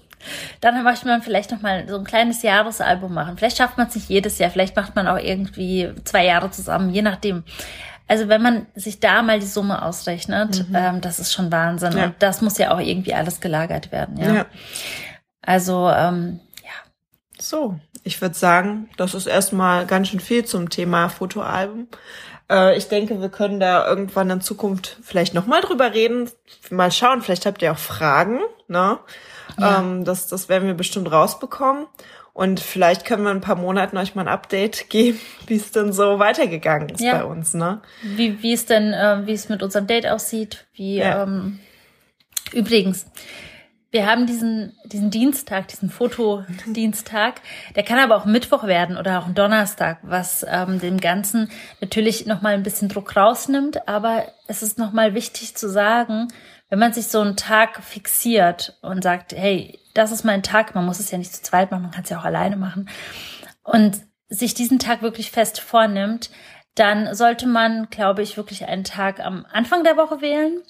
dann 0.63 0.83
möchte 0.83 1.07
man 1.07 1.21
vielleicht 1.21 1.51
noch 1.51 1.61
mal 1.61 1.87
so 1.87 1.99
ein 1.99 2.05
kleines 2.05 2.43
Jahresalbum 2.43 3.13
machen. 3.13 3.37
Vielleicht 3.37 3.59
schafft 3.59 3.77
man 3.77 3.89
es 3.89 3.95
nicht 3.95 4.09
jedes 4.09 4.39
Jahr, 4.39 4.51
vielleicht 4.51 4.77
macht 4.77 4.97
man 4.97 5.09
auch 5.09 5.19
irgendwie 5.19 5.93
zwei 6.05 6.25
Jahre 6.25 6.51
zusammen, 6.51 6.89
je 6.89 7.03
nachdem. 7.03 7.45
Also 8.09 8.29
wenn 8.29 8.41
man 8.41 8.67
sich 8.75 8.99
da 8.99 9.21
mal 9.21 9.41
die 9.41 9.47
Summe 9.47 9.83
ausrechnet, 9.83 10.67
mhm. 10.71 10.75
ähm, 10.75 11.01
das 11.03 11.19
ist 11.19 11.35
schon 11.35 11.53
Wahnsinn. 11.53 11.99
Ja. 11.99 12.05
Und 12.05 12.15
das 12.21 12.41
muss 12.41 12.57
ja 12.57 12.73
auch 12.73 12.81
irgendwie 12.81 13.13
alles 13.13 13.43
gelagert 13.43 13.93
werden. 13.93 14.17
Ja. 14.17 14.35
ja. 14.35 14.47
Also 15.43 15.91
ähm, 15.91 16.41
ja. 16.63 16.71
So, 17.39 17.79
ich 18.07 18.21
würde 18.23 18.37
sagen, 18.37 18.89
das 18.97 19.15
ist 19.15 19.27
erstmal 19.27 19.85
ganz 19.85 20.09
schön 20.09 20.21
viel 20.21 20.45
zum 20.45 20.71
Thema 20.71 21.09
Fotoalbum. 21.09 21.89
Äh, 22.49 22.79
ich 22.79 22.87
denke, 22.87 23.21
wir 23.21 23.29
können 23.29 23.59
da 23.59 23.87
irgendwann 23.87 24.31
in 24.31 24.41
Zukunft 24.41 24.99
vielleicht 25.03 25.35
nochmal 25.35 25.61
drüber 25.61 25.93
reden. 25.93 26.31
Mal 26.71 26.93
schauen, 26.93 27.21
vielleicht 27.21 27.47
habt 27.47 27.63
ihr 27.63 27.73
auch 27.73 27.79
Fragen. 27.79 28.39
Ne? 28.69 28.99
Ja. 29.59 29.81
Ähm, 29.81 30.05
das, 30.05 30.29
das 30.29 30.49
werden 30.49 30.69
wir 30.69 30.75
bestimmt 30.75 31.11
rausbekommen. 31.11 31.87
Und 32.33 32.61
vielleicht 32.61 33.07
können 33.07 33.25
wir 33.25 33.33
in 33.33 33.39
ein 33.39 33.43
paar 33.43 33.57
Monaten 33.57 33.97
euch 33.97 34.15
mal 34.15 34.23
ein 34.23 34.29
Update 34.29 34.89
geben, 34.89 35.19
wie 35.49 35.57
es 35.57 35.73
denn 35.73 35.93
so 35.93 36.21
weitergegangen 36.21 36.91
ist 36.91 37.01
ja. 37.01 37.19
bei 37.19 37.25
uns, 37.25 37.55
ne? 37.55 37.83
Wie, 38.03 38.41
wie 38.41 38.53
es 38.53 38.67
denn, 38.67 38.93
äh, 38.93 39.27
wie 39.27 39.33
es 39.33 39.49
mit 39.49 39.65
unserem 39.65 39.89
Date 39.89 40.07
aussieht, 40.07 40.67
wie, 40.75 40.99
ja. 40.99 41.25
ähm, 41.25 41.59
übrigens, 42.53 43.07
wir 43.97 44.05
haben 44.07 44.27
diesen, 44.27 44.77
diesen 44.85 45.11
Dienstag, 45.11 45.69
diesen 45.69 45.89
Fotodienstag, 45.89 47.41
der 47.75 47.83
kann 47.83 47.99
aber 47.99 48.17
auch 48.17 48.27
Mittwoch 48.27 48.65
werden 48.65 48.99
oder 48.99 49.19
auch 49.19 49.29
Donnerstag, 49.31 50.01
was 50.03 50.45
ähm, 50.47 50.81
dem 50.81 51.01
Ganzen 51.01 51.49
natürlich 51.81 52.27
nochmal 52.27 52.53
ein 52.53 52.63
bisschen 52.63 52.91
Druck 52.91 53.17
rausnimmt, 53.17 53.89
aber 53.89 54.27
es 54.49 54.63
ist 54.63 54.79
nochmal 54.79 55.15
wichtig 55.15 55.57
zu 55.57 55.71
sagen, 55.71 56.29
wenn 56.69 56.79
man 56.79 56.93
sich 56.93 57.07
so 57.07 57.23
einen 57.23 57.37
Tag 57.37 57.83
fixiert 57.83 58.77
und 58.83 59.03
sagt, 59.03 59.33
hey, 59.33 59.79
das 59.95 60.13
ist 60.13 60.25
mein 60.25 60.43
Tag, 60.43 60.75
man 60.75 60.85
muss 60.85 61.01
es 61.01 61.11
ja 61.11 61.17
nicht 61.17 61.35
zu 61.35 61.43
zweit 61.43 61.71
machen, 61.71 61.85
man 61.85 61.91
kann 61.91 62.05
es 62.05 62.11
ja 62.11 62.19
auch 62.19 62.27
alleine 62.27 62.57
machen 62.57 62.91
und 63.63 63.97
sich 64.29 64.53
diesen 64.53 64.79
Tag 64.79 65.01
wirklich 65.01 65.31
fest 65.31 65.59
vornimmt, 65.59 66.29
dann 66.75 67.15
sollte 67.15 67.47
man, 67.47 67.89
glaube 67.89 68.21
ich, 68.21 68.37
wirklich 68.37 68.67
einen 68.67 68.85
Tag 68.85 69.21
am 69.21 69.47
Anfang 69.51 69.85
der 69.85 69.97
Woche 69.97 70.21
wählen, 70.21 70.61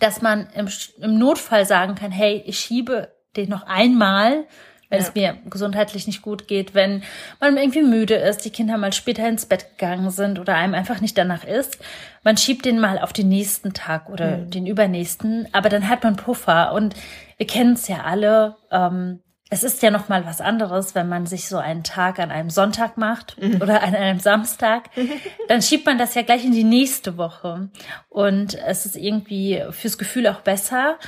dass 0.00 0.22
man 0.22 0.48
im, 0.54 0.68
im 1.00 1.18
Notfall 1.18 1.66
sagen 1.66 1.94
kann, 1.94 2.10
hey, 2.10 2.42
ich 2.46 2.58
schiebe 2.58 3.08
den 3.36 3.48
noch 3.48 3.64
einmal, 3.66 4.44
wenn 4.88 5.00
ja. 5.00 5.06
es 5.06 5.14
mir 5.14 5.38
gesundheitlich 5.50 6.06
nicht 6.06 6.22
gut 6.22 6.46
geht, 6.46 6.74
wenn 6.74 7.02
man 7.40 7.56
irgendwie 7.56 7.82
müde 7.82 8.14
ist, 8.14 8.44
die 8.44 8.50
Kinder 8.50 8.76
mal 8.78 8.92
später 8.92 9.28
ins 9.28 9.46
Bett 9.46 9.78
gegangen 9.78 10.10
sind 10.10 10.38
oder 10.38 10.54
einem 10.54 10.74
einfach 10.74 11.00
nicht 11.00 11.18
danach 11.18 11.44
ist. 11.44 11.78
Man 12.22 12.36
schiebt 12.36 12.64
den 12.64 12.78
mal 12.78 12.98
auf 12.98 13.12
den 13.12 13.28
nächsten 13.28 13.74
Tag 13.74 14.08
oder 14.08 14.38
mhm. 14.38 14.50
den 14.50 14.66
übernächsten, 14.66 15.48
aber 15.52 15.68
dann 15.68 15.88
hat 15.88 16.04
man 16.04 16.16
Puffer 16.16 16.72
und 16.72 16.94
wir 17.36 17.46
kennen 17.46 17.72
es 17.72 17.88
ja 17.88 18.02
alle. 18.04 18.56
Ähm, 18.70 19.20
es 19.48 19.62
ist 19.62 19.82
ja 19.82 19.90
noch 19.90 20.08
mal 20.08 20.26
was 20.26 20.40
anderes, 20.40 20.94
wenn 20.94 21.08
man 21.08 21.26
sich 21.26 21.48
so 21.48 21.56
einen 21.58 21.84
Tag 21.84 22.18
an 22.18 22.30
einem 22.30 22.50
Sonntag 22.50 22.96
macht 22.96 23.40
mhm. 23.40 23.62
oder 23.62 23.82
an 23.82 23.94
einem 23.94 24.18
Samstag, 24.18 24.90
dann 25.48 25.62
schiebt 25.62 25.86
man 25.86 25.98
das 25.98 26.14
ja 26.14 26.22
gleich 26.22 26.44
in 26.44 26.52
die 26.52 26.64
nächste 26.64 27.16
Woche 27.16 27.68
und 28.08 28.54
es 28.54 28.86
ist 28.86 28.96
irgendwie 28.96 29.62
fürs 29.70 29.98
Gefühl 29.98 30.26
auch 30.26 30.40
besser, 30.40 30.98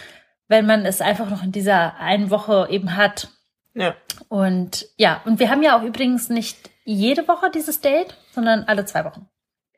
wenn 0.47 0.67
man 0.67 0.87
es 0.87 1.01
einfach 1.01 1.29
noch 1.29 1.43
in 1.43 1.53
dieser 1.53 1.97
einen 1.99 2.31
Woche 2.31 2.69
eben 2.71 2.97
hat. 2.97 3.29
Ja. 3.75 3.95
Und 4.29 4.87
ja, 4.97 5.21
und 5.25 5.41
wir 5.41 5.51
haben 5.51 5.63
ja 5.63 5.79
auch 5.79 5.83
übrigens 5.83 6.29
nicht 6.29 6.71
jede 6.85 7.27
Woche 7.29 7.51
dieses 7.51 7.81
Date, 7.81 8.17
sondern 8.33 8.65
alle 8.65 8.85
zwei 8.85 9.05
Wochen. 9.05 9.29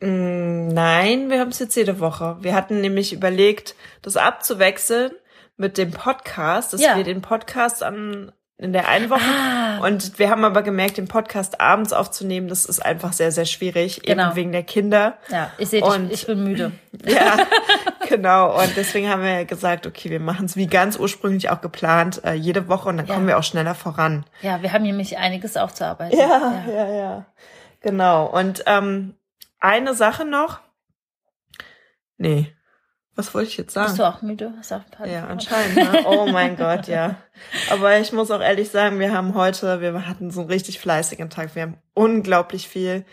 Mm, 0.00 0.68
nein, 0.68 1.30
wir 1.30 1.40
haben 1.40 1.50
es 1.50 1.58
jetzt 1.58 1.74
jede 1.76 1.98
Woche. 1.98 2.36
Wir 2.40 2.54
hatten 2.54 2.80
nämlich 2.80 3.12
überlegt, 3.12 3.74
das 4.02 4.16
abzuwechseln 4.16 5.12
mit 5.56 5.76
dem 5.76 5.90
Podcast, 5.90 6.72
dass 6.72 6.80
ja. 6.80 6.96
wir 6.96 7.04
den 7.04 7.20
Podcast 7.20 7.82
an 7.82 8.32
in 8.60 8.74
der 8.74 8.88
einen 8.88 9.08
Woche. 9.08 9.20
Ah. 9.22 9.78
Und 9.86 10.18
wir 10.18 10.28
haben 10.28 10.44
aber 10.44 10.62
gemerkt, 10.62 10.98
den 10.98 11.08
Podcast 11.08 11.60
abends 11.60 11.94
aufzunehmen, 11.94 12.48
das 12.48 12.66
ist 12.66 12.84
einfach 12.84 13.14
sehr, 13.14 13.32
sehr 13.32 13.46
schwierig, 13.46 14.02
genau. 14.02 14.26
eben 14.28 14.36
wegen 14.36 14.52
der 14.52 14.62
Kinder. 14.62 15.16
Ja, 15.30 15.50
ich 15.56 15.70
sehe, 15.70 15.80
ich, 15.80 16.12
ich 16.12 16.26
bin 16.26 16.44
müde. 16.44 16.72
Ja, 17.06 17.38
genau. 18.08 18.60
Und 18.60 18.76
deswegen 18.76 19.08
haben 19.08 19.22
wir 19.22 19.46
gesagt, 19.46 19.86
okay, 19.86 20.10
wir 20.10 20.20
machen 20.20 20.44
es 20.44 20.56
wie 20.56 20.66
ganz 20.66 20.98
ursprünglich 20.98 21.48
auch 21.48 21.62
geplant, 21.62 22.22
äh, 22.24 22.34
jede 22.34 22.68
Woche 22.68 22.90
und 22.90 22.98
dann 22.98 23.06
ja. 23.06 23.14
kommen 23.14 23.26
wir 23.26 23.38
auch 23.38 23.42
schneller 23.42 23.74
voran. 23.74 24.26
Ja, 24.42 24.60
wir 24.60 24.72
haben 24.72 24.82
nämlich 24.82 25.16
einiges 25.16 25.56
aufzuarbeiten. 25.56 26.18
Ja, 26.18 26.62
ja, 26.68 26.74
ja. 26.74 26.94
ja. 26.94 27.26
Genau. 27.80 28.26
Und 28.26 28.64
ähm, 28.66 29.14
eine 29.60 29.94
Sache 29.94 30.26
noch. 30.26 30.60
Nee, 32.18 32.52
was 33.20 33.34
wollte 33.34 33.48
ich 33.48 33.56
jetzt 33.58 33.74
sagen? 33.74 33.88
Bist 33.88 33.98
du 33.98 34.04
auch 34.04 34.22
müde? 34.22 34.52
Hast 34.56 34.72
auch 34.72 34.80
ein 34.98 35.10
ja, 35.10 35.26
anscheinend. 35.26 35.76
Ne? 35.76 36.02
Oh 36.06 36.26
mein 36.26 36.56
Gott, 36.56 36.88
ja. 36.88 37.16
Aber 37.70 37.98
ich 37.98 38.12
muss 38.12 38.30
auch 38.30 38.40
ehrlich 38.40 38.70
sagen, 38.70 38.98
wir 38.98 39.12
haben 39.12 39.34
heute, 39.34 39.80
wir 39.80 40.06
hatten 40.08 40.30
so 40.30 40.40
einen 40.40 40.50
richtig 40.50 40.80
fleißigen 40.80 41.28
Tag. 41.28 41.54
Wir 41.54 41.62
haben 41.62 41.76
unglaublich 41.94 42.68
viel 42.68 43.04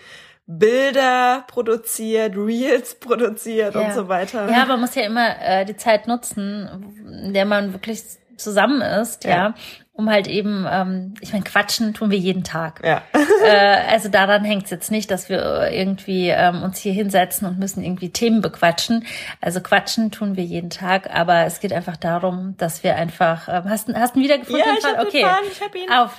Bilder 0.45 1.43
produziert, 1.47 2.37
Reels 2.37 2.95
produziert 2.95 3.75
ja. 3.75 3.81
und 3.81 3.93
so 3.93 4.07
weiter. 4.07 4.49
Ja, 4.49 4.65
man 4.65 4.79
muss 4.79 4.95
ja 4.95 5.03
immer 5.03 5.35
äh, 5.41 5.65
die 5.65 5.75
Zeit 5.75 6.07
nutzen, 6.07 7.03
in 7.25 7.33
der 7.33 7.45
man 7.45 7.73
wirklich 7.73 8.01
zusammen 8.37 8.81
ist, 8.81 9.25
ja. 9.25 9.29
ja 9.29 9.53
um 9.97 10.11
halt 10.11 10.27
eben, 10.27 10.67
ähm, 10.69 11.15
ich 11.21 11.33
meine, 11.33 11.43
quatschen 11.43 11.95
tun 11.95 12.11
wir 12.11 12.19
jeden 12.19 12.43
Tag. 12.43 12.81
Ja. 12.85 13.01
äh, 13.43 13.91
also 13.91 14.09
daran 14.09 14.45
hängt 14.45 14.65
es 14.65 14.69
jetzt 14.69 14.91
nicht, 14.91 15.09
dass 15.09 15.27
wir 15.27 15.71
irgendwie 15.71 16.29
ähm, 16.29 16.61
uns 16.61 16.77
hier 16.77 16.93
hinsetzen 16.93 17.47
und 17.47 17.57
müssen 17.57 17.83
irgendwie 17.83 18.11
Themen 18.11 18.41
bequatschen. 18.41 19.07
Also 19.41 19.59
quatschen 19.59 20.11
tun 20.11 20.37
wir 20.37 20.43
jeden 20.43 20.69
Tag, 20.69 21.09
aber 21.11 21.45
es 21.45 21.59
geht 21.59 21.73
einfach 21.73 21.97
darum, 21.97 22.53
dass 22.59 22.83
wir 22.83 22.95
einfach. 22.95 23.47
Ähm, 23.49 23.69
hast, 23.69 23.91
hast 23.91 24.15
du 24.15 24.19
ihn 24.19 24.25
wiedergefunden? 24.25 24.63
Ja, 24.63 24.75
ich 24.77 24.85
habe 24.85 25.07
okay. 25.07 25.25
ich 25.51 25.61
hab 25.61 25.75
ihn. 25.75 25.91
Auf. 25.91 26.11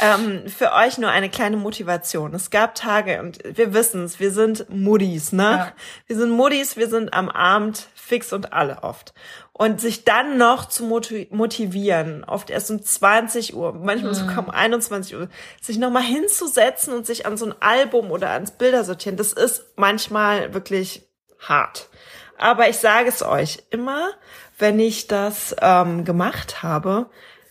ähm, 0.00 0.48
für 0.48 0.72
euch 0.74 0.96
nur 0.98 1.10
eine 1.10 1.30
kleine 1.30 1.56
Motivation. 1.56 2.34
Es 2.34 2.50
gab 2.50 2.76
Tage 2.76 3.20
und 3.20 3.40
wir 3.44 3.74
wissen 3.74 4.04
es, 4.04 4.20
wir 4.20 4.30
sind 4.30 4.70
Muddis, 4.70 5.32
ne? 5.32 5.42
Ja. 5.42 5.72
Wir 6.06 6.16
sind 6.16 6.30
Muddis, 6.30 6.76
wir 6.76 6.88
sind 6.88 7.14
am 7.14 7.28
Abend 7.28 7.88
fix 7.94 8.32
und 8.32 8.52
alle 8.52 8.84
oft 8.84 9.12
und 9.56 9.80
sich 9.80 10.04
dann 10.04 10.36
noch 10.36 10.66
zu 10.66 10.84
motivieren, 10.84 12.24
oft 12.24 12.50
erst 12.50 12.72
um 12.72 12.82
20 12.82 13.54
Uhr, 13.54 13.72
manchmal 13.72 14.10
mhm. 14.10 14.16
sogar 14.16 14.38
um 14.40 14.50
21 14.50 15.14
Uhr, 15.14 15.28
sich 15.62 15.78
nochmal 15.78 16.02
hinzusetzen 16.02 16.92
und 16.92 17.06
sich 17.06 17.24
an 17.24 17.36
so 17.36 17.46
ein 17.46 17.54
Album 17.60 18.10
oder 18.10 18.30
ans 18.30 18.50
Bilder 18.50 18.82
sortieren, 18.82 19.16
das 19.16 19.32
ist 19.32 19.64
manchmal 19.76 20.52
wirklich 20.54 21.08
hart. 21.38 21.88
Aber 22.36 22.68
ich 22.68 22.78
sage 22.78 23.08
es 23.08 23.22
euch 23.22 23.62
immer, 23.70 24.10
wenn 24.58 24.80
ich 24.80 25.06
das 25.06 25.54
ähm, 25.60 26.04
gemacht 26.04 26.64
habe, 26.64 27.06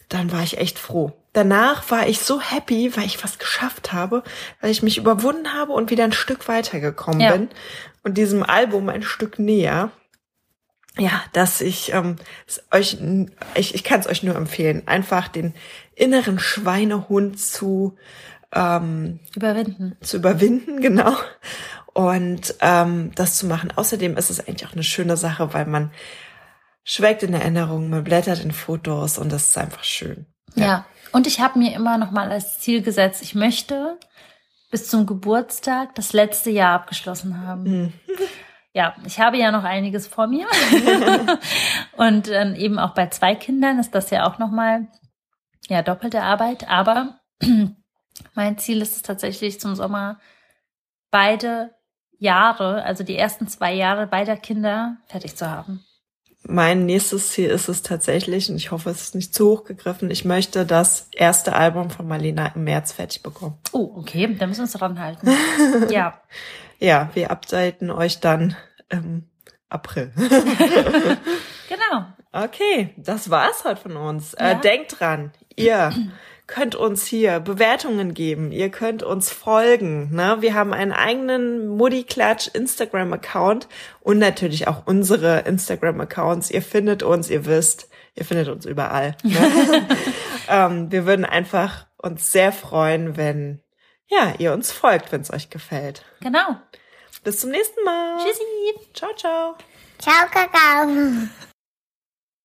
dann 0.10 0.34
war 0.34 0.44
ich 0.44 0.58
echt 0.58 0.80
froh. 0.80 1.14
Danach 1.32 1.90
war 1.90 2.08
ich 2.08 2.20
so 2.20 2.42
happy, 2.42 2.96
weil 2.98 3.06
ich 3.06 3.24
was 3.24 3.40
geschafft 3.40 3.94
habe, 3.94 4.24
weil 4.60 4.72
ich 4.72 4.84
mich 4.84 4.98
überwunden 4.98 5.54
habe 5.54 5.72
und 5.72 5.90
wieder 5.90 6.04
ein 6.04 6.12
Stück 6.12 6.50
weitergekommen 6.50 7.22
Ja. 7.22 7.32
bin 7.32 7.50
und 8.04 8.18
diesem 8.18 8.44
Album 8.44 8.90
ein 8.90 9.04
Stück 9.04 9.40
näher. 9.40 9.90
Ja, 10.98 11.24
dass 11.34 11.62
ich 11.62 11.92
ähm, 11.94 12.18
euch, 12.72 12.98
ich, 13.56 13.74
ich 13.74 13.84
kann 13.84 14.00
es 14.00 14.08
euch 14.08 14.22
nur 14.22 14.36
empfehlen, 14.36 14.88
einfach 14.88 15.28
den 15.28 15.56
inneren 15.96 16.38
Schweinehund 16.38 17.40
zu 17.40 17.96
ähm, 18.54 19.20
Überwinden. 19.36 19.98
zu 20.02 20.18
überwinden, 20.18 20.82
genau. 20.82 21.16
Und 21.94 22.56
ähm, 22.62 23.12
das 23.16 23.38
zu 23.38 23.48
machen. 23.48 23.72
Außerdem 23.76 24.18
ist 24.18 24.30
es 24.30 24.40
eigentlich 24.40 24.68
auch 24.68 24.74
eine 24.74 24.84
schöne 24.84 25.18
Sache, 25.18 25.54
weil 25.54 25.66
man 25.66 25.92
schwelgt 26.84 27.24
in 27.24 27.34
Erinnerungen, 27.34 27.90
man 27.90 28.04
blättert 28.04 28.44
in 28.44 28.52
Fotos 28.52 29.18
und 29.18 29.32
das 29.32 29.50
ist 29.50 29.58
einfach 29.58 29.84
schön. 29.84 30.26
Ja. 30.56 30.86
Und 31.12 31.28
ich 31.28 31.40
habe 31.40 31.60
mir 31.60 31.76
immer 31.76 31.98
noch 31.98 32.12
mal 32.12 32.32
als 32.32 32.60
Ziel 32.60 32.82
gesetzt, 32.82 33.22
ich 33.22 33.36
möchte 33.36 33.98
bis 34.72 34.88
zum 34.88 35.06
Geburtstag 35.06 35.94
das 35.94 36.14
letzte 36.14 36.50
Jahr 36.50 36.74
abgeschlossen 36.74 37.46
haben. 37.46 37.94
Ja, 38.74 38.96
ich 39.06 39.20
habe 39.20 39.38
ja 39.38 39.52
noch 39.52 39.64
einiges 39.64 40.08
vor 40.08 40.28
mir. 40.28 40.48
und 41.96 42.28
ähm, 42.30 42.56
eben 42.56 42.80
auch 42.80 42.96
bei 42.96 43.08
zwei 43.08 43.36
Kindern 43.36 43.80
ist 43.80 43.94
das 43.94 44.10
ja 44.10 44.26
auch 44.26 44.40
noch 44.40 44.50
mal 44.50 44.88
ja 45.68 45.84
doppelte 45.84 46.24
Arbeit. 46.24 46.68
Aber 46.68 47.20
mein 48.34 48.58
Ziel 48.58 48.82
ist 48.82 48.96
es 48.96 49.02
tatsächlich 49.04 49.60
zum 49.60 49.76
Sommer 49.76 50.20
beide 51.12 51.72
Jahre, 52.18 52.84
also 52.84 53.04
die 53.04 53.18
ersten 53.18 53.48
zwei 53.48 53.74
Jahre 53.74 54.08
beider 54.08 54.38
Kinder 54.38 54.98
fertig 55.08 55.36
zu 55.36 55.50
haben. 55.50 55.84
Mein 56.46 56.86
nächstes 56.86 57.30
Ziel 57.30 57.50
ist 57.50 57.70
es 57.70 57.84
tatsächlich, 57.84 58.50
und 58.50 58.58
ich 58.58 58.72
hoffe, 58.72 58.90
es 58.90 59.02
ist 59.02 59.16
nicht 59.16 59.34
zu 59.34 59.50
hoch 59.50 59.64
gegriffen, 59.64 60.12
ich 60.12 60.26
möchte 60.26 60.66
das 60.66 61.08
erste 61.14 61.54
Album 61.54 61.90
von 61.90 62.08
Marlena 62.08 62.48
im 62.48 62.66
März 62.66 62.92
fertig 62.92 63.24
bekommen. 63.24 63.58
Oh, 63.72 63.94
okay, 63.96 64.36
da 64.38 64.48
müssen 64.48 64.60
wir 64.60 64.64
uns 64.64 64.74
dran 64.74 65.00
halten. 65.00 65.30
ja. 65.90 66.20
Ja, 66.84 67.10
wir 67.14 67.32
updaten 67.32 67.90
euch 67.92 68.20
dann 68.20 68.58
im 68.90 69.24
April. 69.70 70.12
Genau. 71.70 72.06
Okay, 72.32 72.94
das 72.98 73.32
war's 73.32 73.64
heute 73.64 73.82
von 73.82 73.96
uns. 73.96 74.36
Ja. 74.38 74.52
Äh, 74.52 74.62
denkt 74.62 75.00
dran, 75.00 75.32
ihr 75.56 75.92
könnt 76.46 76.76
uns 76.76 77.08
hier 77.08 77.40
Bewertungen 77.40 78.14
geben, 78.14 78.52
ihr 78.52 78.70
könnt 78.70 79.02
uns 79.02 79.32
folgen. 79.32 80.14
Ne? 80.14 80.38
Wir 80.42 80.54
haben 80.54 80.72
einen 80.72 80.92
eigenen 80.92 81.68
Mutti 81.68 82.04
Klatsch 82.04 82.48
Instagram 82.54 83.14
Account 83.14 83.68
und 84.02 84.20
natürlich 84.20 84.68
auch 84.68 84.86
unsere 84.86 85.40
Instagram 85.40 86.02
Accounts. 86.02 86.52
Ihr 86.52 86.62
findet 86.62 87.02
uns, 87.02 87.30
ihr 87.30 87.46
wisst, 87.46 87.90
ihr 88.14 88.26
findet 88.26 88.50
uns 88.50 88.66
überall. 88.66 89.16
Ne? 89.24 89.88
ähm, 90.50 90.92
wir 90.92 91.08
würden 91.08 91.26
einfach 91.26 91.88
uns 91.98 92.32
sehr 92.32 92.52
freuen, 92.52 93.18
wenn 93.18 93.63
ja 94.14 94.34
ihr 94.38 94.54
uns 94.54 94.72
folgt, 94.72 95.12
wenn 95.12 95.22
es 95.22 95.32
euch 95.32 95.50
gefällt. 95.50 96.04
Genau. 96.22 96.58
Bis 97.24 97.40
zum 97.40 97.52
nächsten 97.52 97.84
Mal. 97.84 98.18
Tschüssi. 98.18 98.44
Ciao, 98.94 99.14
ciao. 99.16 99.56
Ciao, 100.00 100.28
Kakao. 100.30 101.30